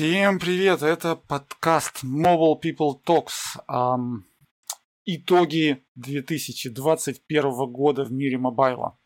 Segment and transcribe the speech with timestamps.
[0.00, 0.82] Всем привет!
[0.82, 3.60] Это подкаст Mobile People Talks.
[3.68, 4.24] Эм,
[5.04, 8.96] итоги 2021 года в мире мобайла.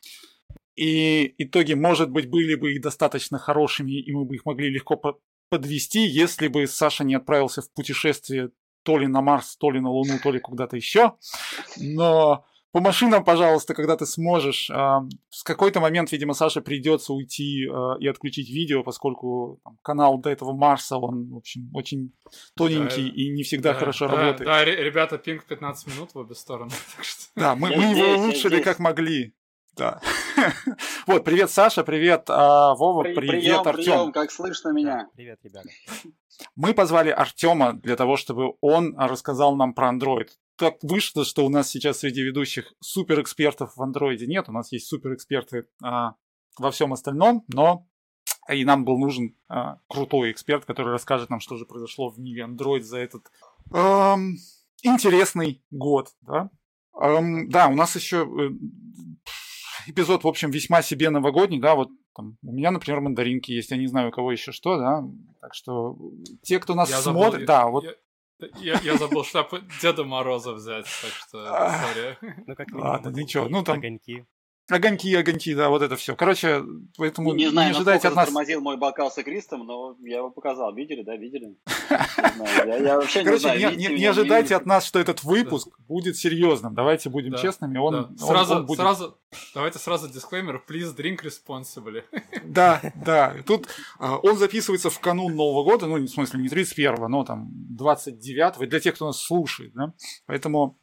[0.76, 5.18] И итоги, может быть, были бы и достаточно хорошими, и мы бы их могли легко
[5.50, 8.50] подвести, если бы Саша не отправился в путешествие
[8.84, 11.14] то ли на Марс, то ли на Луну, то ли куда-то еще.
[11.76, 14.68] Но по машинам, пожалуйста, когда ты сможешь.
[14.68, 20.30] В какой-то момент, видимо, Саше придется уйти а, и отключить видео, поскольку там, канал до
[20.30, 22.12] этого Марса, он, в общем, очень
[22.56, 24.48] тоненький да, и не всегда да, хорошо да, работает.
[24.48, 26.72] Да, ребята, пинг 15 минут в обе стороны.
[27.36, 29.36] Да, мы, мы его улучшили как могли.
[29.76, 30.00] Да.
[31.06, 34.10] вот, привет, Саша, привет, а, Вова, привет, Артем.
[34.10, 35.08] Как слышно меня?
[35.14, 35.68] Привет, ребята.
[36.56, 41.48] Мы позвали Артема для того, чтобы он рассказал нам про Android так вышло, что у
[41.48, 44.48] нас сейчас среди ведущих суперэкспертов в андроиде нет.
[44.48, 46.14] У нас есть суперэксперты а,
[46.58, 47.86] во всем остальном, но
[48.48, 52.44] и нам был нужен а, крутой эксперт, который расскажет нам, что же произошло в мире
[52.44, 53.26] Android за этот
[53.72, 54.36] эм,
[54.82, 56.10] интересный год.
[56.20, 56.50] Да?
[57.00, 62.36] Эм, да, у нас еще э, эпизод, в общем, весьма себе новогодний, да, вот там,
[62.42, 65.04] у меня, например, мандаринки есть, я не знаю, у кого еще что, да,
[65.40, 65.98] так что
[66.42, 67.84] те, кто нас я смотрит, забыл, да, вот...
[67.84, 67.94] Я,
[68.56, 72.18] я, я забыл шляпу Деда Мороза взять, так что, сори.
[72.46, 73.78] Ну, как Ладно, ничего, ну там...
[73.78, 74.26] Огоньки.
[74.70, 76.16] Огоньки, огоньки, да, вот это все.
[76.16, 76.62] Короче,
[76.96, 78.26] поэтому не, не, знаю, не ожидайте от нас...
[78.26, 80.74] тормозил мой бокал с игристом, но я его показал.
[80.74, 81.58] Видели, да, видели?
[82.80, 83.76] Я вообще не знаю.
[83.76, 86.74] Не ожидайте от нас, что этот выпуск будет серьезным.
[86.74, 87.76] Давайте будем честными.
[87.76, 89.18] Он Сразу, сразу,
[89.54, 90.64] давайте сразу дисклеймер.
[90.66, 92.02] Please drink responsibly.
[92.44, 93.34] Да, да.
[93.46, 97.50] Тут а, он записывается в канун Нового года, ну, в смысле, не 31-го, но там
[97.78, 99.92] 29-го, для тех, кто нас слушает, да.
[100.26, 100.78] Поэтому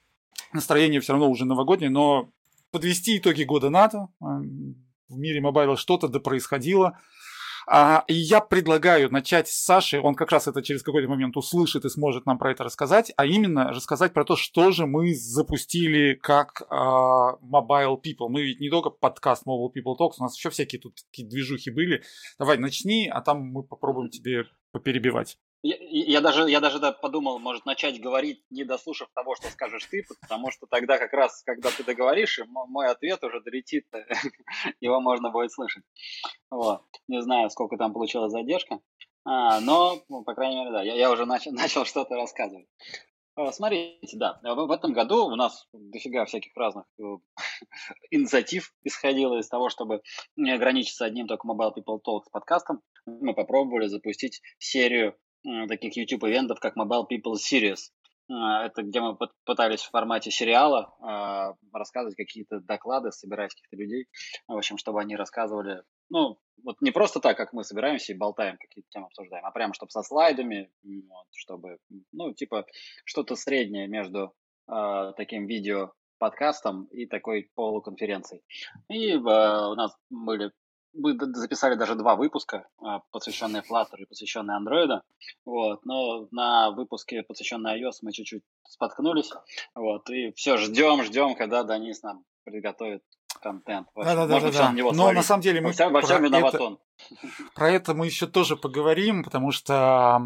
[0.53, 2.31] настроение все равно уже новогоднее, но
[2.71, 4.07] подвести итоги года НАТО.
[4.19, 4.39] А,
[5.09, 6.97] в мире мобайла что-то да происходило.
[7.67, 11.85] А, и я предлагаю начать с Саши, он как раз это через какой-то момент услышит
[11.85, 16.15] и сможет нам про это рассказать, а именно рассказать про то, что же мы запустили
[16.15, 18.29] как uh, Mobile People.
[18.29, 21.69] Мы ведь не только подкаст Mobile People Talks, у нас еще всякие тут такие движухи
[21.69, 22.03] были.
[22.39, 25.37] Давай, начни, а там мы попробуем тебе поперебивать.
[25.63, 29.85] Я, я даже, я даже да, подумал, может, начать говорить, не дослушав того, что скажешь
[29.85, 33.85] ты, потому что тогда как раз, когда ты договоришь, мой ответ уже долетит,
[34.81, 35.83] его можно будет слышать.
[36.49, 36.81] Вот.
[37.07, 38.79] Не знаю, сколько там получилась задержка,
[39.23, 42.67] а, но, ну, по крайней мере, да, я, я уже начал, начал что-то рассказывать.
[43.35, 47.03] А, смотрите, да, в, в этом году у нас дофига всяких разных э,
[48.11, 50.01] инициатив исходило из того, чтобы
[50.35, 52.81] не ограничиться одним только Mobile People Talk с подкастом.
[53.05, 55.15] Мы попробовали запустить серию
[55.67, 57.91] таких YouTube-ивентов, как Mobile People Series.
[58.31, 64.05] А, это где мы пытались в формате сериала а, рассказывать какие-то доклады, собирать каких-то людей,
[64.47, 68.57] в общем, чтобы они рассказывали, ну, вот не просто так, как мы собираемся и болтаем,
[68.57, 71.77] какие-то темы обсуждаем, а прямо чтобы со слайдами, вот, чтобы,
[72.11, 72.65] ну, типа,
[73.05, 74.33] что-то среднее между
[74.71, 78.43] э, таким видео подкастом и такой полуконференцией.
[78.89, 80.51] И э, у нас были
[80.93, 85.01] мы записали даже два выпуска, а, посвященные Flutter и посвященные Android.
[85.45, 85.85] Вот.
[85.85, 89.31] Но на выпуске, посвященные iOS, мы чуть-чуть споткнулись.
[89.75, 90.09] Вот.
[90.09, 93.03] И все, ждем, ждем, когда Денис нам приготовит
[93.41, 93.87] контент.
[93.95, 94.71] Да, да, да, да, да.
[94.71, 95.15] Но словить.
[95.15, 96.79] на самом деле мы во всем, во всем виноват это, он.
[97.55, 100.21] Про это мы еще тоже поговорим, потому что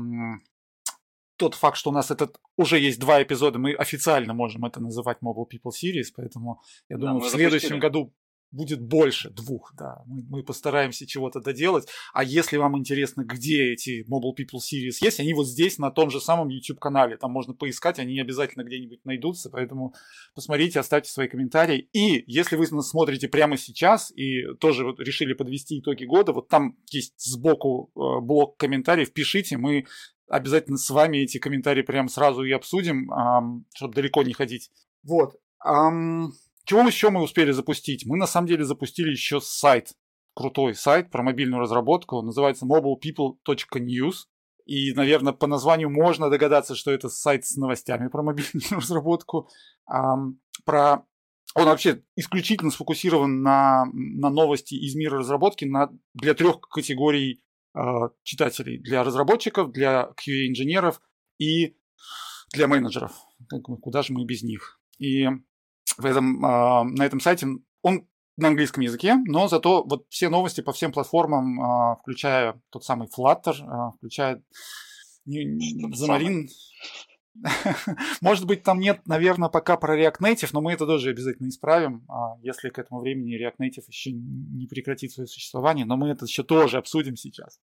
[1.37, 5.19] тот факт, что у нас этот уже есть два эпизода, мы официально можем это называть
[5.23, 7.79] Mobile People Series, поэтому я думаю, да, в следующем запустили.
[7.79, 8.13] году
[8.51, 10.01] будет больше двух, да.
[10.05, 11.87] Мы, мы постараемся чего-то доделать.
[12.13, 16.09] А если вам интересно, где эти Mobile People Series есть, они вот здесь, на том
[16.09, 17.17] же самом YouTube-канале.
[17.17, 19.49] Там можно поискать, они обязательно где-нибудь найдутся.
[19.49, 19.93] Поэтому
[20.33, 21.89] посмотрите, оставьте свои комментарии.
[21.93, 26.47] И если вы нас смотрите прямо сейчас и тоже вот решили подвести итоги года, вот
[26.47, 29.85] там есть сбоку э, блок комментариев, пишите, мы
[30.27, 33.11] обязательно с вами эти комментарии прямо сразу и обсудим,
[33.75, 34.71] чтобы далеко не ходить.
[35.03, 35.35] Вот.
[35.63, 36.33] Эм,
[36.65, 38.05] чего еще мы успели запустить?
[38.05, 39.93] Мы на самом деле запустили еще сайт,
[40.33, 44.15] крутой сайт про мобильную разработку, называется mobilepeople.news.
[44.65, 49.49] И, наверное, по названию можно догадаться, что это сайт с новостями про мобильную разработку.
[50.65, 51.05] про...
[51.57, 57.79] Он вообще исключительно сфокусирован на, на новости из мира разработки на, для трех категорий э,
[58.23, 58.79] читателей.
[58.79, 60.99] Для разработчиков, для QA-инженеров
[61.37, 61.77] и
[62.53, 63.13] для менеджеров.
[63.81, 64.81] Куда же мы без них?
[64.97, 65.27] И
[65.97, 67.47] в этом, а, на этом сайте,
[67.81, 68.07] он
[68.37, 73.07] на английском языке, но зато вот все новости по всем платформам, а, включая тот самый
[73.07, 74.43] Flutter, а, включая
[75.27, 76.47] Xamarin.
[78.21, 82.07] Может быть, там нет, наверное, пока про React Native, но мы это тоже обязательно исправим,
[82.41, 86.43] если к этому времени React Native еще не прекратит свое существование, но мы это еще
[86.43, 87.59] тоже обсудим сейчас.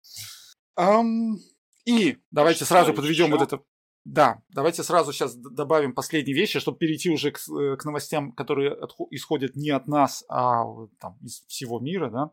[0.78, 1.36] Um,
[1.84, 3.62] И давайте сразу подведем вот это
[4.04, 8.76] да, давайте сразу сейчас добавим последние вещи, чтобы перейти уже к, э, к новостям, которые
[9.10, 10.64] исходят не от нас, а
[11.00, 12.10] там, из всего мира.
[12.10, 12.30] Да?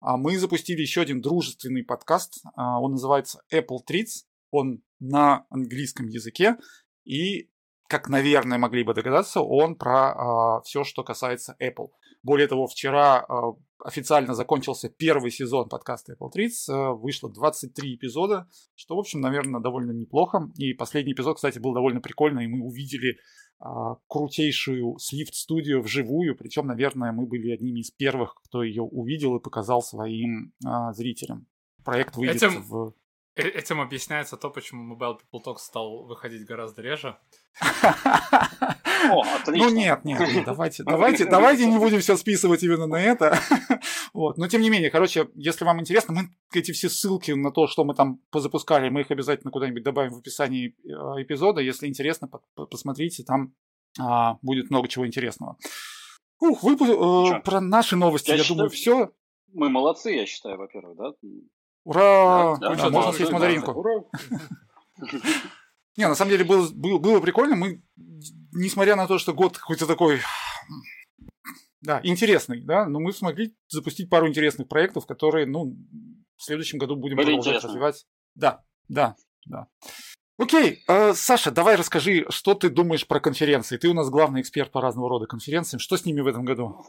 [0.00, 2.42] А мы запустили еще один дружественный подкаст.
[2.54, 4.24] А, он называется Apple Treats.
[4.50, 6.56] Он на английском языке.
[7.04, 7.50] И,
[7.90, 11.88] как, наверное, могли бы догадаться, он про а, все, что касается Apple.
[12.22, 13.54] Более того, вчера а,
[13.84, 16.72] официально закончился первый сезон подкаста Apple Treats.
[16.72, 20.50] Э, вышло 23 эпизода, что, в общем, наверное, довольно неплохо.
[20.56, 22.44] И последний эпизод, кстати, был довольно прикольный.
[22.44, 23.16] И мы увидели
[23.58, 26.36] а, крутейшую Swift Studio вживую.
[26.36, 31.46] Причем, наверное, мы были одними из первых, кто ее увидел и показал своим а, зрителям.
[31.84, 32.62] Проект выйдет Этим...
[32.62, 32.99] в Э,
[33.48, 37.18] этим объясняется то, почему Mobile People Talk стал выходить гораздо реже.
[39.10, 39.24] О.
[39.46, 43.38] Ну нет, нет, давайте, давайте, давайте не будем все списывать именно на это.
[44.12, 44.38] Вот.
[44.38, 46.22] Но тем не менее, короче, если вам интересно, мы
[46.52, 50.18] эти все ссылки на то, что мы там позапускали, мы их обязательно куда-нибудь добавим в
[50.18, 51.60] описании э, эпизода.
[51.60, 53.54] Если интересно, посмотрите, там
[53.98, 55.56] а, будет много чего интересного.
[56.40, 59.12] Ух, вы э, про наши новости, я, я считаю, думаю, все.
[59.52, 61.12] Мы молодцы, я считаю, во-первых, да?
[61.84, 62.56] Ура!
[62.58, 63.72] Да, да, можно съесть мандаринку.
[63.72, 64.04] Ура!
[65.96, 67.56] Не, на самом деле было, было, было прикольно.
[67.56, 67.82] Мы,
[68.52, 70.20] несмотря на то, что год какой-то такой,
[71.82, 75.76] да, интересный, да, но мы смогли запустить пару интересных проектов, которые, ну,
[76.36, 77.68] в следующем году будем Были продолжать интересны.
[77.68, 78.06] развивать.
[78.34, 79.16] Да, да,
[79.46, 79.66] да.
[80.38, 83.76] Окей, э, Саша, давай расскажи, что ты думаешь про конференции.
[83.76, 85.80] Ты у нас главный эксперт по разного рода конференциям.
[85.80, 86.82] Что с ними в этом году?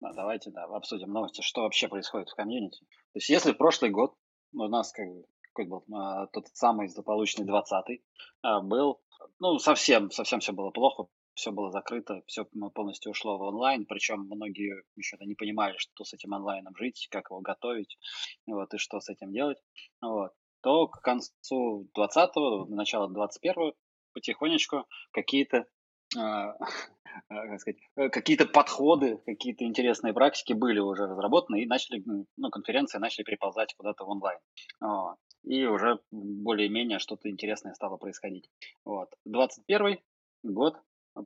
[0.00, 2.80] Да, давайте, да, обсудим новости, что вообще происходит в комьюнити.
[2.80, 4.14] То есть, если прошлый год
[4.52, 5.24] у нас как бы
[5.58, 8.02] какой был а, тот самый злополучный 20-й
[8.42, 9.00] а, был,
[9.40, 14.20] ну, совсем, совсем все было плохо, все было закрыто, все полностью ушло в онлайн, причем
[14.20, 17.98] многие еще не понимали, что с этим онлайном жить, как его готовить,
[18.46, 19.58] вот, и что с этим делать,
[20.00, 23.74] вот, то к концу 20-го, начало 21-го
[24.12, 25.66] потихонечку какие-то
[27.28, 32.02] как сказать, э, какие-то подходы, какие-то интересные практики были уже разработаны и начали,
[32.36, 34.38] ну, конференции начали переползать куда-то в онлайн.
[34.80, 35.16] Вот.
[35.44, 38.48] И уже более-менее что-то интересное стало происходить.
[38.84, 39.08] Вот.
[39.24, 39.98] 21
[40.42, 40.76] год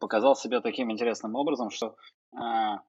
[0.00, 1.96] показал себя таким интересным образом, что
[2.34, 2.82] а,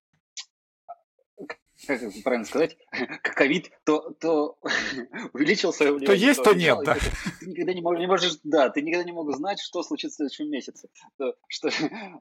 [1.86, 4.58] как правильно сказать, как ковид, то, то
[5.34, 6.08] увеличил свое влияние.
[6.08, 6.96] То есть, то, то нет, да.
[7.40, 10.18] Ты никогда не, можешь, не можешь, да, ты никогда не мог знать, что случится в
[10.18, 10.90] следующем месяце.
[11.18, 11.70] То, что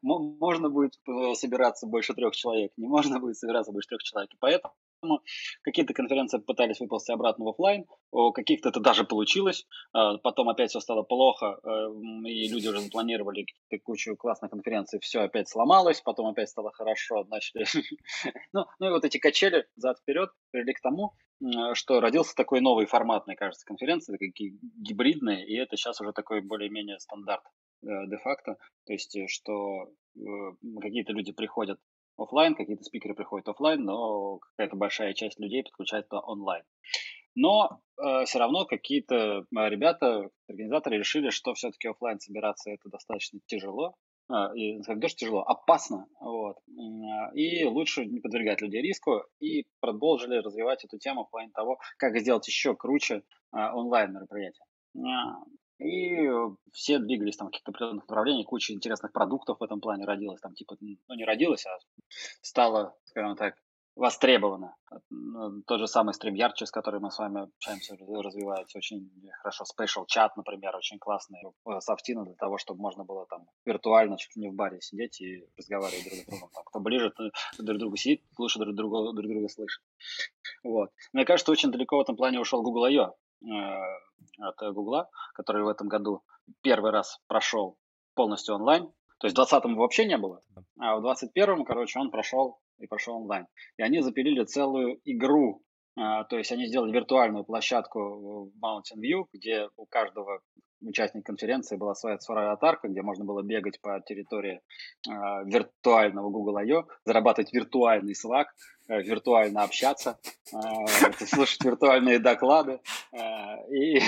[0.02, 4.32] можно будет э, собираться больше трех человек, не можно будет собираться больше трех человек.
[4.32, 4.74] И поэтому
[5.62, 10.70] какие-то конференции пытались выползти обратно в офлайн, у каких-то это даже получилось, а, потом опять
[10.70, 11.68] все стало плохо, э,
[12.28, 13.46] и люди уже запланировали
[13.84, 17.64] кучу классных конференций, все опять сломалось, потом опять стало хорошо, начали...
[18.52, 21.12] ну, ну и вот эти качели зад-вперед привели к тому,
[21.74, 26.40] что родился такой новый формат, мне кажется, конференции, такие гибридные, и это сейчас уже такой
[26.40, 27.42] более-менее стандарт
[27.82, 28.56] э, де-факто,
[28.86, 29.88] то есть э, что
[30.80, 31.80] какие-то люди приходят
[32.16, 36.64] офлайн, какие-то спикеры приходят офлайн, но какая-то большая часть людей подключается онлайн.
[37.34, 43.40] Но э, все равно какие-то э, ребята, организаторы решили, что все-таки офлайн собираться это достаточно
[43.46, 43.94] тяжело,
[44.30, 46.58] э, и не что тяжело, опасно, вот,
[47.34, 52.18] и лучше не подвергать людей риску, и продолжили развивать эту тему в плане того, как
[52.18, 53.22] сделать еще круче
[53.54, 54.64] э, онлайн мероприятия.
[55.82, 56.28] И
[56.72, 60.40] все двигались там в каких-то определенных направлениях, куча интересных продуктов в этом плане родилась.
[60.40, 61.78] Там типа, ну не родилась, а
[62.40, 63.54] стала, скажем так,
[63.94, 64.74] востребована.
[65.10, 69.10] Ну, тот же самый StreamYard, через который мы с вами общаемся, развивается очень
[69.40, 69.64] хорошо.
[69.64, 74.34] Special Chat, например, очень классный э, софтина для того, чтобы можно было там виртуально чуть
[74.36, 76.48] ли не в баре сидеть и разговаривать друг с другом.
[76.54, 77.12] Там, кто ближе
[77.58, 79.82] друг к другу сидит, лучше друг друга, друг друга слышит.
[80.64, 80.90] Вот.
[81.12, 83.14] Мне кажется, очень далеко в этом плане ушел Google I.O.
[83.44, 83.82] Э,
[84.38, 86.22] от Гугла, который в этом году
[86.62, 87.76] первый раз прошел
[88.14, 88.86] полностью онлайн.
[89.18, 90.40] То есть в 2020 вообще не было,
[90.78, 93.46] а в 2021, короче, он прошел и прошел онлайн.
[93.76, 95.62] И они запилили целую игру
[95.94, 100.40] то есть они сделали виртуальную площадку в Mountain View, где у каждого
[100.84, 104.60] участника конференции была своя, своя аватарка, где можно было бегать по территории
[105.08, 105.10] э,
[105.44, 108.46] виртуального Google I.O., зарабатывать виртуальный Slack,
[108.88, 110.18] э, виртуально общаться,
[110.52, 110.56] э,
[111.26, 112.80] слушать виртуальные доклады.
[113.12, 114.00] Э, и,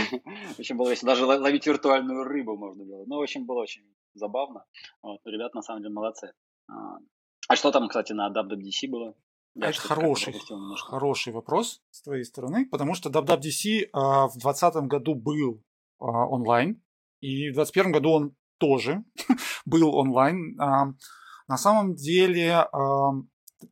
[0.57, 1.13] в общем, было весело.
[1.13, 3.05] Даже ловить виртуальную рыбу можно было.
[3.07, 4.65] Ну, в общем, было очень забавно.
[5.03, 6.33] Вот, ребята, на самом деле, молодцы.
[7.47, 9.15] А что там, кстати, на WWDC было?
[9.55, 10.35] Я это хороший,
[10.79, 15.63] хороший вопрос с твоей стороны, потому что WWDC а, в 2020 году был
[16.01, 16.83] а, онлайн,
[17.21, 19.05] и в 2021 году он тоже
[19.65, 20.61] был онлайн.
[20.61, 20.87] А,
[21.47, 23.13] на самом деле а,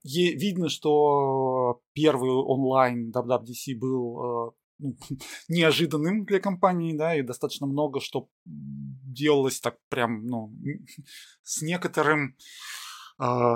[0.05, 4.97] е, видно, что первый онлайн WWDC был а, ну,
[5.49, 10.53] неожиданным для компании, да, и достаточно много что делалось так прям, ну,
[11.43, 12.37] с некоторым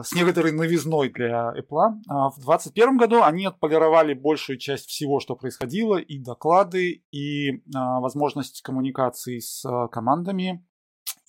[0.02, 1.94] с некоторой новизной для Apple.
[2.08, 8.00] А в 2021 году они отполировали большую часть всего, что происходило, и доклады, и а,
[8.00, 10.64] возможность коммуникации с командами,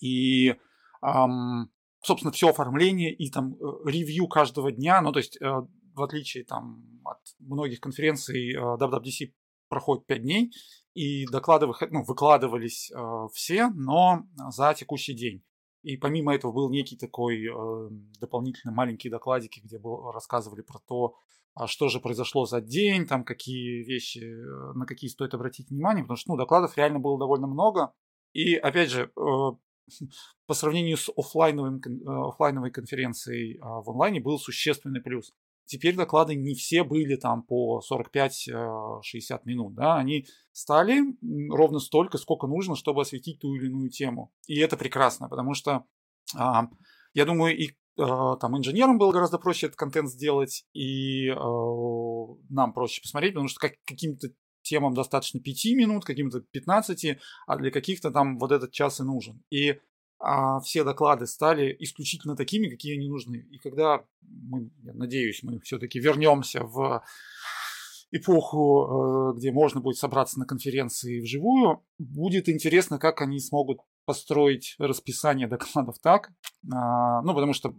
[0.00, 0.54] и,
[2.02, 5.00] собственно, все оформление, и там э, ревью каждого дня.
[5.00, 5.46] Ну, то есть, э,
[5.94, 9.32] в отличие там, от многих конференций, WWDC э,
[9.68, 10.52] проходит 5 дней,
[10.94, 12.90] и доклады ну, выкладывались
[13.32, 15.44] все, но за текущий день.
[15.88, 17.88] И помимо этого был некий такой э,
[18.20, 21.14] дополнительный маленький докладики, где был, рассказывали про то,
[21.54, 26.04] а что же произошло за день, там какие вещи, э, на какие стоит обратить внимание,
[26.04, 27.94] потому что ну, докладов реально было довольно много.
[28.34, 29.10] И опять же, э,
[30.46, 35.32] по сравнению с офлайновым, э, офлайновой конференцией э, в онлайне был существенный плюс.
[35.68, 39.02] Теперь доклады не все были там по 45-60 э,
[39.44, 41.02] минут, да, они стали
[41.50, 44.32] ровно столько, сколько нужно, чтобы осветить ту или иную тему.
[44.46, 45.84] И это прекрасно, потому что
[46.34, 46.68] а,
[47.12, 47.68] я думаю, и
[48.00, 51.36] а, там инженерам было гораздо проще этот контент сделать, и а,
[52.48, 54.28] нам проще посмотреть, потому что как, каким-то
[54.62, 59.42] темам достаточно 5 минут, каким-то 15, а для каких-то там вот этот час и нужен.
[59.50, 59.78] И
[60.18, 63.46] а все доклады стали исключительно такими, какие они нужны.
[63.50, 67.02] И когда мы, я надеюсь, мы все-таки вернемся в
[68.10, 74.74] эпоху, э, где можно будет собраться на конференции вживую, будет интересно, как они смогут построить
[74.78, 76.30] расписание докладов так,
[76.72, 77.74] а, ну, потому что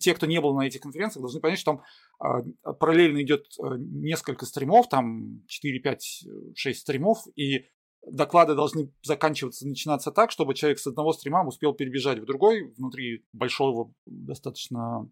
[0.00, 1.82] те, кто не был на этих конференциях, должны понять, что там
[2.18, 6.24] а, параллельно идет э, несколько стримов, там 4, 5,
[6.54, 7.66] 6 стримов, и
[8.06, 13.24] доклады должны заканчиваться, начинаться так, чтобы человек с одного стрима успел перебежать в другой внутри
[13.32, 15.08] большого достаточно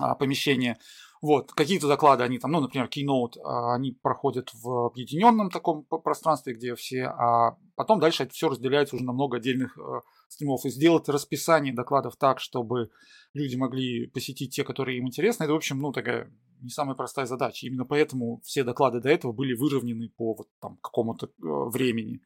[0.00, 0.78] а, помещения.
[1.20, 6.54] Вот, какие-то доклады, они там, ну, например, Keynote, а, они проходят в объединенном таком пространстве,
[6.54, 10.64] где все, а потом дальше это все разделяется уже на много отдельных а, стримов.
[10.64, 12.90] И сделать расписание докладов так, чтобы
[13.34, 16.32] люди могли посетить те, которые им интересны, это, в общем, ну, такая
[16.62, 17.66] не самая простая задача.
[17.66, 22.20] Именно поэтому все доклады до этого были выровнены по вот там какому-то э, времени.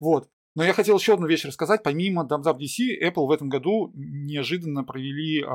[0.00, 0.28] Вот.
[0.54, 1.82] Но я хотел еще одну вещь рассказать.
[1.82, 5.46] Помимо WWDC, Apple в этом году неожиданно провели э,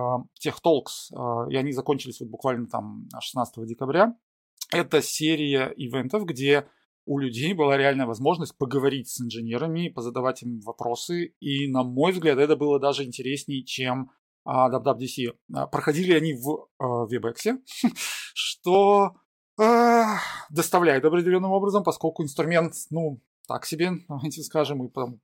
[0.43, 4.15] Tech Talks, э, и они закончились вот буквально там 16 декабря.
[4.71, 6.67] Это серия ивентов, где
[7.05, 11.35] у людей была реальная возможность поговорить с инженерами, позадавать им вопросы.
[11.39, 14.11] И, на мой взгляд, это было даже интереснее, чем
[14.47, 15.33] WWDC.
[15.53, 17.59] А, проходили они в WebEx,
[18.33, 19.15] что
[19.59, 25.19] а, доставляет определенным образом, поскольку инструмент, ну, так себе, давайте скажем, и потом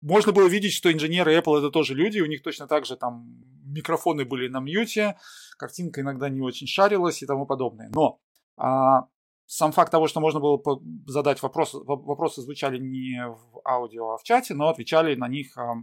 [0.00, 3.26] можно было видеть, что инженеры Apple это тоже люди, у них точно так же там
[3.64, 5.16] микрофоны были на мьюте,
[5.58, 7.90] картинка иногда не очень шарилась и тому подобное.
[7.94, 8.20] Но
[8.56, 9.06] а,
[9.46, 10.60] сам факт того, что можно было
[11.06, 15.74] задать вопросы, вопросы звучали не в аудио, а в чате, но отвечали на них а,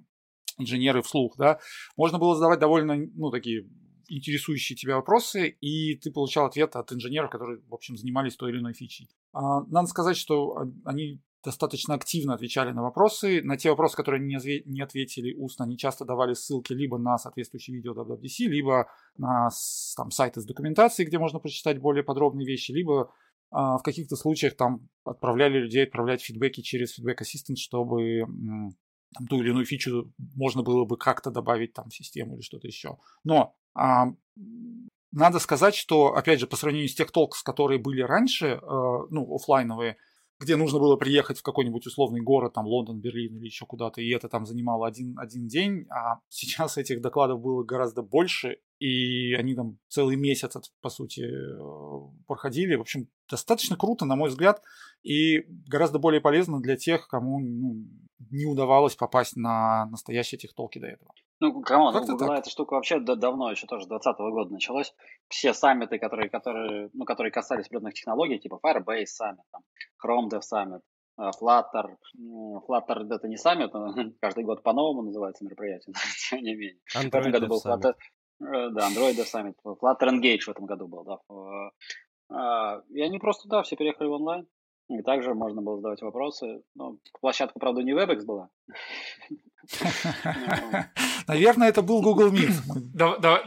[0.58, 1.60] инженеры вслух, да,
[1.96, 3.68] можно было задавать довольно, ну, такие
[4.10, 8.60] интересующие тебя вопросы, и ты получал ответ от инженеров, которые, в общем, занимались той или
[8.60, 9.10] иной фичей.
[9.34, 13.42] А, надо сказать, что они достаточно активно отвечали на вопросы.
[13.42, 17.78] На те вопросы, которые не, не ответили устно, они часто давали ссылки либо на соответствующие
[17.78, 18.88] видео WWDC, либо
[19.18, 19.50] на
[19.96, 23.12] там, сайты с документацией, где можно прочитать более подробные вещи, либо
[23.50, 28.26] а, в каких-то случаях там отправляли людей отправлять фидбэки через Feedback Assistant, чтобы
[29.14, 32.68] там, ту или иную фичу можно было бы как-то добавить там в систему или что-то
[32.68, 32.98] еще.
[33.24, 34.08] Но а,
[35.12, 38.60] надо сказать, что, опять же, по сравнению с тех толкс, которые были раньше, э,
[39.10, 39.98] ну, офлайновые,
[40.40, 44.10] где нужно было приехать в какой-нибудь условный город, там Лондон, Берлин или еще куда-то, и
[44.10, 49.56] это там занимало один, один день, а сейчас этих докладов было гораздо больше, и они
[49.56, 52.76] там целый месяц, по сути, э, проходили.
[52.76, 54.62] В общем, достаточно круто, на мой взгляд,
[55.04, 57.86] и гораздо более полезно для тех, кому ну,
[58.32, 61.12] не удавалось попасть на настоящие tech talk и до этого.
[61.40, 64.94] Ну, come on, у Гугла эта штука вообще давно, еще тоже с 2020 года началась.
[65.28, 69.62] Все саммиты, которые, которые, ну, которые касались определенных технологий, типа Firebase Summit, там,
[70.04, 70.82] Chrome Dev Summit,
[71.20, 71.96] э, Flutter.
[72.68, 73.72] Flutter это не саммит,
[74.20, 76.82] каждый год по-новому называется мероприятие, но тем не менее.
[76.88, 77.94] В этом году был Flutter,
[78.40, 81.72] да, Android Summit, Flutter Engage в этом году был, да.
[82.30, 84.48] Э, и они просто, да, все переехали в онлайн.
[84.90, 86.64] И также можно было задавать вопросы.
[86.76, 88.50] Ну, площадка, правда, не WebEx была.
[91.28, 92.54] Наверное, это был Google Meet.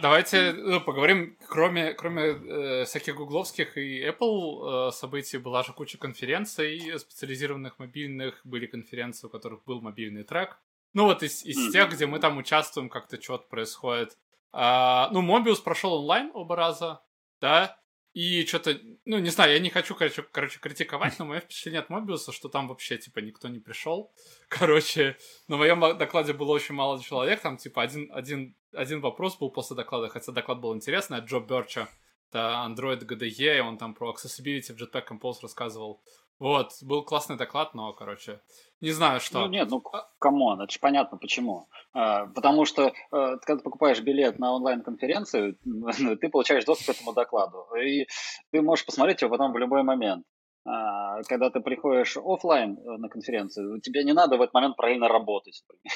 [0.02, 5.96] Давайте ну, поговорим, кроме, кроме э, всяких гугловских и Apple э, событий, была же куча
[5.96, 10.58] конференций специализированных мобильных, были конференции, у которых был мобильный трек.
[10.92, 14.18] Ну вот из, из тех, где мы там участвуем, как-то что-то происходит.
[14.52, 17.02] А, ну, Mobius прошел онлайн оба раза,
[17.40, 17.80] да,
[18.12, 21.90] И что-то, ну, не знаю, я не хочу, короче, короче, критиковать, но мое впечатление от
[21.90, 24.12] Мобиуса, что там вообще, типа, никто не пришел.
[24.48, 25.16] Короче,
[25.46, 29.76] на моем докладе было очень мало человек, там, типа, один, один, один вопрос был после
[29.76, 31.88] доклада, хотя доклад был интересный, от Джо Берча,
[32.30, 36.02] это Android GDE, и он там про accessibility в Jetpack Compose рассказывал.
[36.40, 38.40] Вот, был классный доклад, но, короче,
[38.80, 39.40] не знаю, что.
[39.40, 39.82] Ну нет, ну
[40.18, 41.68] come on, это же понятно почему.
[41.92, 45.58] А, потому что, э, когда ты покупаешь билет на онлайн-конференцию,
[46.20, 47.66] ты получаешь доступ к этому докладу.
[47.76, 48.06] И
[48.50, 50.24] ты можешь посмотреть его потом в любой момент.
[50.66, 55.08] А, когда ты приходишь офлайн э, на конференцию, тебе не надо в этот момент параллельно
[55.08, 55.64] работать.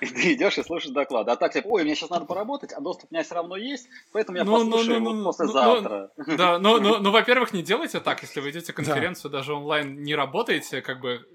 [0.00, 1.28] Ты идешь и слушаешь доклад.
[1.28, 3.88] А так, типа, ой, мне сейчас надо поработать, а доступ у меня все равно есть,
[4.12, 6.10] поэтому я ну, ну, послушаю ну, его послезавтра.
[6.38, 10.80] Да, но, но, во-первых, не делайте так, если вы идете конференцию, даже онлайн не работаете,
[10.80, 11.26] как бы,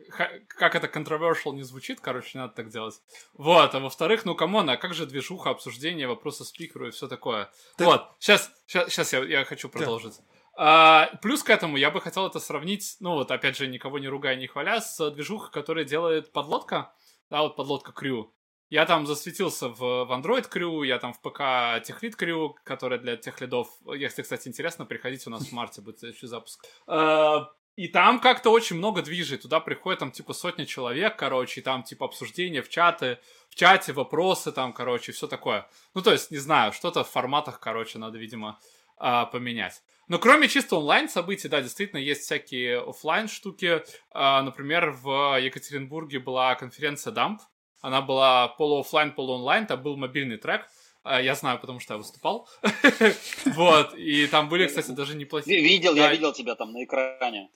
[0.48, 3.02] как это controversial не звучит, короче, не надо так делать.
[3.34, 7.10] Вот, а во-вторых, ну, come on, а как же движуха, обсуждение, вопросы спикеру и все
[7.10, 7.50] такое?
[7.78, 10.22] Вот, сейчас, сейчас, я, я хочу продолжить.
[10.64, 14.08] А, плюс к этому я бы хотел это сравнить, ну вот опять же, никого не
[14.08, 16.94] ругая, не хваля, с движухой, которая делает подлодка,
[17.32, 18.32] да, вот Подлодка Crew.
[18.70, 23.18] Я там засветился в, в Android Crew, я там в ПК Techlead Crew, которая для
[23.18, 23.70] техлидов.
[23.88, 26.64] Если, кстати, интересно, приходите, у нас в марте будет следующий запуск.
[26.86, 29.40] А, и там как-то очень много движей.
[29.40, 33.18] Туда приходит там типа сотня человек, короче, и там типа обсуждения в чаты,
[33.50, 35.68] в чате вопросы там, короче, все такое.
[35.96, 38.60] Ну, то есть, не знаю, что-то в форматах, короче, надо, видимо,
[38.98, 39.82] а, поменять.
[40.12, 43.82] Но кроме чисто онлайн событий, да, действительно есть всякие офлайн штуки.
[44.10, 47.38] А, например, в Екатеринбурге была конференция Dump.
[47.80, 50.68] Она была полуофлайн, полуонлайн, там был мобильный трек.
[51.06, 52.50] А, я знаю, потому что я выступал.
[53.46, 55.62] Вот, и там были, кстати, даже неплохие...
[55.62, 57.50] Видел, я видел тебя там на экране.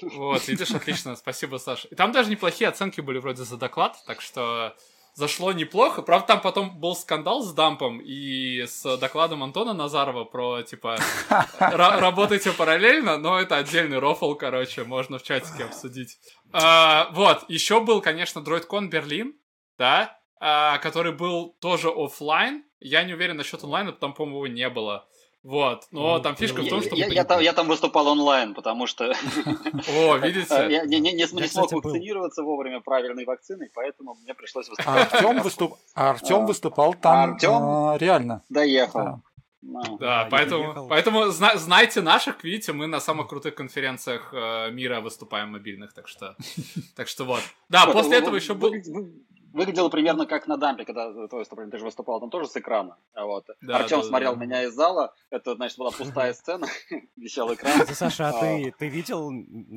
[0.00, 1.88] Вот, видишь, отлично, спасибо, Саша.
[1.88, 4.74] И там даже неплохие оценки были вроде за доклад, так что
[5.18, 6.00] зашло неплохо.
[6.02, 10.96] Правда, там потом был скандал с дампом и с докладом Антона Назарова про, типа,
[11.58, 16.18] работайте параллельно, но это отдельный рофл, короче, можно в чатике обсудить.
[16.52, 19.34] А, вот, еще был, конечно, DroidCon Берлин,
[19.76, 22.64] да, а, который был тоже офлайн.
[22.78, 25.08] Я не уверен насчет онлайна, там, по-моему, его не было.
[25.44, 26.96] Вот, но ну, там фишка в том, что...
[26.96, 29.04] Я, я, там, я там выступал онлайн, потому что...
[29.88, 30.66] О, видите?
[30.68, 35.08] Я не, не, не, не смог вакцинироваться вовремя правильной вакциной, поэтому мне пришлось выступать.
[35.12, 35.74] А Артем, выступ...
[35.94, 38.42] а Артем выступал там Артем а, реально.
[38.48, 39.00] Доехал.
[39.00, 39.20] Да.
[39.60, 39.98] No.
[39.98, 45.00] Да, а, поэтому, поэтому зна- знайте наших, видите, мы на самых крутых конференциях э, мира
[45.00, 46.36] выступаем мобильных, так что,
[46.96, 47.42] так что вот.
[47.68, 48.72] Да, после вы, этого еще был
[49.52, 52.98] выглядело примерно как на дампе, когда твой выступление, ты же выступал там тоже с экрана.
[53.14, 53.46] Вот.
[53.60, 54.44] Да, Артем да, смотрел да.
[54.44, 56.66] меня из зала, это, значит, была пустая сцена,
[57.16, 57.86] висел экран.
[57.86, 59.30] Саша, а ты, ты видел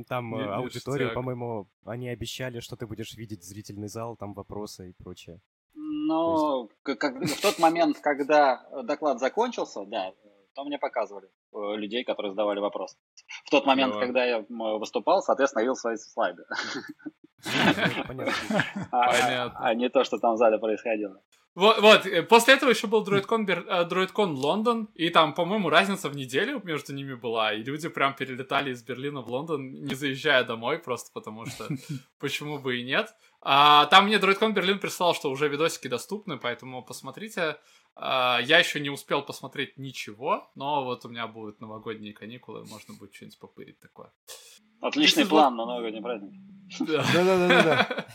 [0.07, 4.93] там э, аудиторию, по-моему, они обещали, что ты будешь видеть зрительный зал, там вопросы и
[4.93, 5.39] прочее.
[5.73, 10.13] Ну, как, в тот момент, когда доклад закончился, да,
[10.53, 12.97] то мне показывали э, людей, которые задавали вопрос.
[13.45, 16.43] В тот момент, когда я выступал, соответственно, видел свои слайды.
[18.91, 19.59] Понятно.
[19.59, 21.21] А не то, что там в зале происходило.
[21.53, 26.07] Вот, вот, э, после этого еще был DroidCon, э, DroidCon Лондон, и там, по-моему, разница
[26.07, 30.45] в неделю между ними была, и люди прям перелетали из Берлина в Лондон, не заезжая
[30.45, 31.67] домой, просто потому что
[32.19, 33.13] почему бы и нет.
[33.41, 37.57] А, там мне DroidCon Берлин прислал, что уже видосики доступны, поэтому посмотрите.
[37.95, 42.93] А, я еще не успел посмотреть ничего, но вот у меня будут новогодние каникулы, можно
[42.93, 44.13] будет что-нибудь попырить такое.
[44.79, 46.31] Отличный план на новогодний праздник.
[46.79, 48.05] Да-да-да.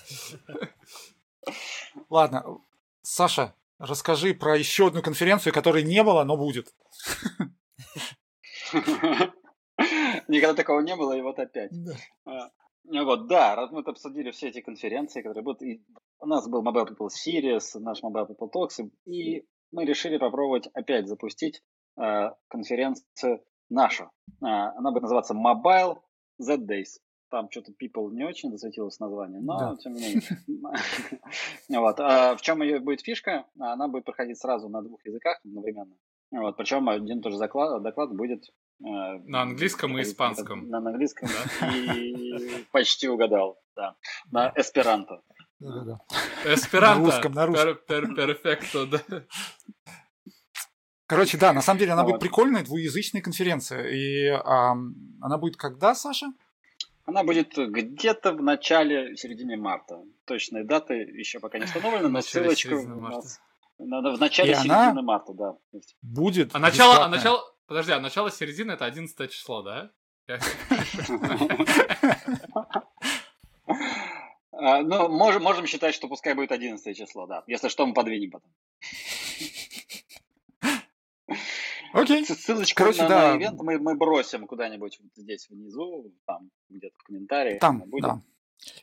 [2.10, 2.58] Ладно,
[3.02, 6.74] Саша, расскажи про еще одну конференцию, которой не было, но будет.
[10.28, 11.70] Никогда такого не было, и вот опять.
[11.72, 11.94] Да.
[12.24, 12.50] А,
[13.04, 15.62] вот, да, раз мы обсудили все эти конференции, которые будут.
[16.18, 21.06] У нас был Mobile People Series, наш Mobile People Talks, и мы решили попробовать опять
[21.06, 21.62] запустить
[22.00, 24.04] э, конференцию нашу.
[24.40, 25.98] Э, она будет называться Mobile
[26.38, 27.00] Z-Days.
[27.28, 29.76] Там что-то People не очень засветилось название, но да.
[29.76, 30.22] тем не менее.
[31.80, 32.00] вот.
[32.00, 33.46] а в чем ее будет фишка?
[33.58, 35.96] Она будет проходить сразу на двух языках одновременно.
[36.30, 36.56] Вот.
[36.56, 38.44] Причем один тоже доклад, доклад будет
[38.80, 40.68] э, на английском и испанском.
[40.68, 41.74] На, на английском, да.
[41.74, 43.96] И почти угадал, да.
[44.30, 45.22] На эсперанто.
[45.58, 46.00] Да-да-да.
[46.44, 47.00] Эсперанто.
[47.00, 47.76] На русском, на русском.
[47.86, 49.24] Перфекто, да.
[51.06, 53.88] Короче, да, на самом деле она будет прикольная, двуязычная конференция.
[53.88, 54.72] И а,
[55.20, 56.26] она будет когда, Саша?
[57.06, 60.02] Она будет где-то в начале, середине марта.
[60.24, 63.40] Точные даты еще пока не установлены, но ссылочка нас...
[63.78, 65.54] В начале и середины марта, да.
[66.02, 66.54] Будет.
[66.54, 69.90] А начало, а начало, подожди, а начало середины это 11 число, да?
[74.58, 77.44] А, ну, можем, можем считать, что пускай будет 11 число, да.
[77.46, 78.50] Если что, мы подвинем потом.
[81.96, 82.24] Окей.
[82.24, 83.32] Ссылочку Короче, на, да.
[83.32, 87.60] на ивент мы, мы бросим куда-нибудь вот здесь внизу, там где-то в комментариях.
[87.60, 88.20] Там, да.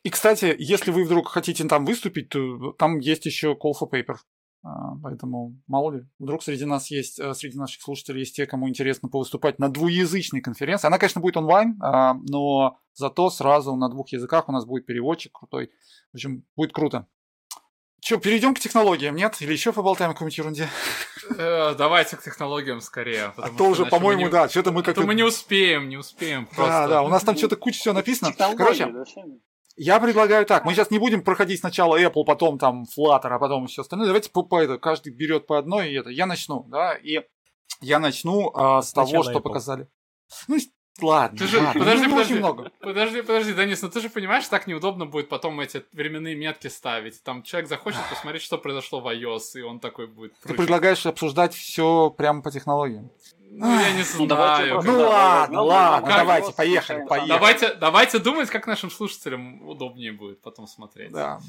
[0.03, 4.15] И, кстати, если вы вдруг хотите там выступить, то там есть еще call for paper.
[4.65, 8.69] А, поэтому, мало ли, вдруг среди нас есть, э, среди наших слушателей есть те, кому
[8.69, 10.87] интересно повыступать на двуязычной конференции.
[10.87, 15.33] Она, конечно, будет онлайн, а, но зато сразу на двух языках у нас будет переводчик
[15.33, 15.69] крутой.
[16.13, 17.07] В общем, будет круто.
[18.03, 19.41] Че, перейдем к технологиям, нет?
[19.41, 20.69] Или еще поболтаем о какой-нибудь ерунде?
[21.37, 23.33] Э, давайте к технологиям скорее.
[23.37, 25.03] А то уже, по-моему, да, что-то мы как-то...
[25.03, 28.33] Мы не успеем, не успеем Да, да, у нас там что-то куча всего написано.
[28.57, 28.93] Короче,
[29.77, 30.65] я предлагаю так.
[30.65, 34.07] Мы сейчас не будем проходить сначала Apple, потом там Flutter, а потом все остальное.
[34.07, 36.09] Давайте по, по это, каждый берет по одной, и это.
[36.09, 37.21] Я начну, да, и
[37.79, 39.41] я начну а, с того, что Apple.
[39.41, 39.87] показали.
[40.49, 40.57] Ну,
[41.01, 41.37] ладно.
[41.37, 42.71] Ты же, ладно, подожди, ну, подожди, много.
[42.79, 47.23] подожди, подожди, Денис, ну ты же понимаешь, так неудобно будет потом эти временные метки ставить.
[47.23, 50.33] Там человек захочет посмотреть, что произошло в iOS, и он такой будет.
[50.43, 53.09] Ты предлагаешь обсуждать все прямо по технологиям?
[53.55, 54.81] Ну, я не ну, знаю.
[54.83, 57.29] Ну, ладно, ладно, давайте, поехали, поехали.
[57.29, 61.11] Давайте, давайте думать, как нашим слушателям удобнее будет потом смотреть.
[61.11, 61.39] Да.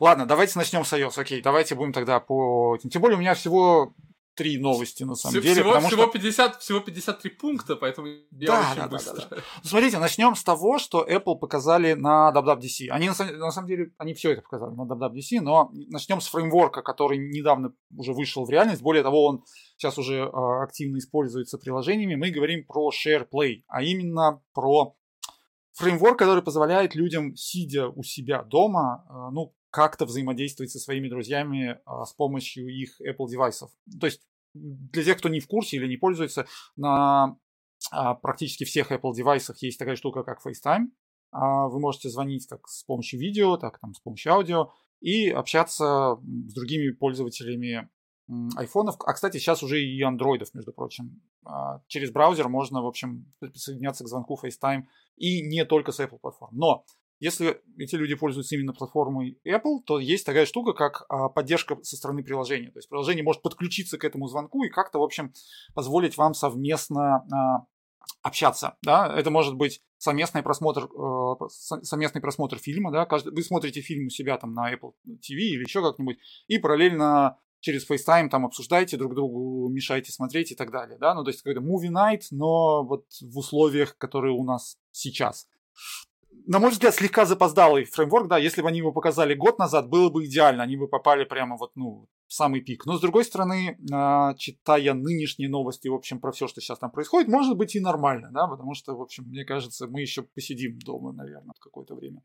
[0.00, 1.18] Ладно, давайте начнем с iOS.
[1.18, 2.78] Окей, давайте будем тогда по...
[2.78, 3.94] Тем более у меня всего
[4.38, 5.54] три новости, на самом всего, деле.
[5.62, 6.12] Всего, всего, что...
[6.12, 9.16] 50, всего 53 пункта, поэтому я да, очень да, быстро.
[9.16, 9.42] Да, да, да.
[9.64, 12.88] Смотрите, начнем с того, что Apple показали на WWDC.
[12.90, 16.82] Они, на, на самом деле, они все это показали на WWDC, но начнем с фреймворка,
[16.82, 18.80] который недавно уже вышел в реальность.
[18.80, 19.44] Более того, он
[19.76, 22.14] сейчас уже э, активно используется приложениями.
[22.14, 24.94] Мы говорим про SharePlay, а именно про
[25.72, 31.78] фреймворк, который позволяет людям, сидя у себя дома, э, ну, как-то взаимодействовать со своими друзьями
[31.84, 33.70] а, с помощью их Apple девайсов.
[34.00, 34.22] То есть
[34.54, 37.36] для тех, кто не в курсе или не пользуется, на
[37.90, 40.86] а, практически всех Apple девайсах есть такая штука, как FaceTime.
[41.30, 46.18] А, вы можете звонить как с помощью видео, так там, с помощью аудио и общаться
[46.46, 47.88] с другими пользователями
[48.56, 51.22] айфонов, а, кстати, сейчас уже и андроидов, между прочим.
[51.86, 54.82] Через браузер можно, в общем, присоединяться к звонку FaceTime
[55.16, 56.54] и не только с Apple платформ.
[56.56, 56.84] Но
[57.20, 61.96] если эти люди пользуются именно платформой Apple, то есть такая штука, как а, поддержка со
[61.96, 62.70] стороны приложения.
[62.70, 65.32] То есть приложение может подключиться к этому звонку и как-то, в общем,
[65.74, 67.66] позволить вам совместно а,
[68.22, 68.76] общаться.
[68.82, 69.12] Да?
[69.16, 71.48] Это может быть совместный просмотр, э,
[71.82, 72.92] совместный просмотр фильма.
[72.92, 73.08] Да?
[73.24, 77.88] Вы смотрите фильм у себя там на Apple TV или еще как-нибудь, и параллельно через
[77.88, 80.98] FaceTime там обсуждаете друг другу, мешаете смотреть и так далее.
[80.98, 81.14] Да?
[81.14, 85.48] Ну, то есть какой-то movie night, но вот в условиях, которые у нас сейчас
[86.48, 90.08] на мой взгляд, слегка запоздалый фреймворк, да, если бы они его показали год назад, было
[90.08, 92.86] бы идеально, они бы попали прямо вот, ну, в самый пик.
[92.86, 96.90] Но, с другой стороны, а, читая нынешние новости, в общем, про все, что сейчас там
[96.90, 100.78] происходит, может быть и нормально, да, потому что, в общем, мне кажется, мы еще посидим
[100.78, 102.22] дома, наверное, какое-то время.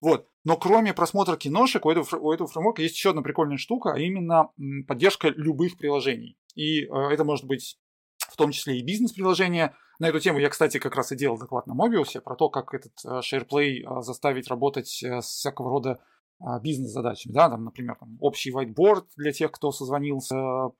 [0.00, 0.26] Вот.
[0.44, 3.98] Но кроме просмотра киношек, у этого, у этого фреймворка есть еще одна прикольная штука, а
[3.98, 4.48] именно
[4.88, 6.38] поддержка любых приложений.
[6.54, 7.78] И э, это может быть
[8.16, 11.66] в том числе и бизнес-приложения, на эту тему я, кстати, как раз и делал доклад
[11.66, 16.00] на Mobius про то, как этот э, SharePlay э, заставить работать э, с всякого рода
[16.62, 20.70] бизнес-задачами, да, там, например, там, общий whiteboard для тех, кто созвонился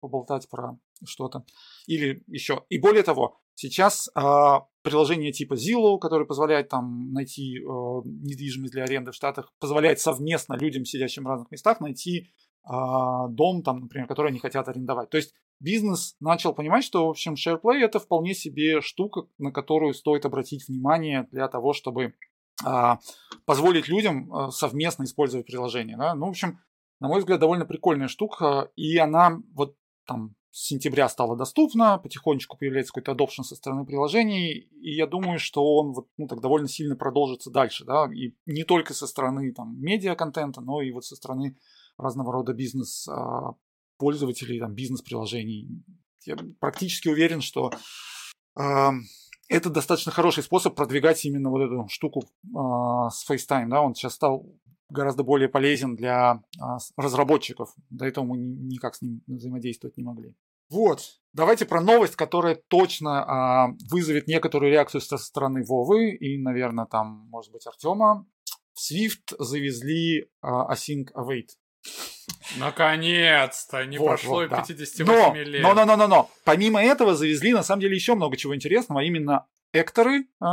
[0.00, 1.44] поболтать про что-то,
[1.86, 2.64] или еще.
[2.70, 8.84] И более того, сейчас а, приложение типа Zillow, которое позволяет там найти а, недвижимость для
[8.84, 12.30] аренды в Штатах, позволяет совместно людям, сидящим в разных местах, найти
[12.64, 15.10] а, дом, там, например, который они хотят арендовать.
[15.10, 19.94] То есть бизнес начал понимать, что, в общем, SharePlay это вполне себе штука, на которую
[19.94, 22.14] стоит обратить внимание для того, чтобы
[22.64, 22.98] а,
[23.44, 25.96] позволить людям а, совместно использовать приложение.
[25.96, 26.14] Да?
[26.14, 26.58] Ну, в общем,
[26.98, 32.58] на мой взгляд, довольно прикольная штука, и она вот там с сентября стала доступна, потихонечку
[32.58, 36.68] появляется какой-то adoption со стороны приложений, и я думаю, что он вот, ну, так довольно
[36.68, 41.14] сильно продолжится дальше, да, и не только со стороны там медиа-контента, но и вот со
[41.14, 41.56] стороны
[41.96, 43.54] разного рода бизнес а,
[44.00, 45.68] пользователей, там, бизнес-приложений.
[46.24, 47.70] Я практически уверен, что
[48.58, 48.90] э,
[49.48, 53.68] это достаточно хороший способ продвигать именно вот эту штуку э, с FaceTime.
[53.68, 53.82] Да?
[53.82, 54.46] Он сейчас стал
[54.88, 56.62] гораздо более полезен для э,
[56.96, 57.74] разработчиков.
[57.90, 60.34] До этого мы никак с ним взаимодействовать не могли.
[60.70, 66.86] Вот, давайте про новость, которая точно а, вызовет некоторую реакцию со стороны Вовы и, наверное,
[66.86, 68.24] там, может быть, Артема.
[68.74, 71.48] В Swift завезли а, Async Await.
[72.56, 73.84] Наконец-то!
[73.86, 75.62] Не вот, прошло вот, и 58 но, лет.
[75.62, 79.00] Но, но, но, но, но, помимо этого завезли, на самом деле, еще много чего интересного,
[79.00, 80.46] а именно экторы, э,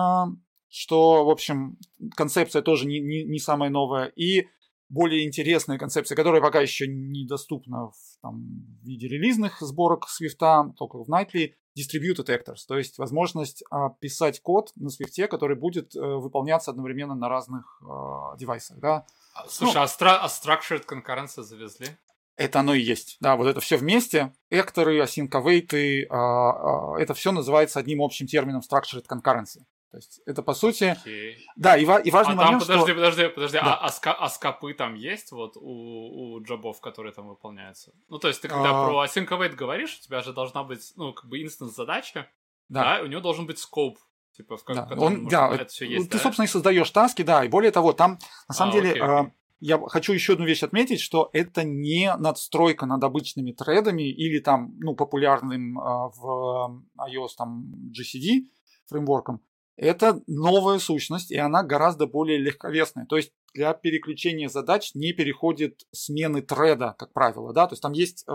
[0.70, 1.78] что, в общем,
[2.16, 4.48] концепция тоже не, не, не самая новая, и
[4.90, 8.42] более интересная концепция, которая пока еще недоступна в, там,
[8.82, 14.42] в виде релизных сборок Swift, только в Nightly, Distributed Actors, то есть возможность а, писать
[14.42, 18.80] код на Swift, который будет а, выполняться одновременно на разных а, девайсах.
[18.80, 19.06] Да?
[19.48, 21.88] Слушай, ну, а, стра- а Structured Concurrency завезли?
[22.36, 23.18] Это оно и есть.
[23.20, 24.32] Да, вот это все вместе.
[24.52, 29.62] Экторы, асинковейты, а, а, это все называется одним общим термином structured concurrency.
[29.92, 30.98] То есть это по сути...
[31.06, 31.36] Okay.
[31.56, 32.96] Да, и, ва- и важный а момент, там, подожди, что...
[32.96, 33.76] подожди, подожди, да.
[33.76, 37.94] а, а, ска- а скопы там есть вот у, у джобов, которые там выполняются?
[38.10, 38.86] Ну, то есть ты когда а...
[38.86, 42.30] про async await говоришь, у тебя же должна быть, ну, как бы инстанс задача,
[42.68, 42.98] да.
[42.98, 43.98] да, у него должен быть скоп,
[44.36, 44.86] типа, в, да.
[44.86, 46.24] в Он, может, да, это все есть, Ты, да?
[46.24, 48.20] собственно, и создаешь таски, да, и более того, там,
[48.50, 49.34] на самом а, деле, окей, окей.
[49.62, 54.76] я хочу еще одну вещь отметить, что это не надстройка над обычными тредами или там,
[54.80, 57.64] ну, популярным в iOS там
[57.98, 58.50] GCD
[58.88, 59.42] фреймворком,
[59.78, 63.06] это новая сущность, и она гораздо более легковесная.
[63.06, 67.54] То есть для переключения задач не переходит смены треда, как правило.
[67.54, 67.68] Да?
[67.68, 68.34] То есть там есть, э,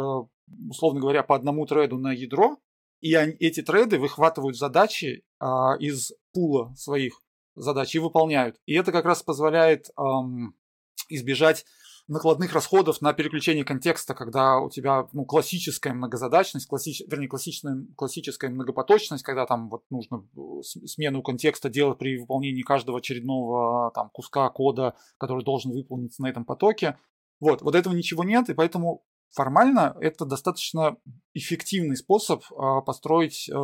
[0.70, 2.58] условно говоря, по одному треду на ядро,
[3.00, 7.20] и эти треды выхватывают задачи а, из пула своих
[7.56, 8.56] задач и выполняют.
[8.64, 9.90] И это как раз позволяет
[11.08, 11.64] избежать
[12.08, 17.02] накладных расходов на переключение контекста, когда у тебя ну, классическая многозадачность, классич...
[17.06, 22.98] вернее, классическая, классическая многопоточность, когда там вот нужно э, смену контекста делать при выполнении каждого
[22.98, 26.98] очередного там, куска кода, который должен выполниться на этом потоке.
[27.40, 30.96] Вот, вот этого ничего нет, и поэтому формально это достаточно
[31.34, 33.54] эффективный способ э, построить э,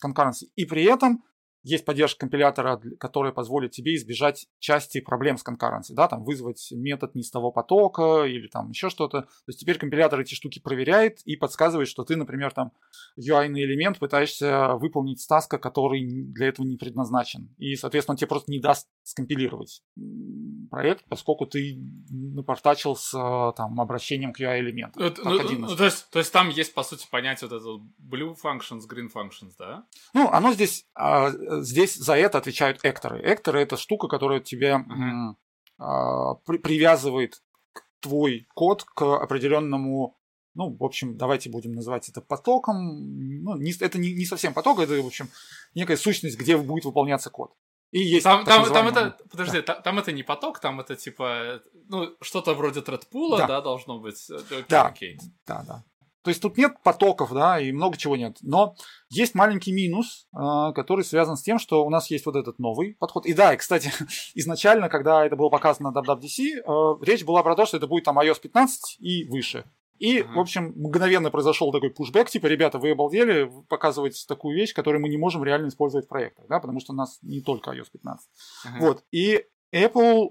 [0.00, 0.50] конкуренцию.
[0.56, 1.24] И при этом
[1.64, 7.14] есть поддержка компилятора, которая позволит тебе избежать части проблем с конкуренцией, да, там вызвать метод
[7.14, 9.22] не с того потока или там еще что-то.
[9.22, 12.72] То есть теперь компилятор эти штуки проверяет и подсказывает, что ты, например, там
[13.18, 17.54] UI элемент пытаешься выполнить с таска, который для этого не предназначен.
[17.56, 19.82] И, соответственно, он тебе просто не даст скомпилировать
[20.70, 21.78] проект, поскольку ты
[22.10, 23.10] напортачил с
[23.56, 25.00] там, обращением к UI элементу.
[25.00, 28.34] Ну, ну, ну, то, есть, то есть там есть, по сути, понятие вот этого blue
[28.34, 29.86] functions, green functions, да?
[30.12, 31.30] Ну, оно здесь а,
[31.62, 33.20] здесь за это отвечают экторы.
[33.22, 35.34] Экторы это штука, которая тебе uh-huh.
[35.80, 37.42] э, при, привязывает
[38.00, 40.16] твой код к определенному
[40.56, 42.76] ну, в общем, давайте будем называть это потоком.
[43.42, 45.28] Ну, не, это не, не совсем поток, это, в общем,
[45.74, 47.52] некая сущность, где будет выполняться код.
[47.90, 49.62] И есть там, там, там это, подожди, да.
[49.62, 53.46] там, там это не поток, там это типа, ну, что-то вроде тредпула, да.
[53.46, 54.30] да, должно быть.
[54.30, 55.18] Э, окей, да, окей.
[55.46, 55.84] да, да.
[56.24, 58.38] То есть тут нет потоков, да, и много чего нет.
[58.40, 58.76] Но
[59.10, 62.96] есть маленький минус, а, который связан с тем, что у нас есть вот этот новый
[62.98, 63.26] подход.
[63.26, 63.92] И да, и, кстати,
[64.34, 68.04] изначально, когда это было показано на WWDC, а, речь была про то, что это будет
[68.04, 69.64] там iOS 15 и выше.
[69.98, 70.32] И, uh-huh.
[70.32, 75.08] в общем, мгновенно произошел такой пушбэк, типа, ребята, вы обалдели, показывать такую вещь, которую мы
[75.08, 78.28] не можем реально использовать в проектах, да, потому что у нас не только iOS 15.
[78.66, 78.80] Uh-huh.
[78.80, 80.30] Вот, и Apple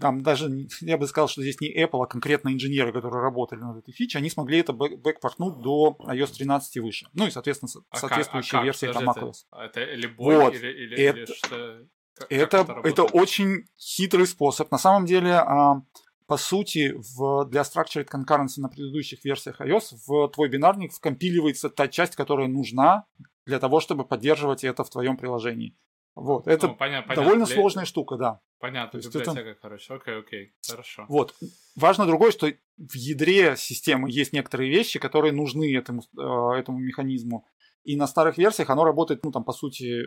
[0.00, 0.48] там даже,
[0.80, 4.18] я бы сказал, что здесь не Apple, а конкретно инженеры, которые работали над этой фичей,
[4.18, 7.06] они смогли это бэкпортнуть до iOS 13 и выше.
[7.12, 9.44] Ну и, соответственно, а соответствующие а версии там macOS.
[9.52, 10.54] Это или боль, вот.
[10.54, 11.86] или, или, это, или что?
[12.14, 14.70] Как, это, как это, это очень хитрый способ.
[14.70, 15.82] На самом деле, а,
[16.26, 21.88] по сути, в, для Structured Concurrency на предыдущих версиях iOS в твой бинарник вкомпиливается та
[21.88, 23.06] часть, которая нужна
[23.46, 25.76] для того, чтобы поддерживать это в твоем приложении.
[26.14, 27.54] Вот, это ну, понятно, довольно понятно.
[27.54, 28.40] сложная штука, да.
[28.58, 29.60] Понятно, То библиотека, это...
[29.60, 31.06] короче, окей, окей, хорошо.
[31.08, 31.34] Вот,
[31.74, 37.46] важно другое, что в ядре системы есть некоторые вещи, которые нужны этому, э, этому механизму.
[37.84, 40.02] И на старых версиях оно работает, ну, там, по сути,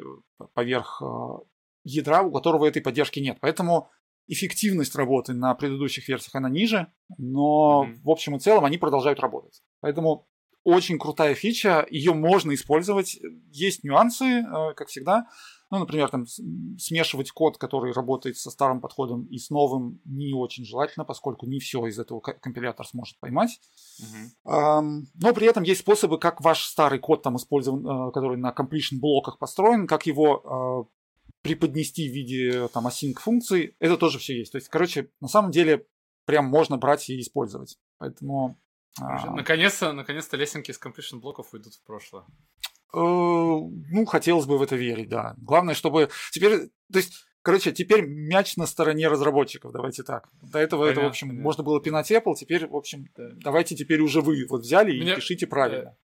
[0.54, 1.06] поверх э,
[1.84, 3.38] ядра, у которого этой поддержки нет.
[3.42, 3.90] Поэтому
[4.28, 6.88] эффективность работы на предыдущих версиях, она ниже,
[7.18, 8.02] но mm-hmm.
[8.04, 9.62] в общем и целом они продолжают работать.
[9.82, 10.28] Поэтому
[10.64, 13.20] очень крутая фича, ее можно использовать.
[13.52, 15.28] Есть нюансы, э, как всегда.
[15.72, 16.26] Ну, например, там
[16.78, 21.60] смешивать код, который работает со старым подходом и с новым, не очень желательно, поскольку не
[21.60, 23.60] все из этого компилятор сможет поймать.
[24.00, 24.82] Uh-huh.
[24.82, 28.52] Um, но при этом есть способы, как ваш старый код, там, использован, uh, который на
[28.52, 30.96] completion блоках построен, как его uh,
[31.42, 33.76] преподнести в виде там, async функций.
[33.80, 34.52] Это тоже все есть.
[34.52, 35.88] То есть, короче, на самом деле
[36.26, 37.80] прям можно брать и использовать.
[37.98, 38.60] Поэтому...
[39.02, 39.36] Uh...
[39.36, 42.24] Наконец-то, наконец-то лесенки из completion блоков уйдут в прошлое.
[42.94, 45.36] Э, ну, хотелось бы в это верить, да.
[45.38, 50.30] Главное, чтобы теперь, то есть, короче, теперь мяч на стороне разработчиков, давайте так.
[50.42, 51.44] До этого понятно, это, в общем, понятно.
[51.44, 53.30] можно было пинать Apple, теперь, в общем, да.
[53.36, 55.16] давайте теперь уже вы вот взяли и Мне...
[55.16, 55.98] пишите правильно.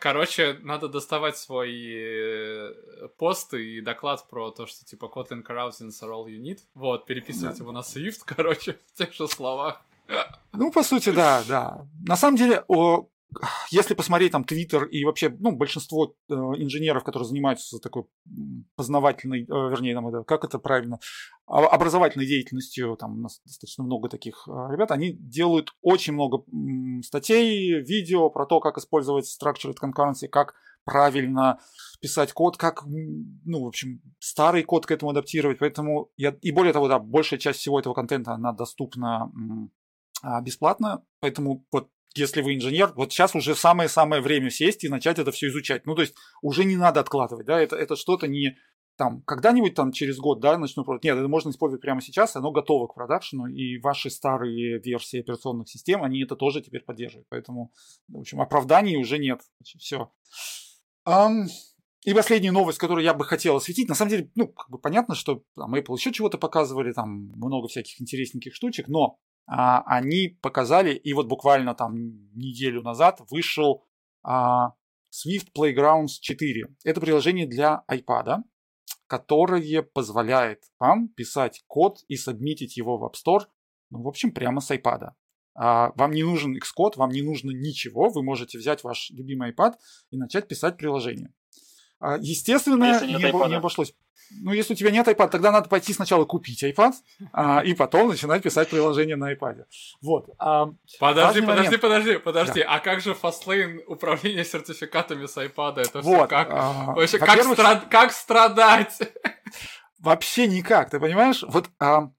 [0.00, 2.72] Короче, надо доставать свой э,
[3.16, 6.58] пост и доклад про то, что типа Kotlin Carousings are all you need.
[6.74, 7.62] Вот, переписывать да.
[7.62, 9.80] его на Swift, короче, в тех же словах.
[10.52, 11.86] Ну, по сути, да, да.
[12.04, 13.08] На самом деле, о,
[13.70, 18.04] если посмотреть там Твиттер и вообще, ну, большинство э, инженеров, которые занимаются такой
[18.76, 20.98] познавательной, э, вернее, там, это, как это правильно,
[21.46, 27.02] образовательной деятельностью, там у нас достаточно много таких э, ребят, они делают очень много м,
[27.02, 31.58] статей, видео про то, как использовать structured concurrency, как правильно
[32.00, 35.58] писать код, как, ну, в общем, старый код к этому адаптировать.
[35.58, 39.30] Поэтому я, и более того, да, большая часть всего этого контента, она доступна
[40.22, 41.04] а, бесплатно.
[41.20, 45.48] Поэтому вот если вы инженер, вот сейчас уже самое-самое время сесть и начать это все
[45.48, 45.86] изучать.
[45.86, 48.56] Ну, то есть уже не надо откладывать, да, это, это что-то не
[48.98, 51.04] там когда-нибудь там через год, да, начну продать.
[51.04, 55.68] Нет, это можно использовать прямо сейчас, оно готово к продакшену, и ваши старые версии операционных
[55.68, 57.28] систем, они это тоже теперь поддерживают.
[57.30, 57.72] Поэтому,
[58.08, 59.40] в общем, оправданий уже нет.
[59.62, 60.10] Все.
[61.06, 61.46] Um,
[62.04, 65.14] и последняя новость, которую я бы хотел осветить, на самом деле, ну, как бы понятно,
[65.14, 69.18] что там Apple еще чего-то показывали, там много всяких интересненьких штучек, но
[69.48, 71.94] а, они показали, и вот буквально там
[72.34, 73.82] неделю назад вышел
[74.22, 74.74] а,
[75.10, 76.66] Swift Playgrounds 4.
[76.84, 78.42] Это приложение для iPad,
[79.06, 83.46] которое позволяет вам писать код и сабмитить его в App Store,
[83.90, 85.12] ну, в общем, прямо с iPad.
[85.54, 89.74] А, вам не нужен Xcode, вам не нужно ничего, вы можете взять ваш любимый iPad
[90.10, 91.32] и начать писать приложение.
[92.00, 93.94] А, естественно, не, не обошлось.
[94.30, 96.92] Ну, если у тебя нет iPad, тогда надо пойти сначала купить iPad,
[97.32, 99.64] а, и потом начинать писать приложение на iPad.
[100.02, 100.28] Вот.
[100.38, 100.66] А,
[101.00, 101.80] подожди, подожди, момент.
[101.80, 102.60] подожди, подожди.
[102.60, 102.74] Да.
[102.74, 105.80] А как же Fastlane управление сертификатами с iPad?
[105.80, 106.16] Это вот.
[106.16, 106.48] все как?
[106.50, 107.86] А, Вообще, как, страд...
[107.88, 108.98] как страдать?
[109.98, 111.42] Вообще никак, ты понимаешь?
[111.48, 112.10] Вот а,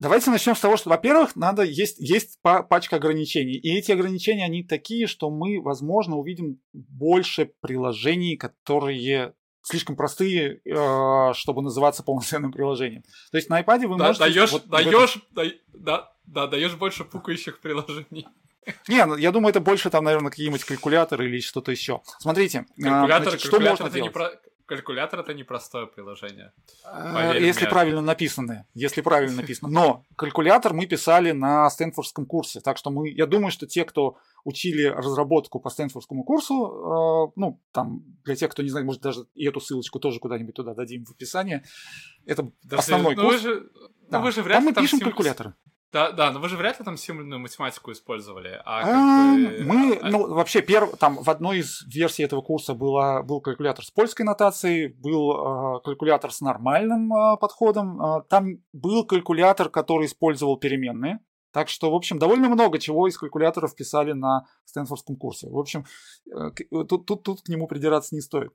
[0.00, 3.58] Давайте начнем с того, что, во-первых, надо есть, есть пачка ограничений.
[3.58, 11.32] И эти ограничения, они такие, что мы, возможно, увидим больше приложений, которые слишком простые, э,
[11.34, 13.02] чтобы называться полноценным приложением.
[13.30, 14.24] То есть на iPad вы да, можете...
[14.24, 15.52] Даешь, вот даешь, этом...
[15.74, 18.26] да, да, даешь больше пукающих приложений.
[18.88, 22.00] Не, ну я думаю, это больше там, наверное, какие-нибудь калькуляторы или что-то еще.
[22.18, 24.02] Смотрите, калькулятор, значит, что можно делать?
[24.02, 24.30] Не про...
[24.70, 26.52] Калькулятор это непростое приложение.
[26.84, 27.70] А, если мне.
[27.70, 28.68] правильно написано.
[28.72, 29.68] Если правильно написано.
[29.68, 32.60] Но калькулятор мы писали на Стэнфордском курсе.
[32.60, 37.60] Так что мы, я думаю, что те, кто учили разработку по Стэнфордскому курсу, э, ну,
[37.72, 41.04] там, для тех, кто не знает, может, даже и эту ссылочку тоже куда-нибудь туда дадим
[41.04, 41.64] в описании.
[42.24, 43.42] Это Подожди, основной ну курс.
[43.42, 43.70] Вы же,
[44.08, 44.18] да.
[44.18, 45.08] ну, вы же вряд там мы пишем сим...
[45.08, 45.54] калькуляторы.
[45.92, 48.60] Да, да, но вы же вряд ли там символьную математику использовали.
[48.64, 49.64] А, а бы...
[49.64, 50.08] Мы, а...
[50.08, 50.96] ну, вообще, перв...
[50.98, 55.80] там в одной из версий этого курса было, был калькулятор с польской нотацией, был э,
[55.82, 61.18] калькулятор с нормальным э, подходом, э, там был калькулятор, который использовал переменные.
[61.52, 65.48] Так что, в общем, довольно много чего из калькуляторов писали на Стэнфордском курсе.
[65.48, 65.84] В общем,
[66.32, 66.50] э,
[66.84, 68.52] тут, тут, тут к нему придираться не стоит.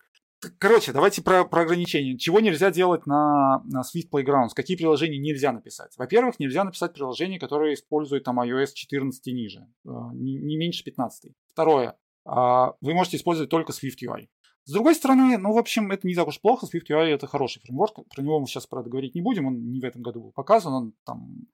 [0.59, 2.17] Короче, давайте про, про ограничения.
[2.17, 4.49] Чего нельзя делать на, на Swift Playgrounds?
[4.55, 5.93] Какие приложения нельзя написать?
[5.97, 10.83] Во-первых, нельзя написать приложение, которое использует там iOS 14 и ниже, э, не, не меньше
[10.83, 11.31] 15.
[11.51, 14.27] Второе, а, вы можете использовать только Swift UI.
[14.65, 16.65] С другой стороны, ну, в общем, это не так уж плохо.
[16.65, 17.99] Swift UI это хороший фреймворк.
[18.09, 19.45] Про него мы сейчас, правда, говорить не будем.
[19.45, 20.73] Он не в этом году был показан.
[20.73, 21.47] Он там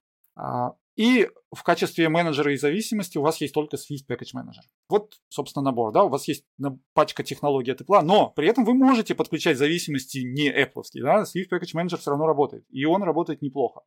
[0.97, 4.61] и в качестве менеджера и зависимости у вас есть только Swift Package Manager.
[4.89, 5.91] Вот, собственно, набор.
[5.91, 6.03] Да?
[6.03, 6.45] У вас есть
[6.93, 10.83] пачка технологий от Apple, но при этом вы можете подключать зависимости не Apple.
[10.95, 11.23] Да?
[11.23, 12.65] Swift Package Manager все равно работает.
[12.69, 13.81] И он работает неплохо.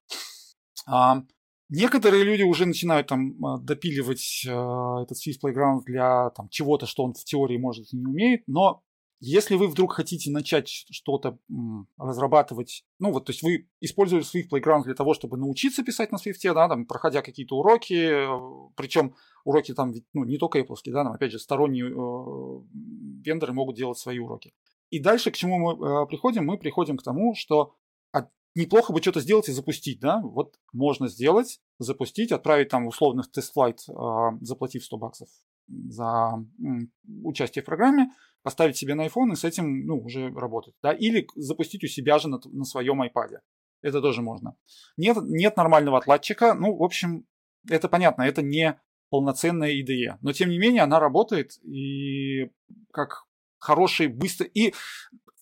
[0.87, 1.23] А,
[1.69, 7.05] некоторые люди уже начинают там а, допиливать а, этот Swift Playground для там, чего-то, что
[7.05, 8.83] он в теории может и не умеет, но
[9.20, 11.38] если вы вдруг хотите начать что-то
[11.96, 16.16] разрабатывать, ну вот, то есть вы используете Swift Playground для того, чтобы научиться писать на
[16.16, 21.05] Swift, да, там, проходя какие-то уроки, э, причем уроки там, ну, не только Apple, да,
[21.05, 22.61] там, опять же, сторонние э,
[23.24, 24.53] вендоры могут делать свои уроки.
[24.90, 26.44] И дальше к чему мы э, приходим?
[26.44, 27.74] Мы приходим к тому, что
[28.12, 33.22] а, неплохо бы что-то сделать и запустить, да, вот можно сделать, запустить, отправить там условно
[33.22, 33.92] в тест-флайт, э,
[34.40, 35.29] заплатив 100 баксов
[35.68, 36.44] за
[37.22, 38.11] участие в программе,
[38.42, 40.74] поставить себе на iPhone и с этим ну, уже работать.
[40.83, 40.92] Да?
[40.92, 43.38] Или запустить у себя же на, на своем iPad.
[43.83, 44.57] Это тоже можно.
[44.96, 46.55] Нет, нет нормального отладчика.
[46.55, 47.27] Ну, в общем,
[47.68, 48.79] это понятно, это не
[49.11, 50.18] полноценная IDE.
[50.22, 52.50] Но, тем не менее, она работает и
[52.92, 53.24] как
[53.59, 54.50] хороший, быстрый...
[54.55, 54.74] И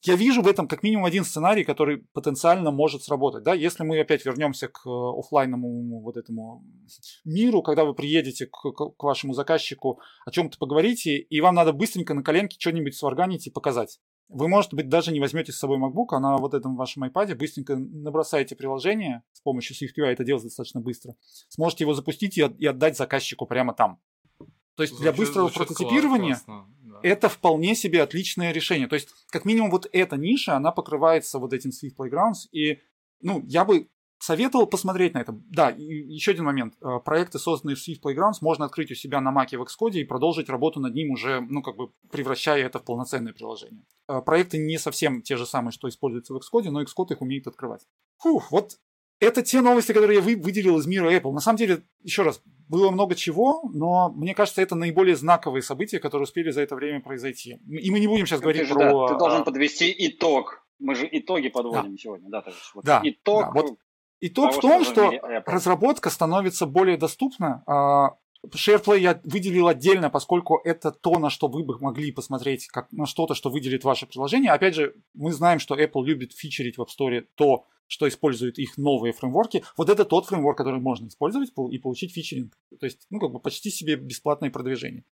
[0.04, 3.44] я вижу в этом как минимум один сценарий, который потенциально может сработать.
[3.44, 3.54] Да?
[3.54, 6.64] Если мы опять вернемся к э, офлайному вот этому
[7.24, 12.14] миру, когда вы приедете к, к вашему заказчику, о чем-то поговорите, и вам надо быстренько
[12.14, 14.00] на коленке что-нибудь сварганить и показать.
[14.28, 17.34] Вы, может быть, даже не возьмете с собой MacBook, а на вот этом вашем iPad
[17.36, 21.14] быстренько набросаете приложение с помощью SwiftUI, это делать достаточно быстро.
[21.48, 24.00] Сможете его запустить и, и отдать заказчику прямо там.
[24.74, 26.66] То есть звучит, для быстрого прототипирования классно,
[27.02, 28.88] это вполне себе отличное решение.
[28.88, 32.48] То есть, как минимум, вот эта ниша, она покрывается вот этим Swift Playgrounds.
[32.52, 32.80] И,
[33.20, 33.88] ну, я бы
[34.22, 35.32] советовал посмотреть на это.
[35.50, 36.74] Да, и еще один момент.
[36.80, 40.04] Э, проекты, созданные в Swift Playgrounds, можно открыть у себя на Mac в Xcode и
[40.04, 43.84] продолжить работу над ним уже, ну, как бы превращая это в полноценное приложение.
[44.08, 47.48] Э, проекты не совсем те же самые, что используются в Xcode, но Xcode их умеет
[47.48, 47.86] открывать.
[48.18, 48.78] Фух, вот
[49.22, 51.32] это те новости, которые я выделил из мира Apple.
[51.32, 56.00] На самом деле, еще раз, было много чего, но мне кажется, это наиболее знаковые события,
[56.00, 57.60] которые успели за это время произойти.
[57.68, 59.06] И мы не будем сейчас говорить ты про...
[59.06, 60.66] Да, ты должен подвести итог.
[60.80, 61.96] Мы же итоги подводим да.
[61.98, 62.42] сегодня, да?
[62.42, 63.42] То есть, вот да, итог...
[63.42, 63.78] Да, вот
[64.20, 67.62] итог того, в том, что, что разработка становится более доступна.
[68.46, 73.06] SharePlay я выделил отдельно, поскольку это то, на что вы бы могли посмотреть, как на
[73.06, 74.52] что-то, что выделит ваше приложение.
[74.52, 78.78] Опять же, мы знаем, что Apple любит фичерить в App Store то, что используют их
[78.78, 79.62] новые фреймворки.
[79.76, 82.56] Вот это тот фреймворк, который можно использовать и получить фичеринг.
[82.80, 85.04] То есть, ну, как бы почти себе бесплатное продвижение.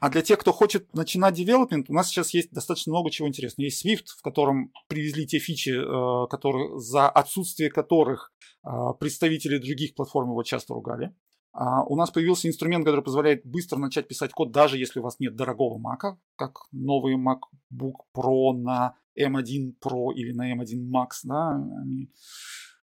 [0.00, 3.66] А для тех, кто хочет начинать девелопмент, у нас сейчас есть достаточно много чего интересного.
[3.66, 8.32] Есть Swift, в котором привезли те фичи, э, которые, за отсутствие которых
[8.64, 11.14] э, представители других платформ его часто ругали.
[11.58, 15.18] А у нас появился инструмент, который позволяет быстро начать писать код, даже если у вас
[15.20, 21.22] нет дорогого Mac, как новый MacBook Pro на M1 Pro или на M1 Max.
[21.24, 21.58] Да?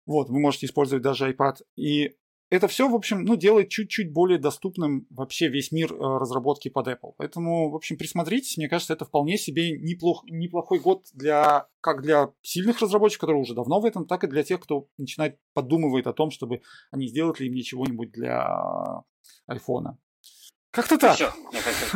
[0.05, 1.61] Вот, вы можете использовать даже iPad.
[1.77, 2.17] И
[2.49, 6.87] это все, в общем, ну, делает чуть-чуть более доступным вообще весь мир э, разработки под
[6.87, 7.13] Apple.
[7.17, 8.57] Поэтому, в общем, присмотритесь.
[8.57, 13.53] Мне кажется, это вполне себе неплох, неплохой год для, как для сильных разработчиков, которые уже
[13.53, 17.39] давно в этом, так и для тех, кто начинает подумывает о том, чтобы они сделать
[17.39, 19.03] ли мне чего-нибудь для
[19.45, 19.97] айфона.
[20.71, 21.15] Как-то так.
[21.15, 21.31] Все,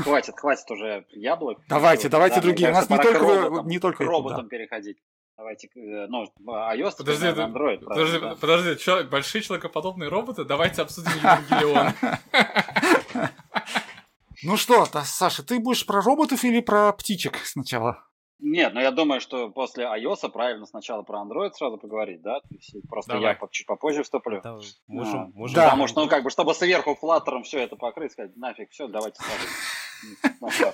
[0.03, 1.59] хватит, хватит уже яблок.
[1.69, 2.69] Давайте, давайте да, другие.
[2.69, 4.97] У нас не только, не только к роботам переходить.
[5.37, 7.83] Давайте, э, ну, iOS, подожди, Android.
[7.83, 9.03] Подожди, правда, подожди, да?
[9.03, 10.43] большие человекоподобные роботы?
[10.45, 11.93] Давайте обсудим Евангелион.
[14.43, 18.03] Ну что, Саша, ты будешь про роботов или про птичек сначала?
[18.41, 22.39] Нет, но я думаю, что после iOS правильно сначала про Android сразу поговорить, да?
[22.41, 23.37] То есть просто Давай.
[23.39, 24.41] я чуть попозже вступлю.
[24.41, 25.55] Да, можем, а, можем.
[25.55, 25.65] Да.
[25.65, 29.21] Потому что, ну, как бы, чтобы сверху флаттером все это покрыть, сказать, нафиг, все, давайте
[29.21, 29.47] сразу.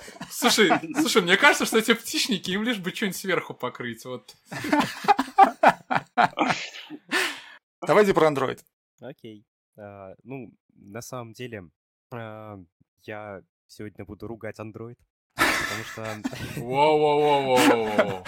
[0.30, 4.34] Слушай, слушай, мне кажется, что эти птичники, им лишь бы что-нибудь сверху покрыть, вот.
[7.86, 8.60] Давайте про Android.
[9.02, 9.44] Окей.
[9.76, 11.68] А, ну, на самом деле,
[12.10, 12.58] а,
[13.02, 14.96] я сегодня буду ругать Android
[15.62, 16.02] потому что...
[16.60, 18.26] Воу-воу-воу-воу-воу.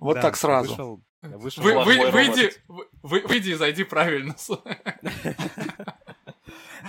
[0.00, 1.02] Вот так сразу.
[1.22, 2.52] Выйди
[3.02, 4.34] выйди и зайди правильно.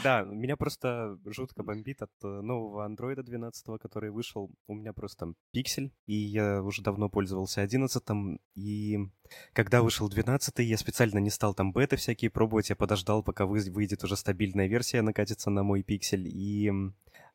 [0.03, 4.49] Да, меня просто жутко бомбит от э, нового андроида 12, который вышел.
[4.67, 8.01] У меня просто пиксель, и я уже давно пользовался 11
[8.55, 8.99] и
[9.51, 14.03] когда вышел 12 я специально не стал там беты всякие пробовать, я подождал, пока выйдет
[14.03, 16.71] уже стабильная версия, накатится на мой пиксель, и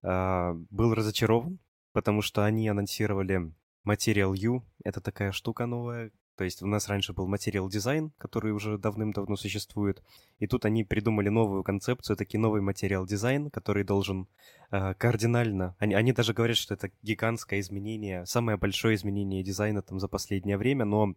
[0.03, 1.59] э, был разочарован,
[1.95, 3.55] потому что они анонсировали
[3.87, 4.65] Material U.
[4.85, 6.11] Это такая штука новая.
[6.37, 10.03] То есть у нас раньше был Material Design, который уже давным-давно существует.
[10.41, 14.27] И тут они придумали новую концепцию, таки новый Material Design, который должен
[14.73, 15.77] э, кардинально...
[15.79, 20.59] Они, они даже говорят, что это гигантское изменение, самое большое изменение дизайна там за последнее
[20.59, 21.15] время, но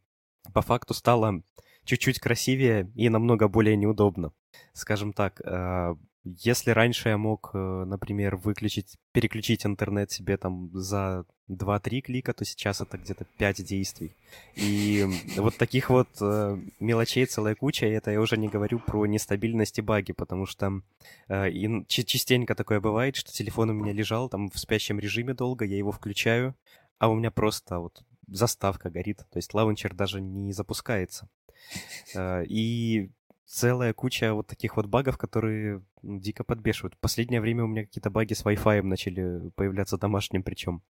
[0.54, 1.42] по факту стало
[1.86, 4.34] чуть-чуть красивее и намного более неудобно.
[4.74, 11.26] Скажем так, э, если раньше я мог, э, например, выключить, переключить интернет себе там за
[11.50, 14.16] 2-3 клика, то сейчас это где-то 5 действий.
[14.56, 15.06] И
[15.38, 19.80] вот таких вот э, мелочей целая куча, и это я уже не говорю про нестабильность
[19.80, 20.82] и баги, потому что
[21.30, 25.66] э, и частенько такое бывает, что телефон у меня лежал там в спящем режиме долго,
[25.66, 26.56] я его включаю,
[27.00, 31.30] а у меня просто вот заставка горит, то есть лаунчер даже не запускается.
[32.16, 33.10] И
[33.48, 36.96] целая куча вот таких вот багов, которые дико подбешивают.
[36.96, 40.84] В последнее время у меня какие-то баги с Wi-Fi начали появляться домашним причем.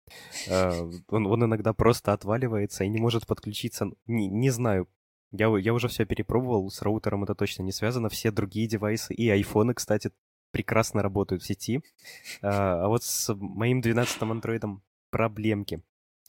[0.48, 3.92] Uh, он, он иногда просто отваливается и не может подключиться.
[4.08, 4.88] Не, не знаю.
[5.32, 8.10] Я, я уже все перепробовал, с роутером это точно не связано.
[8.10, 10.12] Все другие девайсы и айфоны, кстати,
[10.52, 11.84] прекрасно работают в сети.
[12.42, 15.84] Uh, а вот с моим 12-м андроидом проблемки.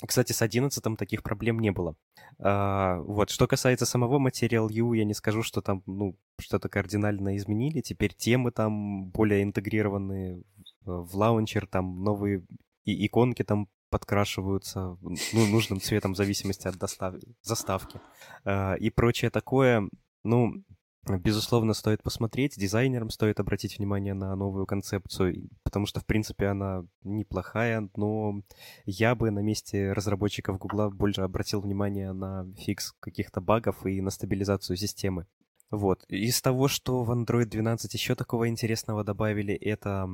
[0.04, 1.96] Кстати, с 11 таких проблем не было.
[2.38, 7.36] А, вот, что касается самого Material U, я не скажу, что там, ну, что-то кардинально
[7.36, 7.80] изменили.
[7.80, 10.42] Теперь темы там более интегрированы
[10.84, 12.44] в лаунчер, там новые
[12.84, 17.14] и иконки там подкрашиваются ну, нужным цветом в зависимости от достав...
[17.42, 18.00] заставки.
[18.44, 19.88] А, и прочее такое,
[20.24, 20.62] ну,
[21.08, 26.84] Безусловно, стоит посмотреть, дизайнерам стоит обратить внимание на новую концепцию, потому что, в принципе, она
[27.04, 28.42] неплохая, но
[28.86, 34.10] я бы на месте разработчиков Гугла больше обратил внимание на фикс каких-то багов и на
[34.10, 35.26] стабилизацию системы.
[35.70, 36.04] Вот.
[36.08, 40.08] Из того, что в Android 12 еще такого интересного добавили, это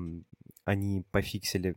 [0.64, 1.74] они пофиксили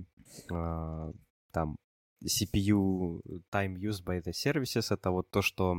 [0.51, 1.13] э,
[1.51, 1.77] там
[2.23, 4.93] CPU time used by the services.
[4.93, 5.75] Это вот то, что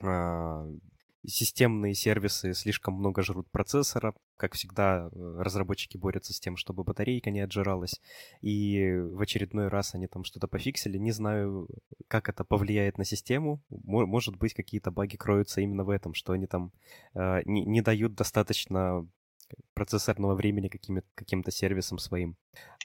[0.00, 0.78] э,
[1.26, 4.14] системные сервисы слишком много жрут процессора.
[4.36, 8.00] Как всегда, э, разработчики борются с тем, чтобы батарейка не отжиралась.
[8.40, 10.98] И в очередной раз они там что-то пофиксили.
[10.98, 11.68] Не знаю,
[12.08, 13.62] как это повлияет на систему.
[13.70, 16.72] Может быть, какие-то баги кроются именно в этом, что они там
[17.14, 19.06] э, не, дают достаточно
[19.74, 20.70] процессорного времени
[21.14, 22.36] каким-то сервисом своим.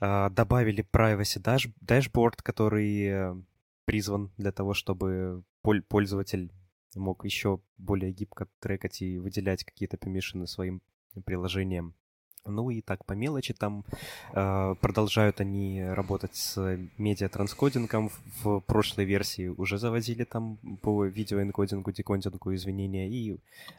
[0.02, 3.36] Э, добавили Privacy dash, Dashboard, который э,
[3.86, 5.44] призван для того, чтобы
[5.88, 6.52] пользователь
[6.96, 10.82] мог еще более гибко трекать и выделять какие-то пермишины своим
[11.26, 11.94] приложениям.
[12.46, 13.86] Ну и так, по мелочи там
[14.34, 18.12] э, продолжают они работать с медиатранскодингом.
[18.42, 23.10] В прошлой версии уже завозили там по видеоэнкодингу, декодингу изменения.
[23.10, 23.34] И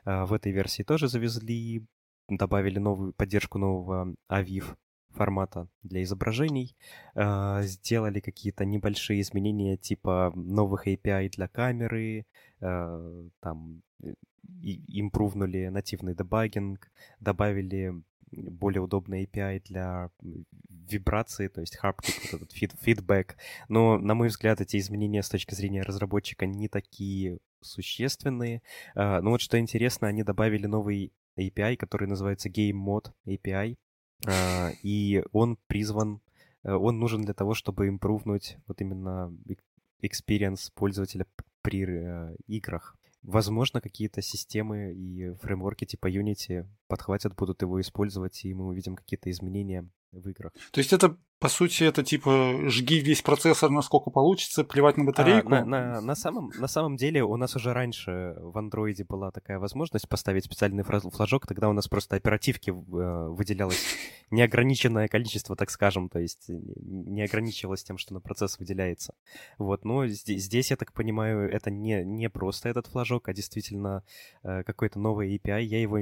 [0.05, 1.87] э, в этой версии тоже завезли,
[2.29, 4.77] добавили новую поддержку нового AVIF
[5.11, 6.77] формата для изображений,
[7.15, 12.27] э, сделали какие-то небольшие изменения типа новых API для камеры,
[12.61, 13.83] э, там
[14.63, 16.91] и импрувнули нативный дебагинг,
[17.21, 17.95] добавили
[18.33, 20.11] более удобный API для
[20.69, 23.37] вибрации, то есть haptic, вот этот фид фидбэк.
[23.69, 28.63] Но, на мой взгляд, эти изменения с точки зрения разработчика не такие существенные.
[28.95, 33.77] Но вот что интересно, они добавили новый API, который называется Game Mode API,
[34.83, 36.21] и он призван,
[36.63, 39.33] э, он нужен для того, чтобы импрувнуть вот именно
[40.03, 41.27] experience пользователя
[41.63, 42.97] при э, играх.
[43.23, 49.31] Возможно, какие-то системы и фреймворки типа Unity подхватят, будут его использовать, и мы увидим какие-то
[49.31, 50.53] изменения в играх.
[50.73, 55.49] То есть это по сути, это типа жги весь процессор, насколько получится, плевать на батарейку.
[55.49, 59.31] А, на, на, на, самом, на самом деле у нас уже раньше в андроиде была
[59.31, 62.73] такая возможность поставить специальный флажок, тогда у нас просто оперативки э,
[63.31, 63.83] выделялось
[64.31, 69.15] неограниченное количество, так скажем, то есть не ограничивалось тем, что на процесс выделяется.
[69.57, 74.05] Вот, но здесь, здесь я так понимаю, это не, не просто этот флажок, а действительно
[74.43, 75.63] э, какой-то новый API.
[75.63, 76.01] Я его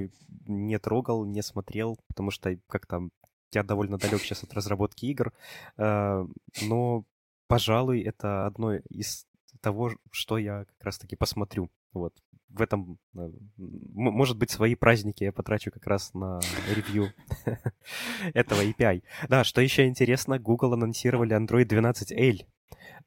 [0.49, 3.09] не трогал, не смотрел, потому что как-то
[3.53, 5.32] я довольно далек сейчас от разработки игр,
[5.76, 6.26] э,
[6.62, 7.05] но,
[7.46, 9.26] пожалуй, это одно из
[9.61, 11.70] того, что я как раз-таки посмотрю.
[11.92, 12.14] Вот.
[12.49, 16.40] В этом, э, может быть, свои праздники я потрачу как раз на
[16.74, 17.12] ревью
[18.34, 19.03] этого API.
[19.28, 22.46] Да, что еще интересно, Google анонсировали Android 12L,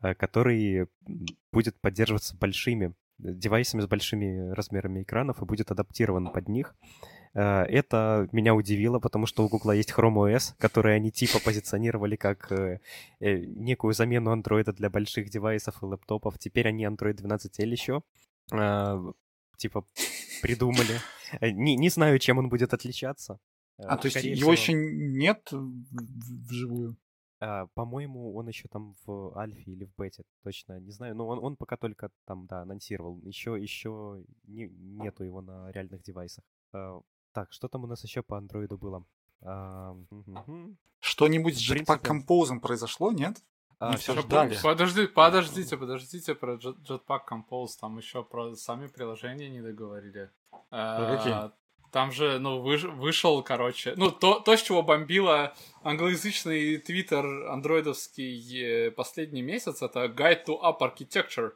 [0.02, 0.88] э, который
[1.52, 6.76] будет поддерживаться большими девайсами с большими размерами экранов и будет адаптирован под них.
[7.34, 12.16] Э, это меня удивило, потому что у Google есть Chrome OS, который они типа позиционировали
[12.16, 12.80] как э,
[13.20, 16.38] э, некую замену Android для больших девайсов и лэптопов.
[16.38, 18.04] Теперь они Android 12L еще
[19.58, 19.86] типа
[20.42, 21.00] придумали.
[21.40, 23.40] Не, не знаю, чем он будет отличаться.
[23.78, 26.98] А, то есть его еще нет вживую?
[27.40, 31.16] По-моему, он еще там в альфе или в бете, точно не знаю.
[31.16, 33.20] Но он, он пока только там, да, анонсировал.
[33.24, 36.44] Еще, еще не, нету его на реальных девайсах.
[37.34, 39.06] Так, что там у нас еще по андроиду было?
[39.42, 39.96] А,
[41.00, 43.38] Что-нибудь с Jetpack Compose произошло, нет?
[43.80, 44.58] А, все ждали.
[44.62, 47.72] Подожди, подождите, подождите про Jetpack Compose.
[47.80, 50.30] Там еще про сами приложения не договорили.
[50.70, 51.52] А, какие?
[51.92, 55.54] Там же, ну, выш, вышел, короче, ну, то, то, с чего бомбило
[55.84, 61.52] англоязычный твиттер андроидовский э, последний месяц, это Guide to App Architecture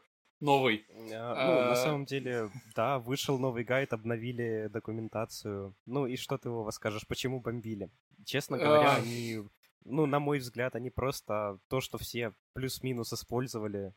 [0.45, 0.85] новый.
[1.11, 5.75] А, ну, на а, самом деле, да, вышел новый гайд, обновили документацию.
[5.85, 7.89] Ну и что ты, его скажешь, почему бомбили?
[8.25, 8.95] Честно говоря, а.
[8.97, 9.41] они,
[9.83, 13.93] ну, на мой взгляд, они просто то, что все плюс-минус использовали,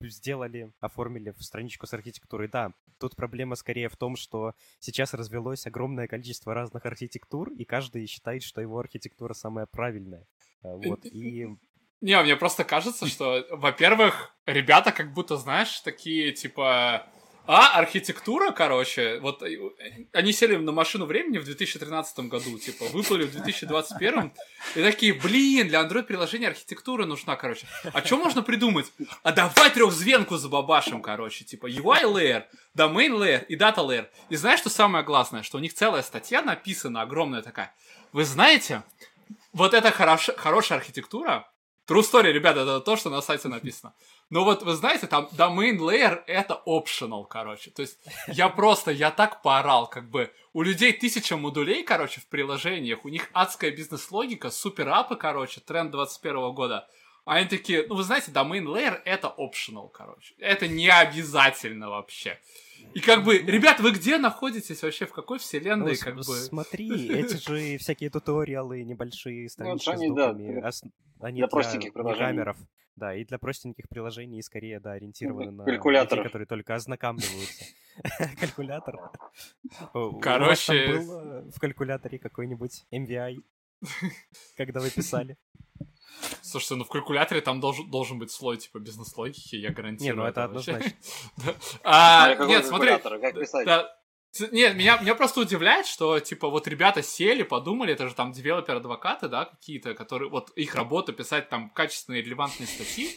[0.00, 2.48] сделали, оформили в страничку с архитектурой.
[2.48, 8.06] Да, тут проблема скорее в том, что сейчас развелось огромное количество разных архитектур, и каждый
[8.06, 10.26] считает, что его архитектура самая правильная.
[10.62, 11.46] Вот, и
[12.04, 17.06] не, мне просто кажется, что, во-первых, ребята как будто, знаешь, такие, типа...
[17.46, 19.58] А, архитектура, короче, вот э,
[20.12, 24.32] они сели на машину времени в 2013 году, типа, выплыли в 2021
[24.74, 27.66] и такие, блин, для Android-приложения архитектура нужна, короче.
[27.92, 28.92] А что можно придумать?
[29.22, 32.44] А давай трехзвенку забабашим, короче, типа, UI layer,
[32.76, 34.08] domain layer и data layer.
[34.30, 35.42] И знаешь, что самое главное?
[35.42, 37.74] Что у них целая статья написана, огромная такая.
[38.12, 38.82] Вы знаете,
[39.52, 41.46] вот эта хорош, хорошая архитектура,
[41.86, 43.94] True story, ребята, это то, что на сайте написано.
[44.30, 47.70] Но вот вы знаете, там domain layer это optional, короче.
[47.70, 52.26] То есть я просто, я так поорал, как бы у людей тысяча модулей, короче, в
[52.28, 56.88] приложениях, у них адская бизнес-логика, супер-апы, короче, тренд 21 года.
[57.26, 60.34] А они такие, ну вы знаете, domain layer это optional, короче.
[60.38, 62.40] Это не обязательно вообще.
[62.92, 66.22] И как бы, ребят, вы где находитесь вообще, в какой вселенной, ну, как бы?
[66.22, 70.70] Смотри, эти же всякие туториалы, небольшие странички ну, с доками, да,
[71.20, 72.26] они для, для простеньких приложений.
[72.26, 72.56] камеров.
[72.96, 77.64] Да, и для простеньких приложений скорее, да, ориентированы на людей, которые только ознакомливаются.
[78.40, 78.96] Калькулятор.
[80.20, 80.88] Короче...
[80.88, 83.38] был в калькуляторе какой-нибудь MVI,
[84.56, 85.36] когда вы писали?
[86.42, 90.16] Слушайте, ну в калькуляторе там должен, должен быть слой типа бизнес-логики, я гарантирую.
[90.16, 90.92] Не, ну это однозначно.
[91.84, 92.92] А, нет, смотри.
[94.50, 99.28] Нет, меня, меня просто удивляет, что, типа, вот ребята сели, подумали, это же там девелопер-адвокаты,
[99.28, 103.16] да, какие-то, которые, вот их работа писать там качественные, релевантные статьи,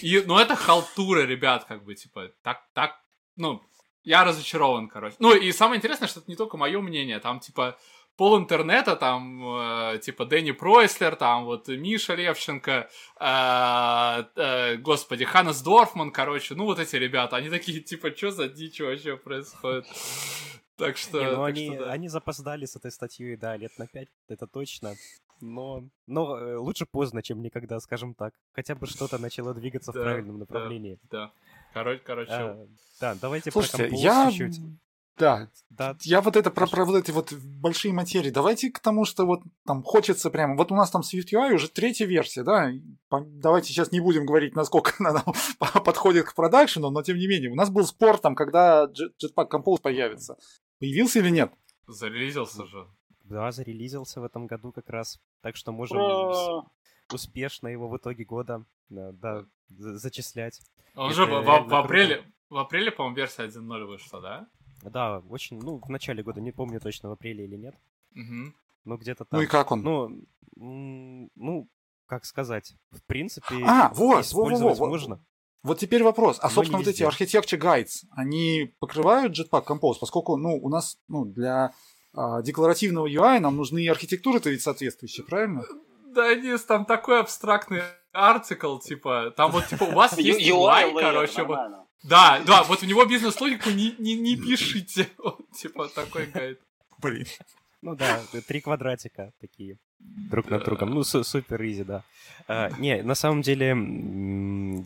[0.00, 2.98] и, ну, это халтура, ребят, как бы, типа, так, так,
[3.36, 3.62] ну,
[4.04, 5.16] я разочарован, короче.
[5.18, 7.78] Ну, и самое интересное, что это не только мое мнение, там, типа,
[8.16, 12.88] пол интернета, там, э, типа, Дэнни Пройслер, там, вот, Миша Левченко,
[13.20, 18.48] э, э, господи, Ханнес Дорфман, короче, ну, вот эти ребята, они такие, типа, что за
[18.48, 19.86] дичь вообще происходит?
[20.76, 21.20] Так что...
[21.20, 21.92] Не, ну так они, что да.
[21.92, 24.94] они запоздали с этой статьей, да, лет на пять, это точно.
[25.40, 28.34] Но, но э, лучше поздно, чем никогда, скажем так.
[28.52, 30.98] Хотя бы что-то начало двигаться в правильном направлении.
[31.10, 31.32] Да.
[31.72, 32.66] Короче, короче, А,
[33.00, 34.30] да, давайте Слушайте, про я...
[34.30, 34.60] чуть-чуть.
[35.16, 38.30] Да, Да, я вот это про, про вот эти вот большие материи.
[38.30, 40.56] Давайте к тому, что вот там хочется прямо...
[40.56, 42.70] Вот у нас там SwiftUI уже третья версия, да?
[43.10, 45.34] Давайте сейчас не будем говорить, насколько она нам
[45.84, 47.50] подходит к продакшену, но тем не менее.
[47.50, 50.36] У нас был спор там, когда Jet- Jetpack Compose появится.
[50.80, 51.52] Появился или нет?
[51.86, 52.86] зарелизился же.
[53.24, 55.20] да, зарелизился в этом году как раз.
[55.42, 56.64] Так что можем Ура!
[57.12, 60.60] успешно его в итоге года да, да, за- зачислять.
[60.96, 61.78] Он Это же в, в- в круто.
[61.78, 64.46] апреле, в апреле, по-моему, версия 1.0 вышла, да?
[64.90, 67.74] Да, очень, ну, в начале года, не помню точно, в апреле или нет,
[68.12, 68.54] Мгм.
[68.84, 69.38] но где-то там.
[69.38, 69.82] Ну и как он?
[69.82, 70.24] Ну,
[70.56, 71.68] ну,
[72.06, 74.88] как сказать, в принципе, А, вот, использовать во-во-во, вот.
[74.90, 75.24] можно.
[75.62, 76.38] Вот теперь вопрос.
[76.40, 77.02] А, Но собственно, вот эти.
[77.02, 79.94] Architecture Guides, они покрывают Jetpack Compose?
[79.98, 81.72] Поскольку, ну, у нас, ну, для
[82.12, 85.64] а, декларативного UI нам нужны и архитектуры-то ведь соответствующие, правильно?
[86.14, 87.80] Да, Денис, там такой абстрактный
[88.12, 91.58] артикл, типа, там вот, типа, у вас есть UI, короче, вот.
[92.04, 96.60] Да, да, вот в него бизнес-логику не, не, не пишите, Вот, типа, такой гайд.
[96.98, 97.26] Блин.
[97.82, 100.90] Ну да, три квадратика такие друг над другом.
[100.90, 102.02] Ну, су- супер изи, да.
[102.48, 103.76] А, не, на самом деле,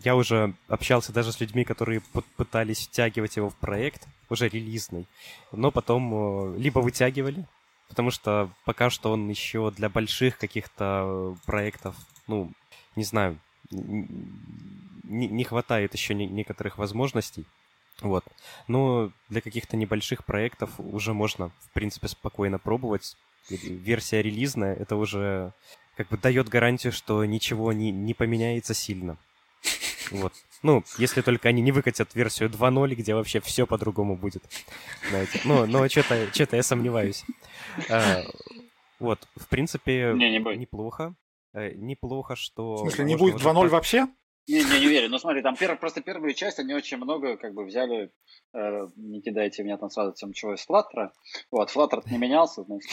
[0.03, 2.01] я уже общался даже с людьми, которые
[2.35, 5.07] пытались втягивать его в проект, уже релизный,
[5.51, 7.45] но потом либо вытягивали,
[7.87, 11.95] потому что пока что он еще для больших каких-то проектов,
[12.27, 12.51] ну,
[12.95, 13.39] не знаю,
[15.09, 17.45] не, не хватает еще не- некоторых возможностей.
[18.01, 18.23] Вот.
[18.67, 23.17] Но для каких-то небольших проектов уже можно, в принципе, спокойно пробовать.
[23.49, 25.53] Версия релизная, это уже
[25.97, 29.17] как бы дает гарантию, что ничего не, не поменяется сильно.
[30.11, 30.33] Вот.
[30.63, 34.43] Ну, если только они не выкатят версию 2.0, где вообще все по-другому будет.
[35.09, 35.41] Знаете.
[35.45, 37.25] Ну, но что-то что я сомневаюсь.
[37.89, 38.21] А,
[38.99, 40.57] вот, в принципе, Не, не будет.
[40.59, 41.15] неплохо.
[41.53, 42.75] Э, Неплохо, что...
[42.75, 44.07] В смысле, не будет уже 2.0 так- вообще?
[44.49, 45.11] Не, не, не уверен.
[45.11, 48.09] Ну смотри, там пер- просто первую часть они очень много как бы взяли,
[48.53, 51.09] э, не кидайте меня там сразу тем чего из Flutter.
[51.51, 52.89] Вот, Flutter не менялся, значит.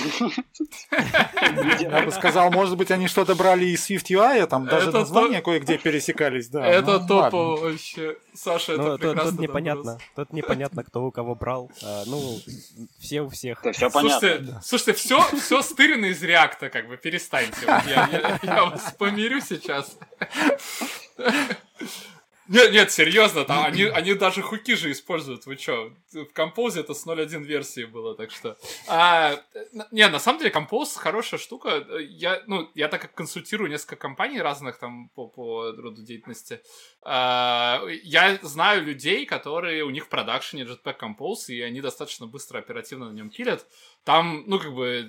[1.81, 6.49] Я бы сказал, может быть, они что-то брали из SwiftUI, там даже названия кое-где пересекались,
[6.49, 6.67] да.
[6.67, 8.19] это ну, топово вообще.
[8.35, 9.31] Саша, Ну, это тут, прекрасно.
[9.31, 9.99] тут непонятно.
[10.15, 11.71] Тут непонятно, кто у кого брал.
[11.83, 12.39] А, ну,
[12.99, 13.65] все у всех.
[13.73, 14.61] Все понятно.
[14.63, 17.57] Слушайте, все, все стырено из реакта, как бы, перестаньте.
[18.43, 19.97] Я вас помирю сейчас.
[22.49, 25.93] Нет, нет, серьезно, там они, они даже хуки же используют, вы чё?
[26.13, 28.57] В Compose это с 0.1 версии было, так что...
[28.87, 29.41] А,
[29.91, 31.85] не, на самом деле Compose хорошая штука.
[31.99, 36.61] Я, ну, я так как консультирую несколько компаний разных там по, по роду деятельности,
[37.03, 42.59] а, я знаю людей, которые у них в продакшене Jetpack Compose, и они достаточно быстро,
[42.59, 43.67] оперативно на нем пилят.
[44.05, 45.07] Там, ну, как бы, э,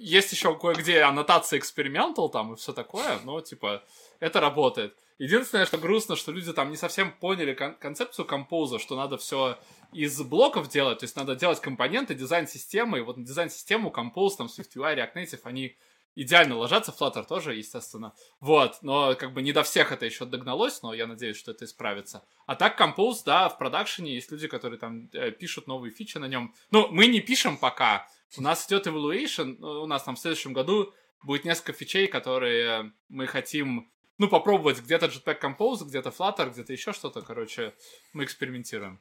[0.00, 3.84] есть еще кое-где аннотация experimental там и все такое, но, типа,
[4.24, 4.96] это работает.
[5.18, 9.58] Единственное, что грустно, что люди там не совсем поняли кон- концепцию композа, что надо все
[9.92, 14.46] из блоков делать, то есть надо делать компоненты, дизайн-системы, и вот на дизайн-систему Compose, там,
[14.46, 15.76] SwiftUI, React Native, они
[16.14, 18.14] идеально ложатся, Flutter тоже, естественно.
[18.40, 21.66] Вот, но как бы не до всех это еще догналось, но я надеюсь, что это
[21.66, 22.24] исправится.
[22.46, 26.28] А так Compose, да, в продакшене есть люди, которые там э, пишут новые фичи на
[26.28, 26.54] нем.
[26.70, 28.08] Ну, мы не пишем пока,
[28.38, 30.94] у нас идет evaluation, э, у нас там в следующем году
[31.24, 36.92] будет несколько фичей, которые мы хотим, ну, попробовать где-то Jetpack Compose, где-то Flutter, где-то еще
[36.92, 37.74] что-то, короче,
[38.12, 39.00] мы экспериментируем.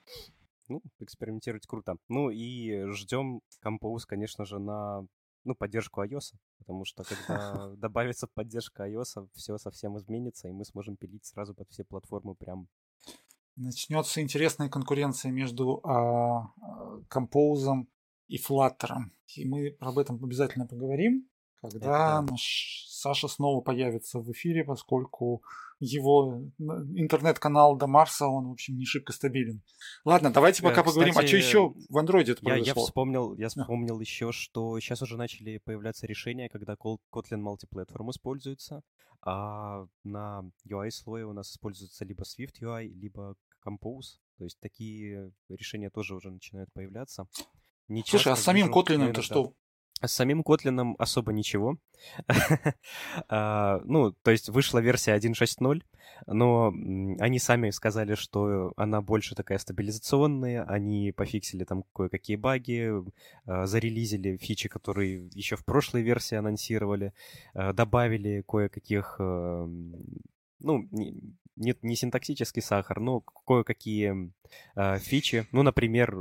[0.69, 1.97] Ну, экспериментировать круто.
[2.07, 5.05] Ну и ждем Compose, конечно же, на
[5.43, 10.95] ну, поддержку iOS, потому что когда добавится поддержка iOS, все совсем изменится, и мы сможем
[10.95, 12.67] пилить сразу под все платформы прям.
[13.55, 17.85] Начнется интересная конкуренция между а, а, Compose
[18.27, 19.11] и Flutter.
[19.35, 21.29] И мы об этом обязательно поговорим,
[21.69, 25.43] когда наш Саша снова появится в эфире, поскольку
[25.79, 29.61] его интернет-канал до Марса, он, в общем, не шибко стабилен.
[30.05, 31.11] Ладно, давайте Э, пока поговорим.
[31.11, 35.17] А что кстати, еще в андроиде Я, я вспомнил, я вспомнил еще, что сейчас уже
[35.17, 38.83] начали появляться решения, когда Kotlin Multiplatform используется,
[39.21, 43.35] а на UI-слое у нас используется либо Swift UI, либо
[43.65, 44.19] Compose.
[44.37, 47.27] То есть такие решения тоже уже начинают появляться.
[47.87, 49.21] Не Слушай, а часто с самим вижу, но Kotlin то иногда.
[49.21, 49.53] что?
[50.07, 51.77] С самим Kotlin особо ничего.
[53.29, 55.81] А, ну, то есть вышла версия 1.6.0,
[56.27, 56.73] но
[57.19, 62.91] они сами сказали, что она больше такая стабилизационная, они пофиксили там кое-какие баги,
[63.45, 67.13] а, зарелизили фичи, которые еще в прошлой версии анонсировали,
[67.53, 70.89] а, добавили кое-каких ну,
[71.55, 74.31] нет, не синтаксический сахар, но кое-какие
[74.75, 75.47] э, фичи.
[75.51, 76.15] Ну, например,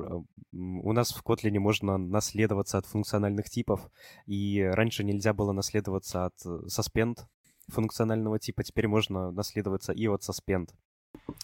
[0.53, 3.91] у нас в Kotlin можно наследоваться от функциональных типов,
[4.27, 7.21] и раньше нельзя было наследоваться от suspend
[7.69, 10.71] функционального типа, теперь можно наследоваться и от suspend.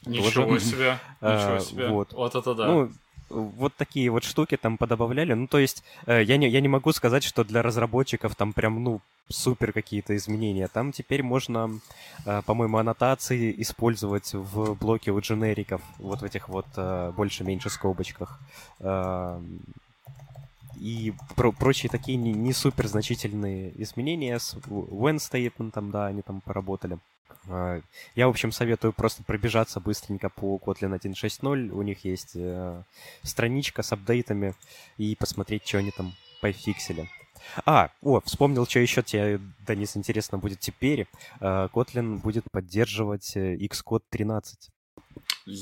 [0.07, 0.61] Ничего Тоже.
[0.61, 1.89] себе, ничего себе.
[1.89, 2.13] Вот.
[2.13, 2.67] вот это да.
[2.67, 2.91] Ну,
[3.29, 5.35] вот такие вот штуки там подобавляли.
[5.35, 8.83] Ну, то есть, э, я, не, я не могу сказать, что для разработчиков там прям,
[8.83, 10.69] ну, супер какие-то изменения.
[10.69, 11.81] Там теперь можно,
[12.25, 18.41] э, по-моему, аннотации использовать в блоке у дженериков, вот в этих вот э, больше-меньше скобочках.
[20.81, 26.41] И про прочие такие не, не супер значительные изменения с when statement, да, они там
[26.41, 26.99] поработали.
[27.49, 27.81] А,
[28.15, 31.71] я, в общем, советую просто пробежаться быстренько по Kotlin 1.6.0.
[31.71, 32.83] У них есть э,
[33.23, 34.55] страничка с апдейтами
[34.97, 37.09] и посмотреть, что они там пофиксили.
[37.65, 41.07] А, о, вспомнил, что еще тебе, Денис, интересно будет теперь.
[41.41, 44.71] Э, Kotlin будет поддерживать э, Xcode 13.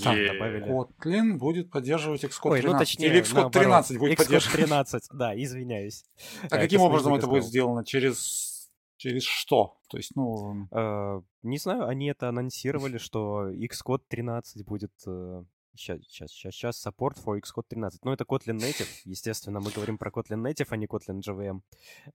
[0.03, 0.33] Там yeah.
[0.33, 0.67] добавили.
[0.67, 2.65] Kotlin будет поддерживать Xcode 13.
[2.65, 3.53] Ой, ну, точнее, Или Xcode наоборот.
[3.53, 4.57] 13 будет Xcode поддерживать.
[4.57, 6.05] 13, да, извиняюсь.
[6.51, 7.85] А каким образом это будет сделано?
[7.85, 8.57] Через
[8.99, 9.79] Через что?
[9.89, 10.69] То есть, ну...
[10.71, 14.93] Э, не знаю, они это анонсировали, что Xcode 13 будет...
[15.75, 18.03] Сейчас, сейчас, сейчас, сейчас, support for Xcode 13.
[18.05, 18.89] Ну, это Kotlin Native.
[19.05, 21.61] Естественно, мы говорим про Kotlin Native, а не Kotlin JVM.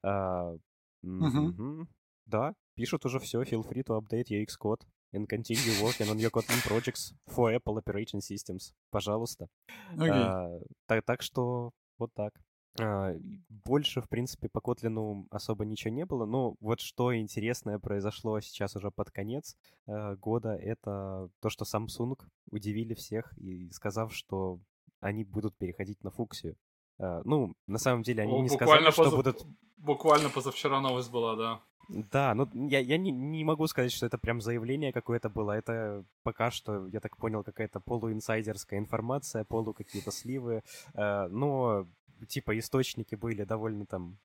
[0.03, 0.59] Uh-huh.
[1.03, 1.85] uh
[2.25, 3.43] Да, пишут уже все.
[3.43, 4.81] Feel free to update your Xcode
[5.13, 8.73] and continue working on your Kotlin projects for Apple Operation Systems.
[8.91, 9.47] Пожалуйста.
[9.95, 10.09] Okay.
[10.09, 12.33] Uh, так, так что вот так.
[12.79, 13.13] А,
[13.49, 16.25] больше, в принципе, по Котлину особо ничего не было.
[16.25, 19.57] Но вот что интересное произошло сейчас уже под конец
[19.87, 22.17] э, года, это то, что Samsung
[22.49, 24.59] удивили всех и сказав, что
[25.01, 26.55] они будут переходить на фуксию.
[26.97, 28.91] Э, ну, на самом деле, они О, не сказали, поза...
[28.91, 29.45] что будут...
[29.83, 31.61] Буквально позавчера новость была, да.
[31.89, 35.51] Да, ну я, я не, не могу сказать, что это прям заявление какое-то было.
[35.51, 40.63] Это пока что, я так понял, какая-то полуинсайдерская информация, полу какие-то сливы.
[40.93, 41.87] Э, но
[42.27, 44.17] типа источники были довольно там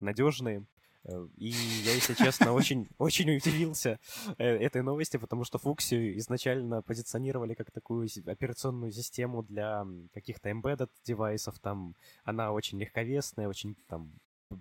[0.00, 0.66] надежные.
[1.04, 3.98] Э, и я, если честно, очень, очень удивился
[4.38, 10.90] э, этой новости, потому что Фуксию изначально позиционировали как такую операционную систему для каких-то embedded
[11.04, 11.58] девайсов.
[11.60, 11.94] Там
[12.24, 14.12] она очень легковесная, очень там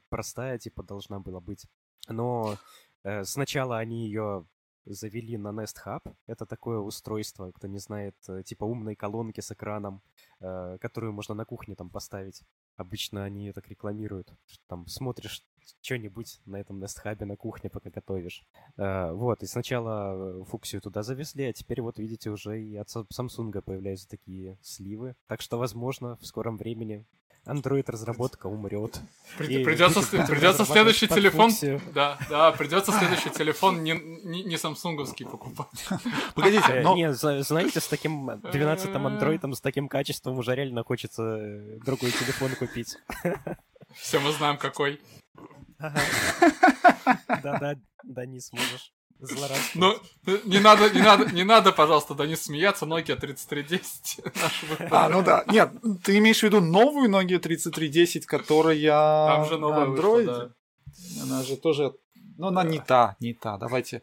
[0.10, 1.66] простая, типа, должна была быть.
[2.08, 2.58] Но
[3.04, 4.46] э, сначала они ее
[4.86, 6.02] завели на Nest Hub.
[6.28, 10.02] Это такое устройство, кто не знает, э, типа умной колонки с экраном,
[10.40, 12.44] э, которую можно на кухне там поставить.
[12.78, 14.34] Обычно они так рекламируют.
[14.68, 15.46] Там смотришь
[15.82, 18.46] что-нибудь на этом Nest Hub на кухне, пока готовишь.
[18.78, 23.62] Э, вот, и сначала фуксию туда завезли, а теперь вот видите, уже и от Samsung
[23.62, 25.16] появляются такие сливы.
[25.28, 27.06] Так что, возможно, в скором времени
[27.46, 29.00] Android-разработка умрет.
[29.38, 31.52] Придется, придется следующий телефон.
[31.94, 33.92] Да, да, придется следующий телефон не,
[34.24, 35.68] не, не самсунговский покупать.
[36.36, 36.96] Погодите, э, но...
[36.96, 42.52] Не, знаете, с таким 12-м андроидом, с таким качеством уже реально хочется э, другой телефон
[42.56, 42.98] купить.
[43.94, 45.00] Все мы знаем, какой.
[45.80, 48.92] Да-да, да, не сможешь.
[49.76, 49.98] Ну,
[50.46, 54.20] не надо, не надо, не надо, пожалуйста, да не смеяться, Nokia 3310.
[54.92, 55.44] А, ну да.
[55.48, 55.72] Нет,
[56.04, 58.78] ты имеешь в виду новую Nokia 3310, которая
[59.28, 60.26] Там же новая на Android?
[60.26, 60.52] Вышла,
[61.18, 61.24] да.
[61.24, 61.94] Она же тоже...
[62.38, 63.58] Ну, она не та, не та.
[63.58, 64.02] Давайте...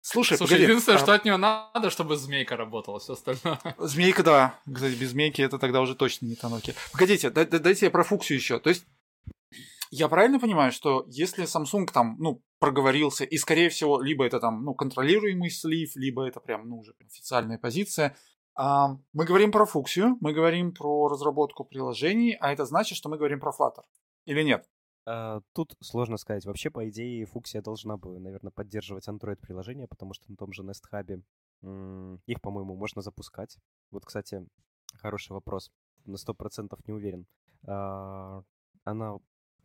[0.00, 1.02] Слушай, Слушай погоди, единственное, а...
[1.02, 3.58] что от нее надо, чтобы змейка работала, все остальное.
[3.78, 4.60] Змейка, да.
[4.70, 6.74] Кстати, без змейки это тогда уже точно не та Nokia.
[6.92, 8.58] Погодите, дайте я про фуксию еще.
[8.58, 8.84] То есть
[9.96, 14.64] я правильно понимаю, что если Samsung там, ну, проговорился, и, скорее всего, либо это там,
[14.64, 18.16] ну, контролируемый слив, либо это прям, ну, уже официальная позиция,
[18.56, 23.18] а, мы говорим про фуксию, мы говорим про разработку приложений, а это значит, что мы
[23.18, 23.84] говорим про Flutter.
[24.24, 24.68] Или нет?
[25.06, 26.44] А, тут сложно сказать.
[26.44, 30.82] Вообще, по идее, фуксия должна бы, наверное, поддерживать Android-приложения, потому что на том же Nest
[30.92, 31.22] Hub
[32.26, 33.58] их, по-моему, можно запускать.
[33.90, 34.44] Вот, кстати,
[34.96, 35.70] хороший вопрос.
[36.04, 37.26] На 100% не уверен.
[37.66, 38.42] А,
[38.84, 39.18] она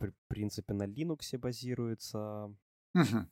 [0.08, 2.54] в принципе, на Linux базируется.
[2.95, 3.28] Угу.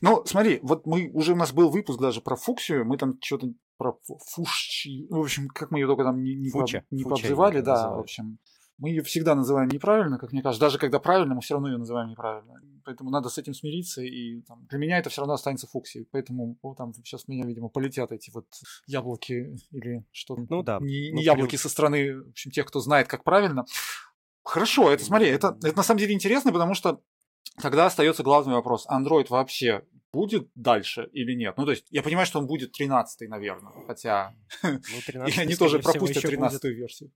[0.00, 3.52] Ну, смотри, вот мы уже у нас был выпуск даже про фуксию, мы там что-то
[3.76, 6.84] про фушчи, в общем, как мы ее только там не, не, Фуча.
[6.88, 7.96] по, не Фуча пообзывали, да, называют.
[7.96, 8.38] в общем.
[8.76, 10.60] Мы ее всегда называем неправильно, как мне кажется.
[10.60, 12.60] Даже когда правильно, мы все равно ее называем неправильно.
[12.84, 14.02] Поэтому надо с этим смириться.
[14.02, 16.08] И там, для меня это все равно останется фуксией.
[16.10, 18.46] Поэтому вот, там сейчас меня, видимо, полетят эти вот
[18.88, 20.44] яблоки или что-то.
[20.50, 20.78] Ну да.
[20.80, 21.62] Не, не ну, яблоки плюс...
[21.62, 23.64] со стороны, в общем, тех, кто знает, как правильно.
[24.44, 27.00] Хорошо, это смотри, это, это на самом деле интересно, потому что
[27.60, 28.86] тогда остается главный вопрос.
[28.86, 31.56] Android вообще будет дальше или нет?
[31.56, 35.78] Ну, то есть, я понимаю, что он будет 13 наверное, хотя ну, 13 они тоже
[35.78, 36.76] пропустят 13 будет...
[36.76, 37.10] версию.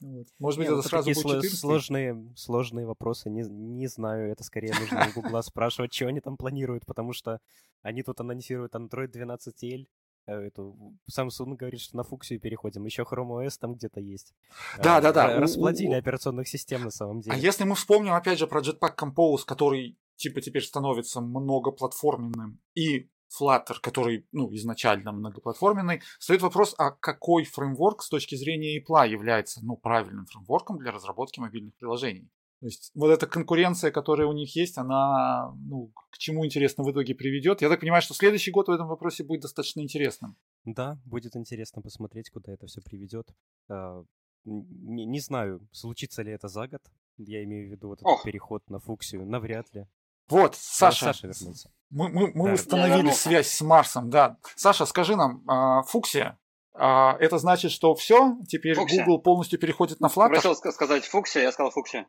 [0.00, 0.26] Вот.
[0.38, 4.44] Может быть, не, это ну, сразу будет 14 сложные, сложные вопросы, не, не знаю, это
[4.44, 7.40] скорее нужно у Гугла спрашивать, что они там планируют, потому что
[7.82, 12.84] они тут анонсируют Android 12L, Э, эту Samsung говорит, что на фуксию переходим.
[12.84, 14.34] Еще Chrome OS там где-то есть.
[14.82, 15.38] Да, да, да.
[15.38, 17.36] Расплодили операционных систем на самом деле.
[17.36, 23.10] А если мы вспомним опять же про Jetpack Compose, который типа теперь становится многоплатформенным, и
[23.40, 29.64] Flutter, который, ну, изначально многоплатформенный, стоит вопрос, а какой фреймворк с точки зрения Apple является,
[29.64, 32.28] ну, правильным фреймворком для разработки мобильных приложений.
[32.62, 36.92] То есть вот эта конкуренция, которая у них есть, она ну, к чему интересно в
[36.92, 37.60] итоге приведет.
[37.60, 40.36] Я так понимаю, что следующий год в этом вопросе будет достаточно интересным.
[40.64, 43.26] Да, будет интересно посмотреть, куда это все приведет.
[43.68, 44.04] А,
[44.44, 46.82] не, не знаю, случится ли это за год.
[47.16, 48.22] Я имею в виду вот этот Ох.
[48.22, 49.26] переход на фуксию.
[49.26, 49.88] Навряд ли.
[50.28, 51.68] Вот, Саша, Саша вернулся.
[51.90, 52.54] Мы, мы, мы да.
[52.54, 54.38] установили связь с Марсом, да.
[54.54, 56.38] Саша, скажи нам, а, фуксия,
[56.74, 59.04] а, это значит, что все, теперь фуксия.
[59.04, 60.28] Google полностью переходит на Flutter?
[60.28, 62.06] Просил сказать фуксия, я сказал фуксия.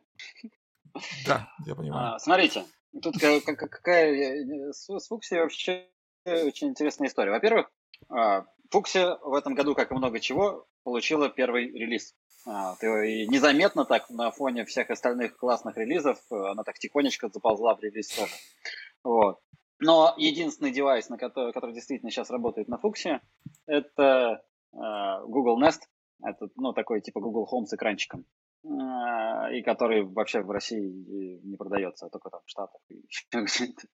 [1.26, 2.14] Да, я понимаю.
[2.14, 2.64] А, смотрите,
[3.02, 5.88] тут какая с фуксией вообще
[6.24, 7.30] очень интересная история.
[7.30, 7.70] Во-первых,
[8.08, 12.14] а, фуксия в этом году, как и много чего, получила первый релиз.
[12.46, 17.80] А, и незаметно так на фоне всех остальных классных релизов она так тихонечко заползла в
[17.80, 18.32] релиз тоже.
[19.02, 19.40] Вот.
[19.80, 23.20] Но единственный девайс, на который, который действительно сейчас работает на фуксе,
[23.66, 25.80] это Э, Google Nest,
[26.22, 28.24] это ну, такой типа Google Home с экранчиком,
[28.64, 32.80] э, и который вообще в России не продается, а только там в Штатах.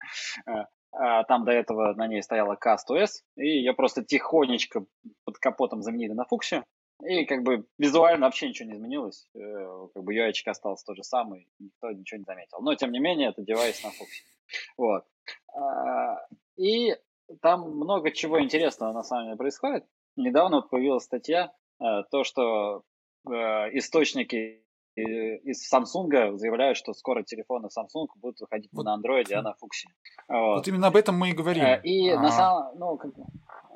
[0.46, 4.84] Э, а там до этого на ней стояла CastOS, и ее просто тихонечко
[5.24, 6.64] под капотом заменили на фуксе,
[7.04, 9.28] и как бы визуально вообще ничего не изменилось.
[9.32, 12.58] Как бы UI остался тот же самый, никто ничего не заметил.
[12.60, 14.24] Но, тем не менее, это девайс на фуксе.
[14.76, 15.04] Вот.
[16.56, 16.96] И
[17.40, 19.86] там много чего интересного на самом деле происходит
[20.22, 22.82] недавно вот появилась статья, э, то, что
[23.26, 23.32] э,
[23.78, 24.60] источники
[24.96, 28.84] из Samsung заявляют, что скоро телефоны Samsung будут выходить вот.
[28.84, 29.88] на Android, а на Fuxi.
[30.28, 30.56] Вот.
[30.56, 31.64] вот именно об этом мы и говорим.
[31.64, 32.22] Э, и А-а-а.
[32.22, 33.12] на самом, ну, как,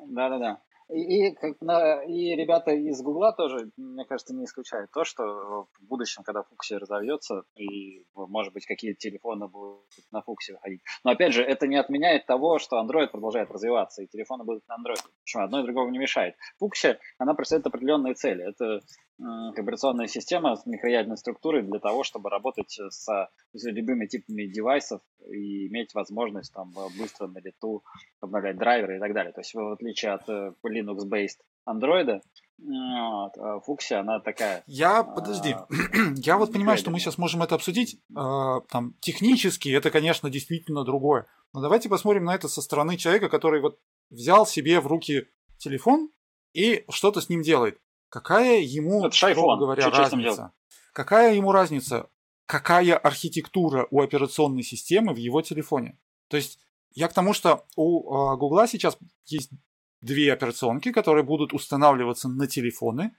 [0.07, 0.61] да-да-да.
[0.89, 5.67] И, как на, и ребята из Гугла тоже, мне кажется, не исключают то, что в
[5.81, 9.81] будущем, когда Фукси разовьется, и, может быть, какие-то телефоны будут
[10.11, 10.81] на Фуксе выходить.
[11.03, 14.75] Но, опять же, это не отменяет того, что Android продолжает развиваться, и телефоны будут на
[14.75, 15.01] Android.
[15.23, 15.43] Почему?
[15.43, 16.35] Одно и другого не мешает.
[16.59, 18.47] Фукси, она преследует определенные цели.
[18.47, 18.81] Это
[19.19, 23.05] операционная система с микроядерной структурой для того, чтобы работать с,
[23.53, 27.83] с любыми типами девайсов и иметь возможность там быстро на лету
[28.19, 29.31] обновлять драйверы и так далее.
[29.31, 32.21] То есть в отличие от э, Linux-based Android,
[32.57, 34.63] вот, Фуксия, она такая...
[34.65, 35.67] Я, подожди, а,
[36.15, 37.99] я вот понимаю, что мы сейчас можем это обсудить.
[38.15, 41.27] А, там, технически это, конечно, действительно другое.
[41.53, 46.11] Но давайте посмотрим на это со стороны человека, который вот взял себе в руки телефон
[46.53, 47.79] и что-то с ним делает.
[48.15, 50.53] Какая ему, строго говоря, Чуть разница?
[50.93, 52.07] Какая ему разница?
[52.45, 55.99] Какая архитектура у операционной системы в его телефоне?
[56.29, 56.57] То есть
[56.93, 59.51] я к тому, что у э, Гугла сейчас есть
[59.99, 63.11] две операционки, которые будут устанавливаться на телефоны,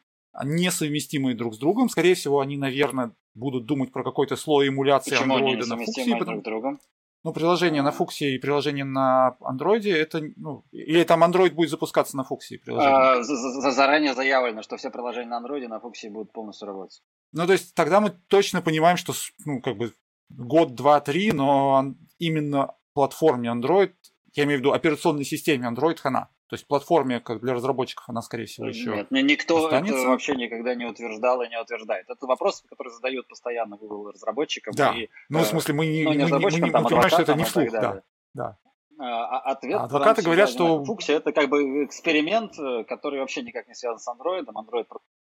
[0.43, 1.91] несовместимые друг с другом.
[1.91, 6.13] Скорее всего, они, наверное, будут думать про какой-то слой эмуляции Почему андроида на фуксии.
[6.13, 6.25] Потому...
[6.25, 6.81] друг с другом?
[7.27, 12.17] Ну, приложение на Фуксе и приложение на Андроиде, это, ну, или там Android будет запускаться
[12.17, 12.97] на Фуксе приложение?
[12.97, 17.03] А, за, заранее заявлено, что все приложения на Андроиде на Фуксе будут полностью работать.
[17.33, 19.13] Ну, то есть тогда мы точно понимаем, что,
[19.45, 19.93] ну, как бы
[20.29, 23.95] год, два, три, но именно платформе Android,
[24.35, 26.29] я имею в виду операционной системе Android, хана.
[26.49, 29.99] То есть платформе, как для разработчиков, она, скорее всего, еще Нет, никто останется.
[29.99, 32.09] это вообще никогда не утверждал и не утверждает.
[32.09, 34.73] Это вопрос, который задают постоянно Google разработчикам.
[34.77, 37.23] Да, и, ну, в смысле, мы не, ну, не, мы, мы, мы, мы понимаем, что
[37.23, 38.03] это не вслух, да.
[38.35, 38.59] да.
[38.99, 40.85] А, а ответ а адвокаты говорят, что...
[40.85, 44.47] Фукси это как бы эксперимент, э, который вообще никак не связан с Android.
[44.47, 44.87] Android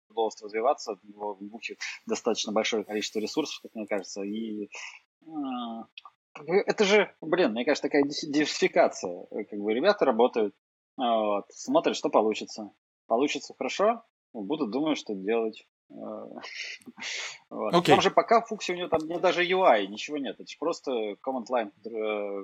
[0.08, 1.40] продолжит развиваться, у него
[2.06, 4.70] достаточно большое количество ресурсов, как мне кажется, и
[6.46, 9.26] это же, блин, мне кажется, такая диверсификация.
[9.50, 10.54] Как бы ребята работают,
[10.98, 12.72] вот, смотрят, что получится.
[13.08, 15.66] Получится хорошо, будут думать, что делать.
[17.50, 17.74] Вот.
[17.74, 17.86] Okay.
[17.86, 20.36] Там же пока в Фуксе у него там не даже UI, ничего нет.
[20.38, 20.92] Это же просто
[21.26, 21.72] command line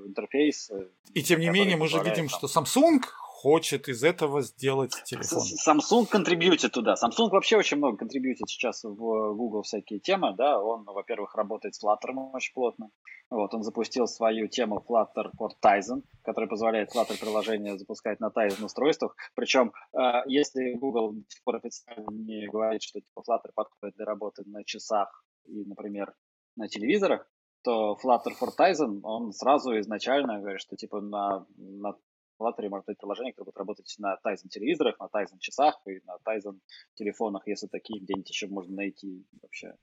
[0.08, 0.72] интерфейс.
[1.14, 2.48] И тем не менее мы же видим, там...
[2.48, 3.02] что Samsung
[3.44, 5.44] хочет из этого сделать телефон.
[5.68, 6.94] Samsung контрибьютит туда.
[6.94, 10.64] Samsung вообще очень много контрибьютит сейчас в Google всякие темы, да.
[10.64, 12.90] Он, во-первых, работает с Flutter очень плотно.
[13.30, 18.64] Вот, он запустил свою тему Flutter for Tizen, которая позволяет Flutter приложение запускать на Tizen
[18.64, 19.14] устройствах.
[19.36, 24.06] Причем, э, если Google до сих пор официально не говорит, что типа, Flutter подходит для
[24.06, 26.14] работы на часах и, например,
[26.56, 27.30] на телевизорах,
[27.62, 31.96] то Flutter for Tizen, он сразу изначально говорит, что типа на, на
[32.44, 36.18] Flutter может быть приложение, которое будет работать на Tizen телевизорах, на Tizen часах и на
[36.26, 36.60] Tizen
[36.96, 39.76] телефонах, если такие где-нибудь еще можно найти вообще.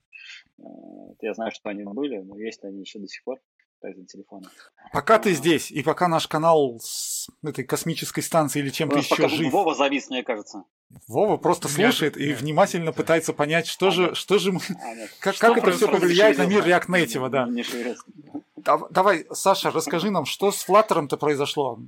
[0.59, 0.63] Э,
[1.21, 3.39] я знаю, что они были, но есть ли они еще до сих пор.
[3.83, 4.47] Tizen телефоны.
[4.93, 9.53] Пока ты здесь, и пока наш канал с этой космической станции или чем-то еще жив.
[9.53, 10.65] Вова завис, мне кажется.
[11.07, 15.35] Вова просто слушает и внимательно пытается понять, что а, же, что же мы, а, как,
[15.35, 17.49] что как это все повлияет на мир React Native, да.
[18.91, 21.79] Давай, Саша, расскажи нам, что с Flutter-то произошло?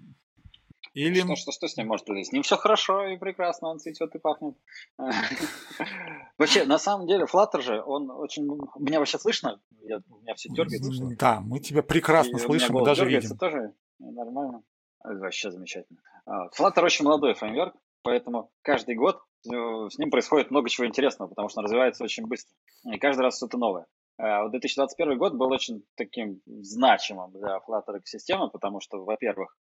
[0.95, 1.20] Или...
[1.20, 2.30] Что, что, что с ним может произойти?
[2.30, 4.55] С ним все хорошо и прекрасно, он цветет и пахнет.
[6.38, 8.45] Вообще, на самом деле, Flutter же, он очень...
[8.78, 9.61] Меня вообще слышно?
[9.82, 10.90] Я, у меня все дергается.
[11.18, 13.36] Да, мы тебя прекрасно слышим и даже видим.
[13.38, 14.62] тоже нормально.
[15.03, 16.01] Вообще замечательно.
[16.26, 21.28] А, Flutter очень молодой фреймворк, поэтому каждый год э, с ним происходит много чего интересного,
[21.28, 22.55] потому что он развивается очень быстро.
[22.84, 23.86] И каждый раз что-то новое.
[24.18, 29.57] 2021 а, год был очень таким значимым для Flutter экосистемы, потому что, во-первых,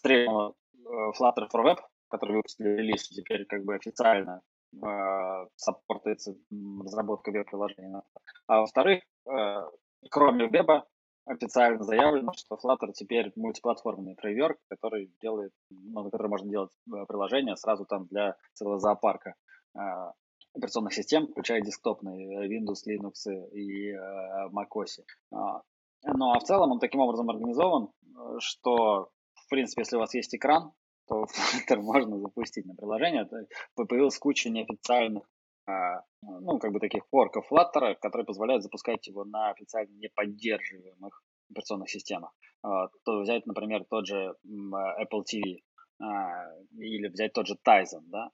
[0.00, 0.88] а, стрельнула э,
[1.18, 1.78] Flutter for Web,
[2.08, 4.42] который выпустили релиз, теперь как бы официально
[4.72, 5.46] э,
[6.84, 8.02] разработка веб-приложений.
[8.46, 9.56] А во-вторых, э,
[10.10, 10.86] кроме веба,
[11.26, 17.04] официально заявлено, что Flutter теперь мультиплатформенный фреймворк, который делает, ну, на который можно делать э,
[17.06, 19.34] приложение сразу там для целого зоопарка
[19.76, 19.80] э,
[20.54, 25.04] операционных систем, включая десктопные Windows, Linux и э, macOS.
[25.32, 25.62] А,
[26.04, 29.10] ну а в целом он таким образом организован, э, что
[29.50, 30.72] принципе, если у вас есть экран,
[31.06, 31.24] то
[31.68, 33.28] Flutter можно запустить на приложение.
[33.74, 35.24] Появилась куча неофициальных
[35.66, 41.90] а, ну, как бы таких форков Flutter, которые позволяют запускать его на официально неподдерживаемых операционных
[41.90, 42.32] системах.
[42.62, 45.58] А, то взять, например, тот же Apple TV
[46.00, 46.46] а,
[46.76, 48.30] или взять тот же Tizen, да.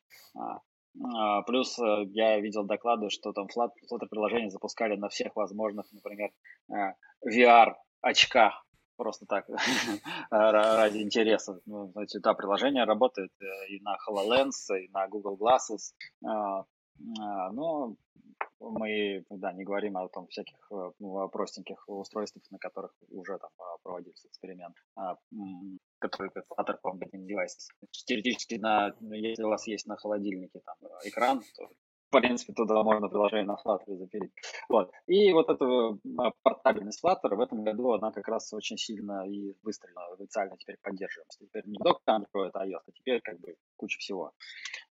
[1.47, 6.31] Плюс э, я видел доклады, что там Flutter приложения запускали на всех возможных, например,
[7.23, 8.66] VR очках
[8.97, 9.47] просто так,
[10.31, 11.61] ради интереса.
[11.67, 15.95] Ну, значит, да, приложение работает э, и на HoloLens, и на Google Glasses,
[16.25, 16.65] а,
[17.21, 17.97] а, но
[18.61, 23.51] мы, да, не говорим о том всяких э, ну, простеньких устройствах, на которых уже там
[23.59, 24.77] а, проводился эксперимент,
[25.99, 27.69] который как Flutter Combating Devices.
[27.91, 31.69] Теоретически, на, если у вас есть на холодильнике там экран, то
[32.09, 34.33] в принципе, туда можно приложение на Flutter запилить.
[34.69, 34.93] Вот.
[35.07, 35.99] И вот эта
[36.43, 41.45] портабельность Flutter в этом году, она как раз очень сильно и выстрелила, официально теперь поддерживаемся.
[41.45, 44.33] Теперь не только Android, а iOS, а теперь как бы куча всего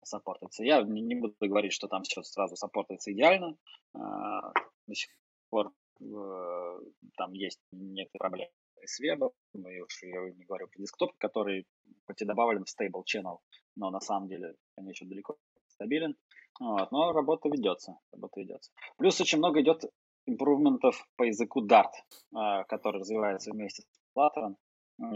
[0.02, 0.64] саппортится.
[0.64, 3.56] Я не, буду говорить, что там все сразу саппортится идеально.
[3.94, 4.52] А,
[4.86, 5.10] до сих
[5.50, 6.80] пор э,
[7.16, 8.52] там есть некоторые проблемы
[8.84, 11.66] с вебом, и уж я не говорю про десктоп, который
[12.06, 13.38] хоть и добавлен в stable channel,
[13.76, 15.36] но на самом деле они еще далеко
[15.82, 16.16] стабилен.
[16.60, 18.70] Вот, но работа ведется, работа ведется.
[18.96, 19.84] Плюс очень много идет
[20.26, 21.90] импрувментов по языку Dart,
[22.34, 24.54] а, который развивается вместе с Flutter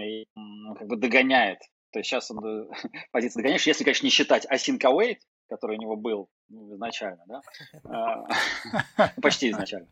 [0.00, 0.26] и
[0.76, 1.60] как бы догоняет.
[1.92, 2.68] То есть сейчас он
[3.12, 7.40] позиция догоняешь, если, конечно, не считать async await, который у него был ну, изначально, да?
[8.98, 9.88] А, почти изначально.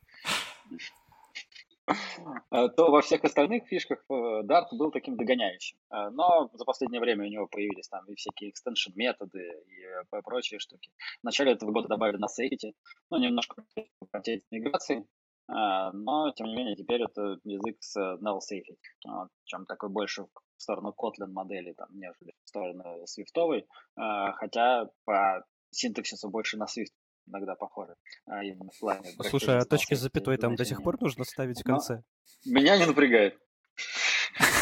[1.86, 5.78] Э, то во всех остальных фишках э, Dart был таким догоняющим.
[5.90, 10.58] Э, но за последнее время у него появились там и всякие extension методы и прочие
[10.60, 10.90] штуки.
[11.20, 12.74] В начале этого года добавили на Safety,
[13.10, 13.64] ну, немножко
[14.12, 15.06] хотеть миграции,
[15.46, 18.78] но, тем не менее, теперь это язык с null safety,
[19.44, 26.30] чем такой больше в сторону Kotlin модели, там, нежели в сторону свифтовой, хотя по синтаксису
[26.30, 26.94] больше на Swift
[27.26, 27.94] иногда похожи.
[28.26, 31.60] А именно в плане Слушай, а точки с запятой там до сих пор нужно ставить
[31.60, 32.02] в конце?
[32.44, 33.38] Но меня не напрягает.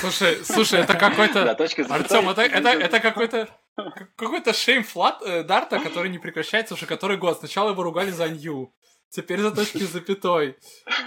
[0.00, 1.44] Слушай, слушай, это какой-то...
[1.44, 3.48] Да, точка Артем, это, это, это какой-то...
[4.16, 7.38] Какой-то шейм флат э, Дарта, который не прекращается уже который год.
[7.38, 8.74] Сначала его ругали за нью,
[9.08, 10.58] теперь за точки с запятой.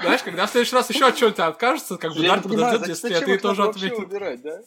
[0.02, 3.22] Знаешь, когда в следующий раз еще от чего-то откажется, как бы Дарт подождет, если а
[3.22, 4.66] ты тоже ответишь.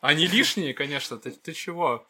[0.00, 2.06] Они лишние, конечно, ты, ты чего?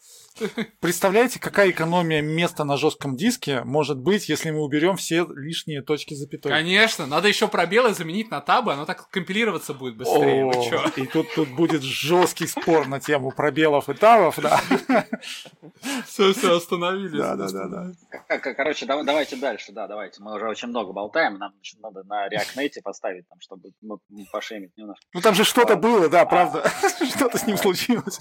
[0.81, 6.15] Представляете, какая экономия места на жестком диске может быть, если мы уберем все лишние точки
[6.15, 6.51] запятой?
[6.51, 10.45] Конечно, надо еще пробелы заменить на табы, оно так компилироваться будет быстрее.
[10.45, 14.61] О, и тут, тут будет жесткий спор на тему пробелов и табов, да.
[16.07, 17.19] Все, все, остановились.
[17.19, 18.39] Да, да, да, да.
[18.39, 20.23] Короче, давайте дальше, да, давайте.
[20.23, 23.71] Мы уже очень много болтаем, нам надо на React Native поставить, там, чтобы
[24.31, 25.05] пошемить немножко.
[25.13, 26.71] Ну там же что-то было, да, правда.
[27.17, 28.19] Что-то с ним случилось.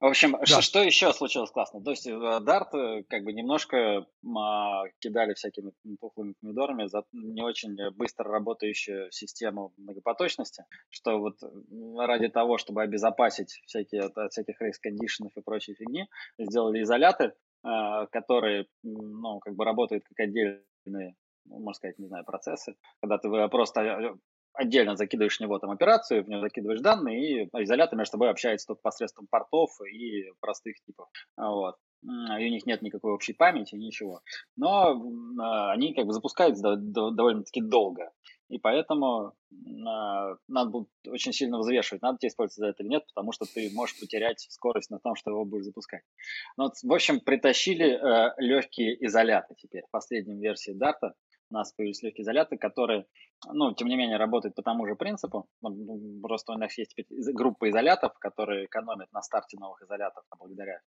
[0.00, 0.46] В общем, да.
[0.46, 1.82] что, что еще случилось классно?
[1.82, 7.42] То есть э, Dart э, как бы немножко а, кидали всякими тухлыми помидорами за не
[7.42, 11.36] очень быстро работающую систему многопоточности, что вот
[11.98, 18.06] ради того, чтобы обезопасить всякие от, от всяких рейс-кондишенов и прочей фигни, сделали изоляты, а,
[18.06, 23.28] которые, ну, как бы работают как отдельные ну, можно сказать, не знаю, процессы, когда ты
[23.48, 24.16] просто
[24.54, 28.66] отдельно закидываешь в него там операцию, в него закидываешь данные, и изолятор между собой общается
[28.66, 31.08] только посредством портов и простых типов.
[31.36, 31.76] Вот.
[32.02, 34.22] И у них нет никакой общей памяти, ничего.
[34.56, 35.02] Но
[35.38, 38.10] а, они как бы запускаются довольно-таки долго.
[38.48, 39.34] И поэтому
[39.86, 43.70] а, надо будет очень сильно взвешивать, надо тебе использовать это или нет, потому что ты
[43.74, 46.02] можешь потерять скорость на том, что его будешь запускать.
[46.56, 49.82] Ну, в общем, притащили э, легкие изоляты теперь.
[49.86, 51.14] В последнем версии Дарта
[51.50, 53.06] у нас появились легкие изоляты, которые,
[53.52, 55.48] ну, тем не менее, работают по тому же принципу.
[55.62, 56.94] Ну, просто у нас есть
[57.34, 60.80] группа изолятов, которые экономят на старте новых изолятов благодаря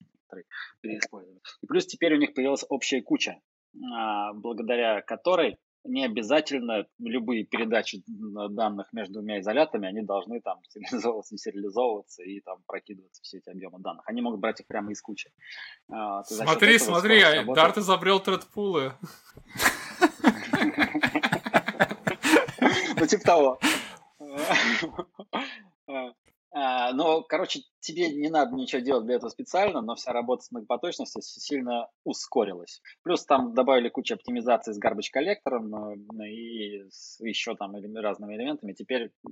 [0.81, 1.41] переиспользованию.
[1.61, 3.39] И плюс теперь у них появилась общая куча,
[3.93, 11.37] а, благодаря которой не обязательно любые передачи данных между двумя изолятами, они должны там сериализовываться,
[11.37, 14.03] сериализовываться и там прокидываться все эти объемы данных.
[14.07, 15.31] Они могут брать их прямо из кучи.
[15.91, 17.21] А, смотри, смотри,
[17.53, 18.93] Дарт изобрел тредпулы.
[22.95, 23.59] Ну, типа того.
[26.55, 30.51] А, но, короче, тебе не надо ничего делать для этого специально, но вся работа с
[30.51, 32.79] многопоточностью сильно ускорилась.
[33.01, 38.73] Плюс там добавили кучу оптимизации с garbage коллектором э, и с еще там разными элементами.
[38.73, 39.29] Теперь э,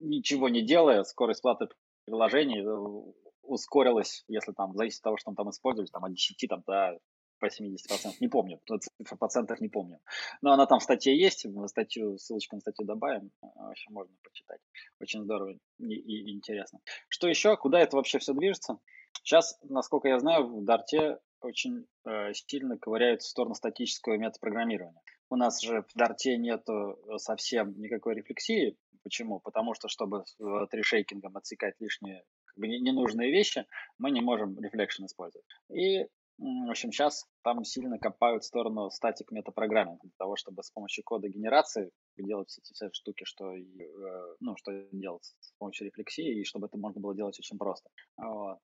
[0.00, 1.68] ничего не делая, скорость платы
[2.06, 3.12] приложений э,
[3.42, 6.98] ускорилась, если там, зависит от того, что там использует, там от 10 там, до
[7.44, 10.00] по 70%, не помню, цифр процентов не помню.
[10.40, 14.14] Но она там в статье есть, в статью, ссылочку на статью добавим, в общем, можно
[14.22, 14.60] почитать.
[15.00, 16.80] Очень здорово и, и интересно.
[17.08, 17.56] Что еще?
[17.56, 18.78] Куда это вообще все движется?
[19.22, 25.02] Сейчас, насколько я знаю, в Дарте очень э, сильно ковыряют в сторону статического метапрограммирования.
[25.28, 28.78] У нас же в Дарте нету совсем никакой рефлексии.
[29.02, 29.40] Почему?
[29.40, 33.66] Потому что, чтобы с трешейкингом отсекать лишние как бы, ненужные вещи,
[33.98, 35.46] мы не можем reflection использовать.
[35.70, 36.06] И
[36.38, 40.70] в общем, сейчас там сильно копают в сторону static metaprogramming а для того, чтобы с
[40.70, 46.40] помощью кодогенерации делать все эти все штуки, что, э, ну, что делать с помощью рефлексии,
[46.40, 47.88] и чтобы это можно было делать очень просто.
[48.18, 48.58] А,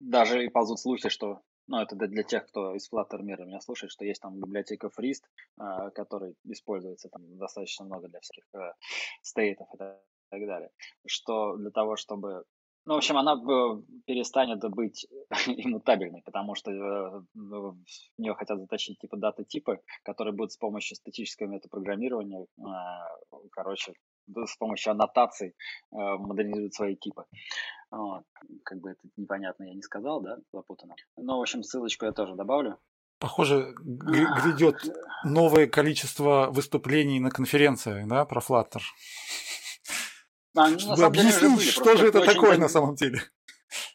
[0.00, 3.92] даже и ползут слухи, что ну, это для тех, кто из Flutter мира меня слушает,
[3.92, 5.22] что есть там библиотека Freezed,
[5.58, 8.72] а, который используется там достаточно много для всяких э,
[9.22, 10.70] стейтов и так далее.
[11.06, 12.44] Что для того, чтобы
[12.84, 13.36] ну, в общем, она
[14.06, 15.06] перестанет быть
[15.46, 17.76] иммутабельной, потому что э, в
[18.18, 23.06] нее хотят затащить типа дата-типы, которые будут с помощью статического метапрограммирования, а,
[23.52, 23.94] короче,
[24.28, 27.24] с помощью аннотаций э, модернизировать свои типы.
[27.90, 28.24] Вот.
[28.64, 30.96] Как бы это непонятно я не сказал, да, запутанно.
[31.16, 32.78] Ну, в общем, ссылочку я тоже добавлю.
[33.18, 34.76] Похоже, грядет
[35.24, 38.80] новое количество выступлений на конференции, да, про Flutter.
[40.54, 43.20] А, ну, Объясни, что же это такое на самом деле?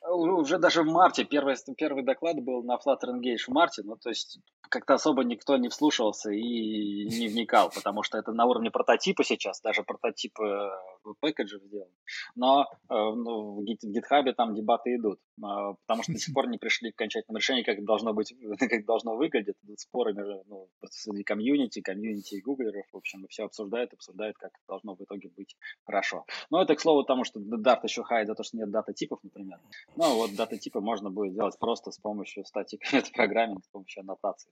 [0.09, 4.09] уже даже в марте, первый, первый доклад был на Flutter Engage в марте, ну, то
[4.09, 4.39] есть
[4.69, 9.61] как-то особо никто не вслушивался и не вникал, потому что это на уровне прототипа сейчас,
[9.61, 10.69] даже прототип э,
[11.15, 11.89] пэкэджев сделан.
[12.35, 16.57] Но э, ну, в GitHub там дебаты идут, э, потому что до сих пор не
[16.57, 19.55] пришли к окончательному решению, как должно быть, как должно выглядеть.
[19.63, 24.51] Идут споры между ну, среди комьюнити, комьюнити и гуглеров, в общем, все обсуждают, обсуждают, как
[24.67, 25.55] должно в итоге быть
[25.85, 26.25] хорошо.
[26.49, 29.19] Но это, к слову, тому, что Dart еще хайт за то, что нет дата типов,
[29.23, 29.59] например.
[29.95, 32.81] Ну, вот дата-типы можно будет делать просто с помощью статик
[33.15, 34.51] программинг, с помощью аннотации.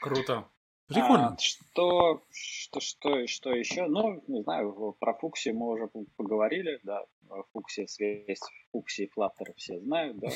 [0.00, 0.48] Круто.
[0.88, 1.34] Прикольно.
[1.34, 3.86] А, что, что, что, что еще?
[3.86, 7.04] Ну, не знаю, про Фукси мы уже поговорили, да.
[7.52, 8.40] Фукси, связь
[8.72, 10.28] Фукси и Флаттер все знают, да.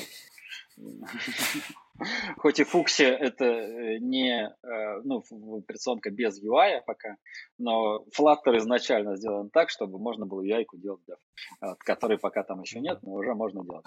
[2.37, 5.23] Хоть и Фукси это э, не э, ну,
[5.57, 7.17] операционка без UI пока,
[7.57, 12.79] но Flutter изначально сделан так, чтобы можно было UI делать, да, который пока там еще
[12.79, 13.85] нет, но уже можно делать.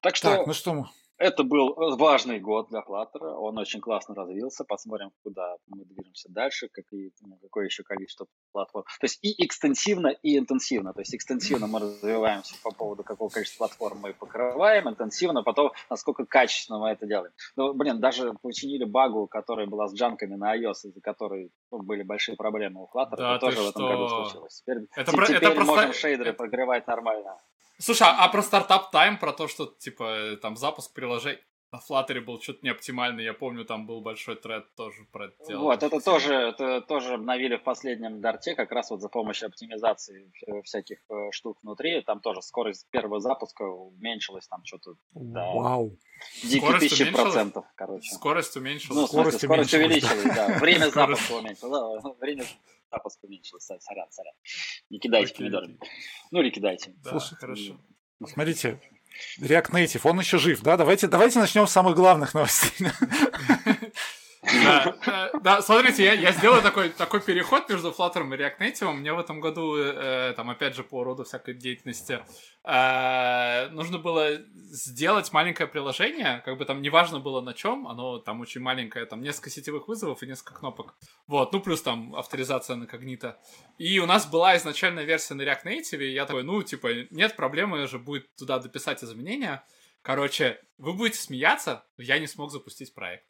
[0.00, 0.86] Так что, так, ну что
[1.18, 6.68] это был важный год для Flutter, он очень классно развился, посмотрим, куда мы движемся дальше,
[6.68, 8.84] какие, ну, какое еще количество платформ.
[9.00, 10.92] То есть и экстенсивно, и интенсивно.
[10.92, 16.26] То есть экстенсивно мы развиваемся по поводу какого количества платформ мы покрываем, интенсивно потом, насколько
[16.26, 17.32] качественно мы это делаем.
[17.56, 22.02] Ну, блин, даже починили багу, которая была с джанками на iOS, из-за которой ну, были
[22.02, 24.60] большие проблемы у Flutter, да, это тоже в этом году случилось.
[24.60, 25.92] Теперь, это, теперь это можем просто...
[25.92, 26.38] шейдеры это...
[26.38, 27.40] прогревать нормально.
[27.78, 31.40] Слушай, а про стартап тайм, про то, что, типа, там запуск приложений
[31.72, 35.62] на Flutter был что-то неоптимальный, я помню, там был большой тред тоже про это дело.
[35.62, 40.30] Вот, это тоже, это тоже обновили в последнем дарте, как раз вот за помощью оптимизации
[40.62, 45.98] всяких э, штук внутри, там тоже скорость первого запуска уменьшилась там что-то до Вау.
[46.42, 48.14] диких тысячи процентов, короче.
[48.14, 49.00] Скорость уменьшилась.
[49.00, 50.58] Ну, скорость, скорость увеличилась, да.
[50.58, 52.44] Время запуска уменьшилось, время
[52.90, 53.78] запуск уменьшился.
[53.80, 54.34] Сорян, сорян.
[54.90, 55.38] Не кидайте okay.
[55.38, 55.78] помидорами.
[56.30, 56.94] Ну или кидайте.
[57.02, 57.80] Да, Слушай, хорошо.
[58.24, 58.80] Смотрите,
[59.40, 60.76] React Native, он еще жив, да?
[60.76, 62.88] Давайте, давайте начнем с самых главных новостей.
[64.66, 68.92] Да, да, смотрите, я, я сделаю такой, такой переход между Flutter и React Native.
[68.92, 72.20] Мне в этом году, э, там, опять же, по роду всякой деятельности,
[72.64, 74.38] э, нужно было
[74.70, 79.22] сделать маленькое приложение, как бы там неважно было на чем, оно там очень маленькое, там
[79.22, 80.94] несколько сетевых вызовов и несколько кнопок.
[81.26, 83.38] Вот, ну плюс там авторизация на когнита.
[83.78, 87.36] И у нас была изначальная версия на React Native, и я такой, ну, типа, нет
[87.36, 89.64] проблемы же будет туда дописать изменения.
[90.02, 93.24] Короче, вы будете смеяться, я не смог запустить проект.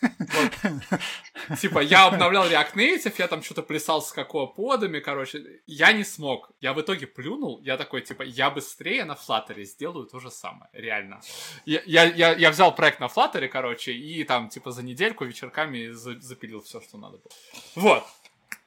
[0.00, 1.60] Вот.
[1.60, 6.50] Типа, я обновлял React Native, я там что-то плясал с какого-подами, короче, я не смог.
[6.60, 10.70] Я в итоге плюнул, я такой, типа, я быстрее на Flutter сделаю то же самое,
[10.72, 11.20] реально.
[11.64, 15.92] Я, я, я, я взял проект на Flutter, короче, и там, типа, за недельку вечерками
[15.92, 17.32] за, запилил все, что надо было.
[17.74, 18.04] Вот.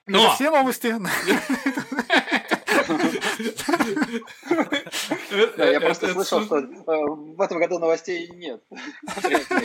[0.07, 0.25] Но...
[0.25, 0.95] Это все новости.
[5.57, 8.61] Я просто слышал, что э, в этом году новостей нет.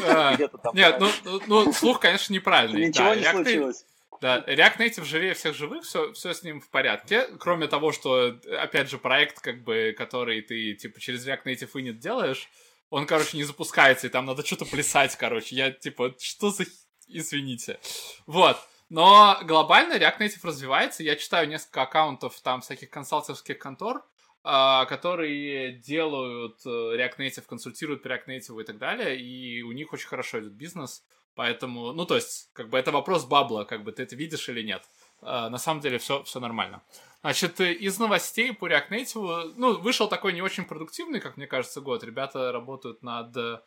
[0.06, 0.36] А,
[0.74, 2.88] нет, ну, ну, ну слух, конечно, неправильный.
[2.88, 3.84] Ничего не случилось.
[4.20, 7.26] Да, React Native живее всех живых, все, все с ним в порядке.
[7.38, 11.98] Кроме того, что, опять же, проект, как бы, который ты, типа, через React Native init
[11.98, 12.48] делаешь,
[12.88, 15.56] он, короче, не запускается, и там надо что-то плясать, короче.
[15.56, 16.64] Я, типа, что за...
[17.08, 17.78] Извините.
[18.26, 18.56] Вот.
[18.88, 21.02] Но глобально React Native развивается.
[21.02, 24.04] Я читаю несколько аккаунтов там всяких консалтинговских контор,
[24.44, 29.72] а, которые делают э, React Native, консультируют по React Native и так далее, и у
[29.72, 31.02] них очень хорошо идет бизнес.
[31.34, 34.62] Поэтому, ну, то есть, как бы это вопрос бабла, как бы ты это видишь или
[34.62, 34.84] нет.
[35.20, 36.80] А, на самом деле все, все нормально.
[37.22, 41.80] Значит, из новостей по React Native, ну, вышел такой не очень продуктивный, как мне кажется,
[41.80, 42.04] год.
[42.04, 43.58] Ребята работают над э,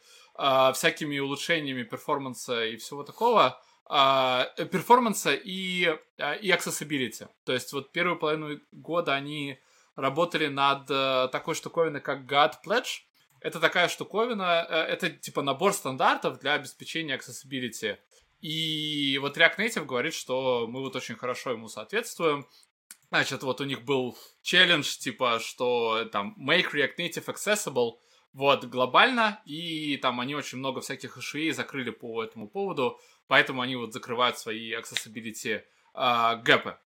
[0.74, 7.28] всякими улучшениями перформанса и всего такого перформанса и, э, и accessibility.
[7.44, 9.60] То есть вот первую половину года они
[9.96, 13.02] работали над э, такой штуковиной, как God Pledge.
[13.42, 17.98] Это такая штуковина, э, это типа набор стандартов для обеспечения accessibility.
[18.42, 22.48] И вот React Native говорит, что мы вот очень хорошо ему соответствуем.
[23.10, 27.94] Значит, вот у них был челлендж, типа, что там make React Native accessible,
[28.34, 33.00] вот, глобально, и там они очень много всяких ишуей закрыли по этому поводу.
[33.30, 35.62] Поэтому они вот закрывают свои accessibility
[35.94, 36.78] э, гэпы.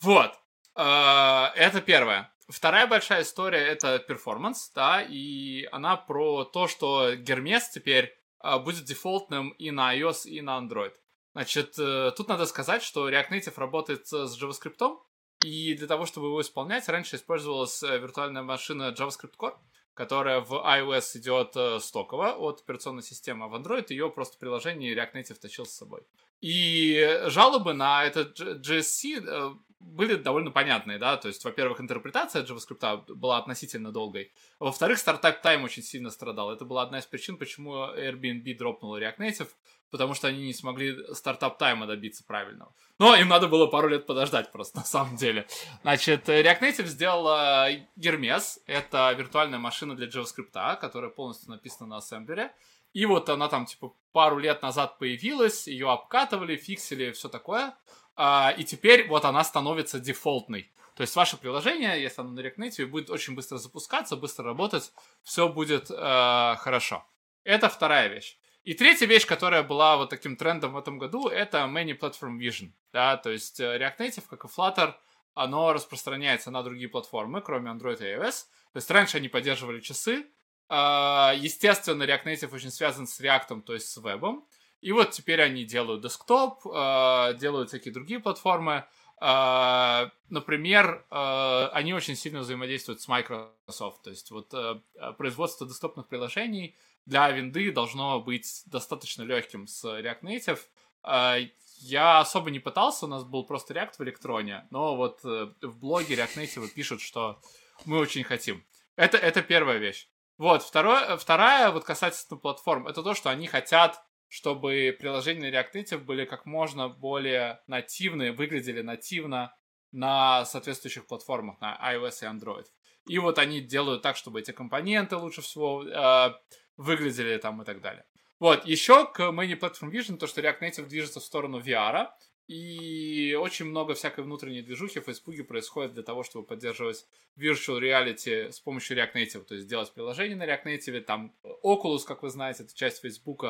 [0.00, 0.34] Вот.
[0.74, 2.34] Э, это первое.
[2.48, 8.86] Вторая большая история это перформанс, да, и она про то, что Гермес теперь э, будет
[8.86, 10.94] дефолтным и на iOS, и на Android.
[11.32, 14.98] Значит, э, тут надо сказать, что React Native работает с JavaScript,
[15.44, 19.56] и для того, чтобы его исполнять, раньше использовалась э, виртуальная машина JavaScript Core,
[19.98, 24.94] которая в iOS идет э, стоково от операционной системы, а в Android ее просто приложение
[24.94, 26.02] React Native тащил с собой.
[26.40, 33.12] И жалобы на этот GSC э, были довольно понятные, да, то есть, во-первых, интерпретация JavaScript
[33.14, 36.52] была относительно долгой, во-вторых, стартап тайм очень сильно страдал.
[36.52, 39.48] Это была одна из причин, почему Airbnb дропнула React Native,
[39.90, 42.74] потому что они не смогли стартап тайма добиться правильного.
[42.98, 45.46] Но им надо было пару лет подождать просто, на самом деле.
[45.82, 48.60] Значит, React Native сделала Hermes.
[48.66, 52.52] Это виртуальная машина для JavaScript, которая полностью написана на ассемблере.
[52.92, 57.74] И вот она там, типа, пару лет назад появилась, ее обкатывали, фиксили, все такое.
[58.16, 60.72] А, и теперь вот она становится дефолтной.
[60.96, 64.90] То есть ваше приложение, если оно на React Native, будет очень быстро запускаться, быстро работать,
[65.22, 67.06] все будет э, хорошо.
[67.44, 68.36] Это вторая вещь.
[68.64, 72.72] И третья вещь, которая была вот таким трендом в этом году, это Many Platform Vision.
[72.92, 74.94] Да, то есть э, React Native, как и Flutter,
[75.34, 78.44] оно распространяется на другие платформы, кроме Android и iOS.
[78.72, 80.26] То есть раньше они поддерживали часы.
[80.68, 84.46] А, естественно, React Native очень связан с React, то есть с вебом.
[84.80, 88.84] И вот теперь они делают десктоп, а, делают всякие другие платформы.
[89.20, 94.02] А, например, они очень сильно взаимодействуют с Microsoft.
[94.02, 94.80] То есть вот э,
[95.16, 96.76] производство десктопных приложений—
[97.08, 100.60] для винды должно быть достаточно легким с React Native.
[101.02, 101.38] А,
[101.80, 105.78] я особо не пытался, у нас был просто React в электроне, но вот э, в
[105.78, 107.40] блоге React Native пишут, что
[107.86, 108.62] мы очень хотим.
[108.96, 110.08] Это, это первая вещь.
[110.36, 115.98] Вот, второе, вторая, вот касательно платформ, это то, что они хотят, чтобы приложения React Native
[115.98, 119.56] были как можно более нативные, выглядели нативно
[119.92, 122.66] на соответствующих платформах, на iOS и Android.
[123.06, 126.34] И вот они делают так, чтобы эти компоненты лучше всего э,
[126.78, 128.06] выглядели там и так далее.
[128.38, 132.08] Вот, еще к Many Platform Vision, то, что React Native движется в сторону VR,
[132.46, 137.04] и очень много всякой внутренней движухи в Facebook происходит для того, чтобы поддерживать
[137.36, 142.04] virtual reality с помощью React Native, то есть делать приложение на React Native, там Oculus,
[142.06, 143.44] как вы знаете, это часть Facebook,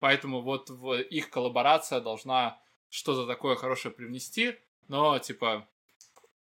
[0.00, 0.68] поэтому вот
[1.10, 4.56] их коллаборация должна что-то такое хорошее привнести,
[4.88, 5.68] но, типа,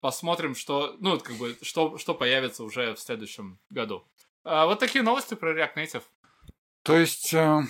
[0.02, 4.06] посмотрим, что, ну, как бы, что, что появится уже в следующем году.
[4.44, 6.04] А, вот такие новости про React Native.
[6.84, 7.62] То есть, э,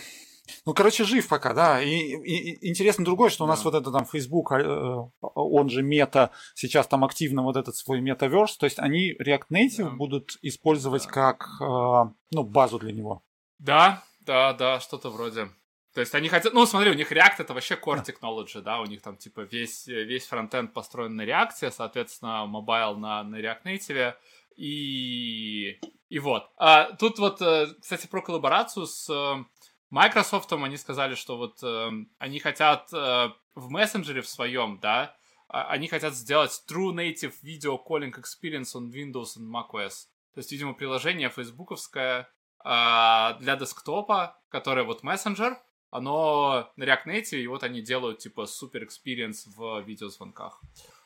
[0.65, 1.81] Ну, короче, жив пока, да.
[1.81, 6.31] И, и, интересно другое, что у нас вот это там Facebook, э, он же Meta,
[6.55, 9.89] сейчас там активно вот этот свой metaverse, то есть они React Native да.
[9.91, 11.11] будут использовать да.
[11.11, 13.23] как, э, ну, базу для него.
[13.59, 15.49] Да, да, да, что-то вроде.
[15.93, 18.85] То есть они хотят, ну смотри, у них React это вообще core technology, да, у
[18.85, 24.15] них там типа весь, весь фронтенд построен на React, соответственно, mobile на, на React Native,
[24.57, 26.49] и, и вот.
[26.57, 29.43] А, тут вот, э, кстати, про коллаборацию с э,
[29.89, 35.15] Microsoft, они сказали, что вот э, они хотят в мессенджере в своем, да,
[35.53, 40.07] а, они хотят сделать True Native Video Calling Experience on Windows and macOS.
[40.33, 45.61] То есть, видимо, приложение фейсбуковское э, для десктопа, которое вот мессенджер,
[45.91, 50.59] оно на React Native, и вот они делают, типа, супер experience в видеозвонках.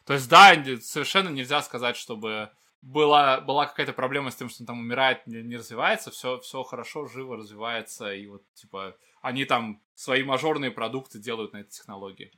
[0.06, 2.50] То есть, да, совершенно нельзя сказать, чтобы
[2.82, 6.64] была, была какая-то проблема с тем, что он там умирает, не, не развивается, все, все
[6.64, 12.32] хорошо, живо развивается, и вот, типа, они там свои мажорные продукты делают на этой технологии.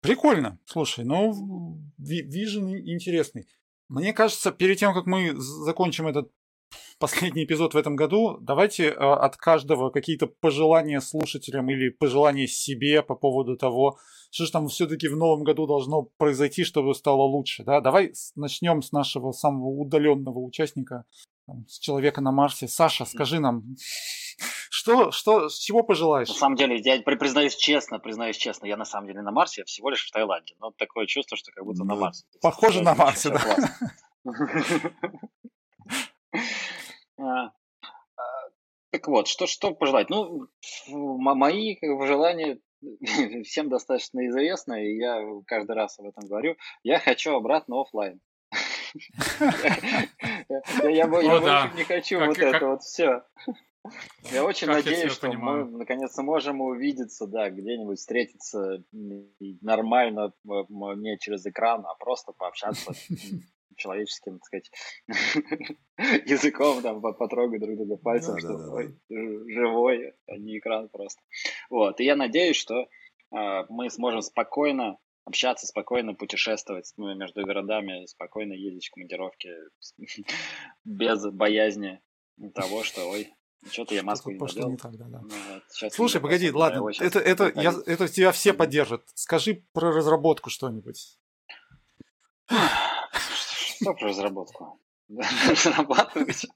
[0.00, 0.58] Прикольно.
[0.64, 3.46] Слушай, ну, Vision интересный.
[3.88, 6.30] Мне кажется, перед тем, как мы закончим этот
[6.98, 8.38] последний эпизод в этом году.
[8.40, 13.98] Давайте э, от каждого какие-то пожелания слушателям или пожелания себе по поводу того,
[14.30, 17.64] что же там все-таки в новом году должно произойти, чтобы стало лучше.
[17.64, 17.80] Да?
[17.80, 21.04] Давай начнем с нашего самого удаленного участника,
[21.66, 22.68] с человека на Марсе.
[22.68, 23.62] Саша, скажи нам,
[24.70, 26.28] что, что, с чего пожелаешь?
[26.28, 29.64] На самом деле, я признаюсь честно, признаюсь честно, я на самом деле на Марсе, я
[29.64, 30.54] всего лишь в Таиланде.
[30.60, 32.24] Но такое чувство, что как будто на Марсе.
[32.42, 33.56] Похоже на Марсе, да.
[37.18, 37.50] А, а,
[38.90, 40.10] так вот, что, что пожелать?
[40.10, 40.48] Ну,
[40.88, 42.58] мои желания
[43.44, 46.56] всем достаточно известны, и я каждый раз об этом говорю.
[46.82, 48.20] Я хочу обратно офлайн.
[50.82, 53.22] Я больше не хочу вот это вот все.
[54.32, 61.84] Я очень надеюсь, что мы наконец можем увидеться, да, где-нибудь встретиться нормально, не через экран,
[61.86, 62.92] а просто пообщаться
[63.78, 64.70] человеческим, так сказать,
[66.26, 68.92] языком, там, потрогать друг друга пальцем, да, что да, да.
[69.08, 71.22] живой, а не экран просто.
[71.70, 72.86] Вот, и я надеюсь, что э,
[73.68, 79.50] мы сможем спокойно общаться, спокойно путешествовать между городами, спокойно ездить в командировки
[80.84, 82.00] без боязни
[82.54, 83.32] того, что, ой,
[83.70, 84.70] что-то я маску не надел.
[84.70, 85.20] Не так, да, да.
[85.20, 89.02] Ну, вот, Слушай, погоди, ладно, это, это, я, это тебя все поддержат.
[89.14, 91.18] Скажи про разработку что-нибудь.
[93.94, 94.80] Про разработку?
[95.08, 96.46] Зарабатывать.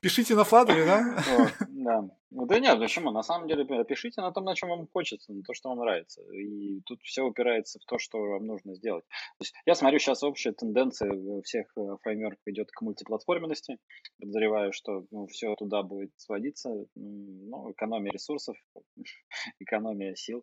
[0.00, 1.56] Пишите на Flutter, да?
[1.68, 2.08] Да.
[2.30, 3.10] Ну да нет, почему?
[3.10, 6.22] На самом деле пишите на том, на чем вам хочется, на то, что вам нравится.
[6.32, 9.04] И тут все упирается в то, что вам нужно сделать.
[9.06, 11.12] То есть я смотрю сейчас общая тенденция
[11.42, 13.78] всех э, фреймворков идет к мультиплатформенности.
[14.18, 16.70] Подозреваю, что ну, все туда будет сводиться.
[16.96, 18.56] Ну, экономия ресурсов,
[19.60, 20.42] экономия сил.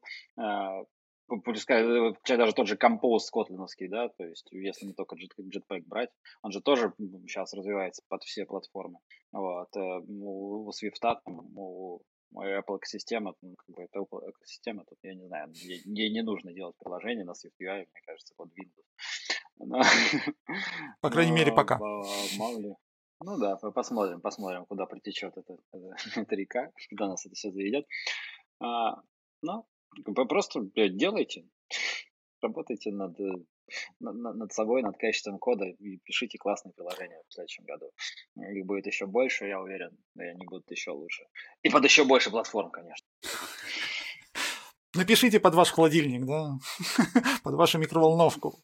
[1.39, 6.09] Пускай э, даже тот же Compose котлиновский, да, то есть если не только Jetpack брать,
[6.41, 6.93] он же тоже
[7.27, 8.99] сейчас развивается под все платформы.
[9.31, 9.69] Вот.
[9.75, 12.01] Э, у, у Swift, там, у
[12.35, 16.53] Apple экосистема, ну, как бы это Apple экосистема, тут я не знаю, ей не нужно
[16.53, 18.85] делать приложение на Swift UI, мне кажется, под Windows.
[19.57, 19.81] Но,
[21.01, 21.77] По крайней но, мере, пока.
[23.23, 25.57] Ну да, посмотрим, посмотрим, куда притечет эта,
[26.15, 27.85] эта река, куда нас это все заведет.
[28.59, 29.01] А,
[29.41, 29.65] ну,
[30.05, 31.47] вы просто блядь, делайте,
[32.41, 33.33] работайте над, э,
[33.99, 37.91] над, над собой, над качеством кода и пишите классные приложения в следующем году.
[38.35, 41.25] Их будет еще больше, я уверен, и они будут еще лучше.
[41.61, 43.07] И под еще больше платформ, конечно.
[44.93, 46.57] Напишите под ваш холодильник, да?
[47.43, 48.59] Под вашу микроволновку.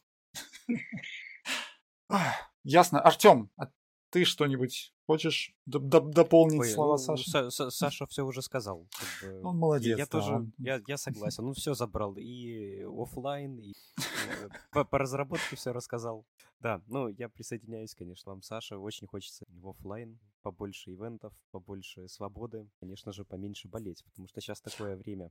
[2.64, 3.00] Ясно.
[3.00, 3.70] Артем, а
[4.10, 7.30] ты что-нибудь хочешь дополнить Ой, слова ну, Саши?
[7.30, 8.86] Са- Саша все уже сказал.
[9.00, 9.48] Как бы.
[9.48, 9.98] Он молодец.
[9.98, 10.52] Я да, тоже, он...
[10.58, 11.44] я, я согласен.
[11.44, 16.26] Он все забрал и офлайн, и э, по, по разработке все рассказал.
[16.60, 18.78] Да, ну я присоединяюсь, конечно, вам, Саша.
[18.78, 24.60] Очень хочется в офлайн, побольше ивентов, побольше свободы, конечно же, поменьше болеть, потому что сейчас
[24.60, 25.30] такое время.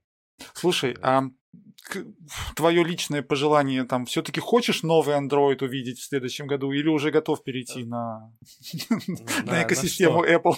[0.57, 1.23] Слушай, а
[2.55, 7.43] твое личное пожелание там все-таки хочешь новый Android увидеть в следующем году или уже готов
[7.43, 8.31] перейти на,
[9.45, 10.55] на экосистему Apple?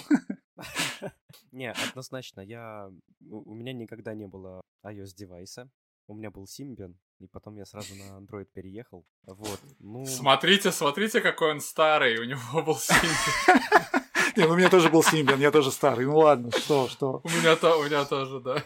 [1.52, 2.40] Не, однозначно.
[2.40, 2.90] Я
[3.28, 5.68] у меня никогда не было iOS девайса.
[6.06, 9.04] У меня был Symbian, и потом я сразу на Android переехал.
[9.26, 9.60] Вот.
[9.78, 10.04] Ну...
[10.06, 12.18] Смотрите, смотрите, какой он старый.
[12.18, 14.00] У него был Symbian.
[14.36, 16.06] Не, ну у меня тоже был Symbian, я тоже старый.
[16.06, 17.20] Ну ладно, что, что.
[17.22, 18.64] У меня, то, у меня тоже, да.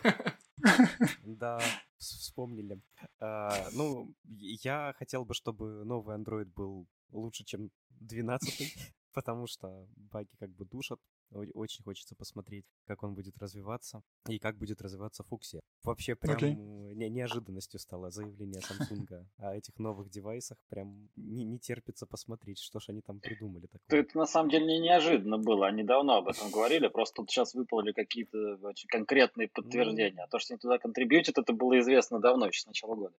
[1.24, 1.60] Да,
[1.98, 2.80] вспомнили.
[3.20, 7.70] А, ну, я хотел бы, чтобы новый Android был лучше, чем
[8.00, 8.76] 12
[9.14, 10.98] потому что баги как бы душат.
[11.34, 15.60] Очень хочется посмотреть, как он будет развиваться и как будет развиваться Фуксия.
[15.82, 16.54] Вообще прям okay.
[16.54, 20.58] не неожиданностью стало заявление Samsung о этих новых девайсах.
[20.68, 23.66] Прям не, не терпится посмотреть, что ж они там придумали.
[23.66, 24.00] Такое.
[24.00, 25.66] Это на самом деле не неожиданно было.
[25.66, 30.22] Они давно об этом говорили, просто тут сейчас выплыли какие-то очень конкретные ну, подтверждения.
[30.22, 33.14] А то, что они туда контрибьютят, это было известно давно, еще с начала года.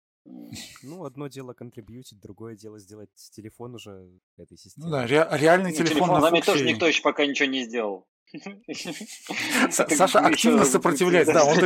[0.82, 4.86] Ну, одно дело контрибьютить, другое дело сделать телефон уже этой системы.
[4.86, 6.46] Ну да, ре- реальный ну, телефон, телефон на Фуксии.
[6.46, 8.06] тоже никто еще пока ничего не сделал.
[9.70, 11.58] Саша активно сопротивляется, да, он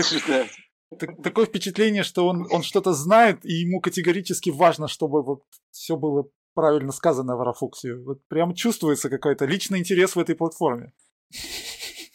[1.22, 6.28] такое впечатление, что он, он что-то знает, и ему категорически важно, чтобы вот все было
[6.54, 7.94] правильно сказано в Арафуксе.
[7.94, 10.92] Вот прям чувствуется какой-то личный интерес в этой платформе.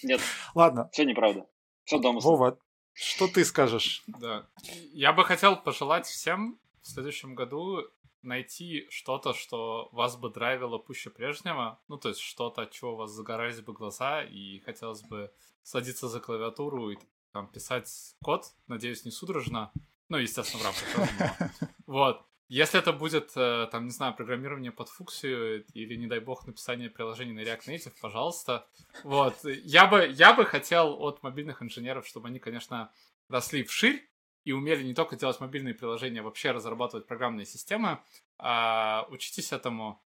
[0.03, 0.19] Нет.
[0.53, 0.89] Ладно.
[0.91, 1.47] Все неправда.
[1.85, 2.19] Все дома.
[2.19, 2.59] Вова,
[2.95, 4.03] что ты скажешь?
[4.07, 4.47] Да.
[4.93, 7.83] Я бы хотел пожелать всем в следующем году
[8.21, 12.95] найти что-то, что вас бы драйвило пуще прежнего, ну, то есть что-то, от чего у
[12.95, 15.31] вас загорались бы глаза, и хотелось бы
[15.61, 16.97] садиться за клавиатуру и
[17.31, 19.71] там писать код, надеюсь, не судорожно,
[20.09, 21.51] ну, естественно, в рамках разума.
[21.85, 22.25] Вот.
[22.47, 26.89] Если это будет, э, там, не знаю, программирование под функцию или, не дай бог, написание
[26.89, 28.67] приложений на React Native, пожалуйста.
[29.03, 29.35] Вот.
[29.43, 32.91] Я бы, я бы хотел от мобильных инженеров, чтобы они, конечно,
[33.29, 34.07] росли вширь,
[34.43, 37.99] и умели не только делать мобильные приложения, а вообще разрабатывать программные системы.
[38.37, 40.03] А, учитесь этому,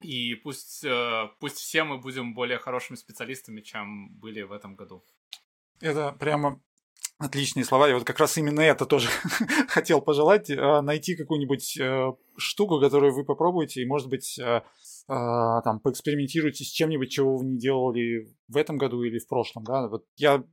[0.00, 5.04] и пусть, э, пусть все мы будем более хорошими специалистами, чем были в этом году.
[5.80, 6.60] Это прямо
[7.22, 7.88] отличные слова.
[7.88, 9.08] Я вот как раз именно это тоже
[9.68, 10.50] хотел пожелать.
[10.50, 14.62] Э, найти какую-нибудь э, штуку, которую вы попробуете, и, может быть, а,
[15.06, 19.88] там поэкспериментируйте с чем-нибудь, чего вы не делали в этом году или в прошлом, да.
[19.88, 20.44] Вот я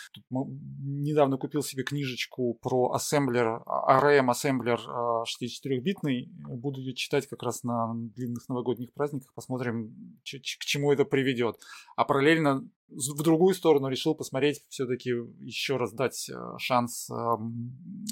[0.30, 6.28] недавно купил себе книжечку про ассемблер, ARM ассемблер 64-битный.
[6.46, 9.32] Буду ее читать как раз на длинных новогодних праздниках.
[9.34, 11.56] Посмотрим, к чему это приведет.
[11.96, 15.10] А параллельно в другую сторону решил посмотреть, все-таки
[15.40, 17.10] еще раз дать шанс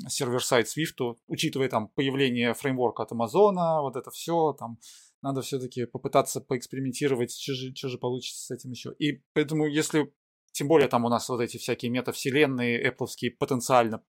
[0.09, 4.79] сервер-сайт Swift, учитывая там появление фреймворка от Амазона, вот это все, там
[5.27, 8.95] надо все-таки попытаться поэкспериментировать, что же, что же получится с этим еще.
[8.99, 10.13] И поэтому, если
[10.53, 13.09] тем более там у нас вот эти всякие метавселенные, Apple
[13.39, 14.03] потенциально,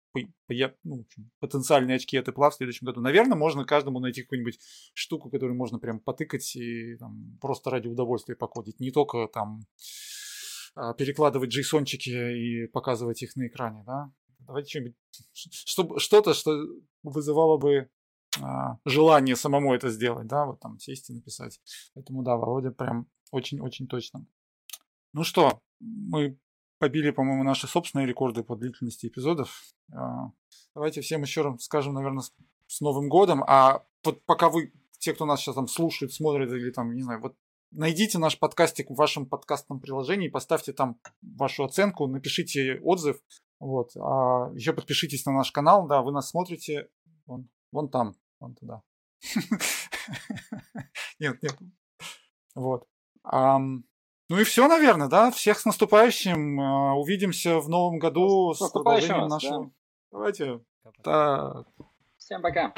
[0.84, 1.06] ну,
[1.40, 3.02] потенциальные очки от Apple в следующем году.
[3.02, 4.60] Наверное, можно каждому найти какую-нибудь
[4.94, 8.80] штуку, которую можно прям потыкать и там, просто ради удовольствия покодить.
[8.80, 9.62] Не только там
[10.76, 14.12] а, перекладывать джейсончики и показывать их на экране, да.
[14.40, 14.96] Давайте что-нибудь,
[15.34, 16.64] чтобы, что-то, что
[17.02, 17.90] вызывало бы
[18.86, 21.60] желание самому это сделать, да, вот там сесть и написать.
[21.94, 24.26] Поэтому да, Володя прям очень-очень точно.
[25.14, 26.40] Ну что, мы
[26.80, 29.64] побили, по-моему, наши собственные рекорды по длительности эпизодов.
[29.94, 30.32] А,
[30.76, 32.24] давайте всем еще раз скажем, наверное,
[32.68, 33.44] с Новым годом.
[33.48, 37.22] А вот пока вы, те, кто нас сейчас там слушает, смотрит или там, не знаю,
[37.22, 37.36] вот
[37.72, 43.18] найдите наш подкастик в вашем подкастном приложении, поставьте там вашу оценку, напишите отзыв.
[43.60, 43.92] Вот.
[43.98, 46.90] А еще подпишитесь на наш канал, да, вы нас смотрите
[47.26, 48.82] вон, вон там, вон туда.
[51.20, 51.58] Нет, нет.
[52.56, 52.88] Вот.
[54.30, 55.32] Ну и все, наверное, да.
[55.32, 56.60] Всех с наступающим.
[56.60, 59.66] А, увидимся в новом году с, с продолжением нашего.
[59.66, 59.72] Да.
[60.12, 60.60] Давайте.
[61.04, 61.68] Так.
[62.18, 62.74] Всем пока.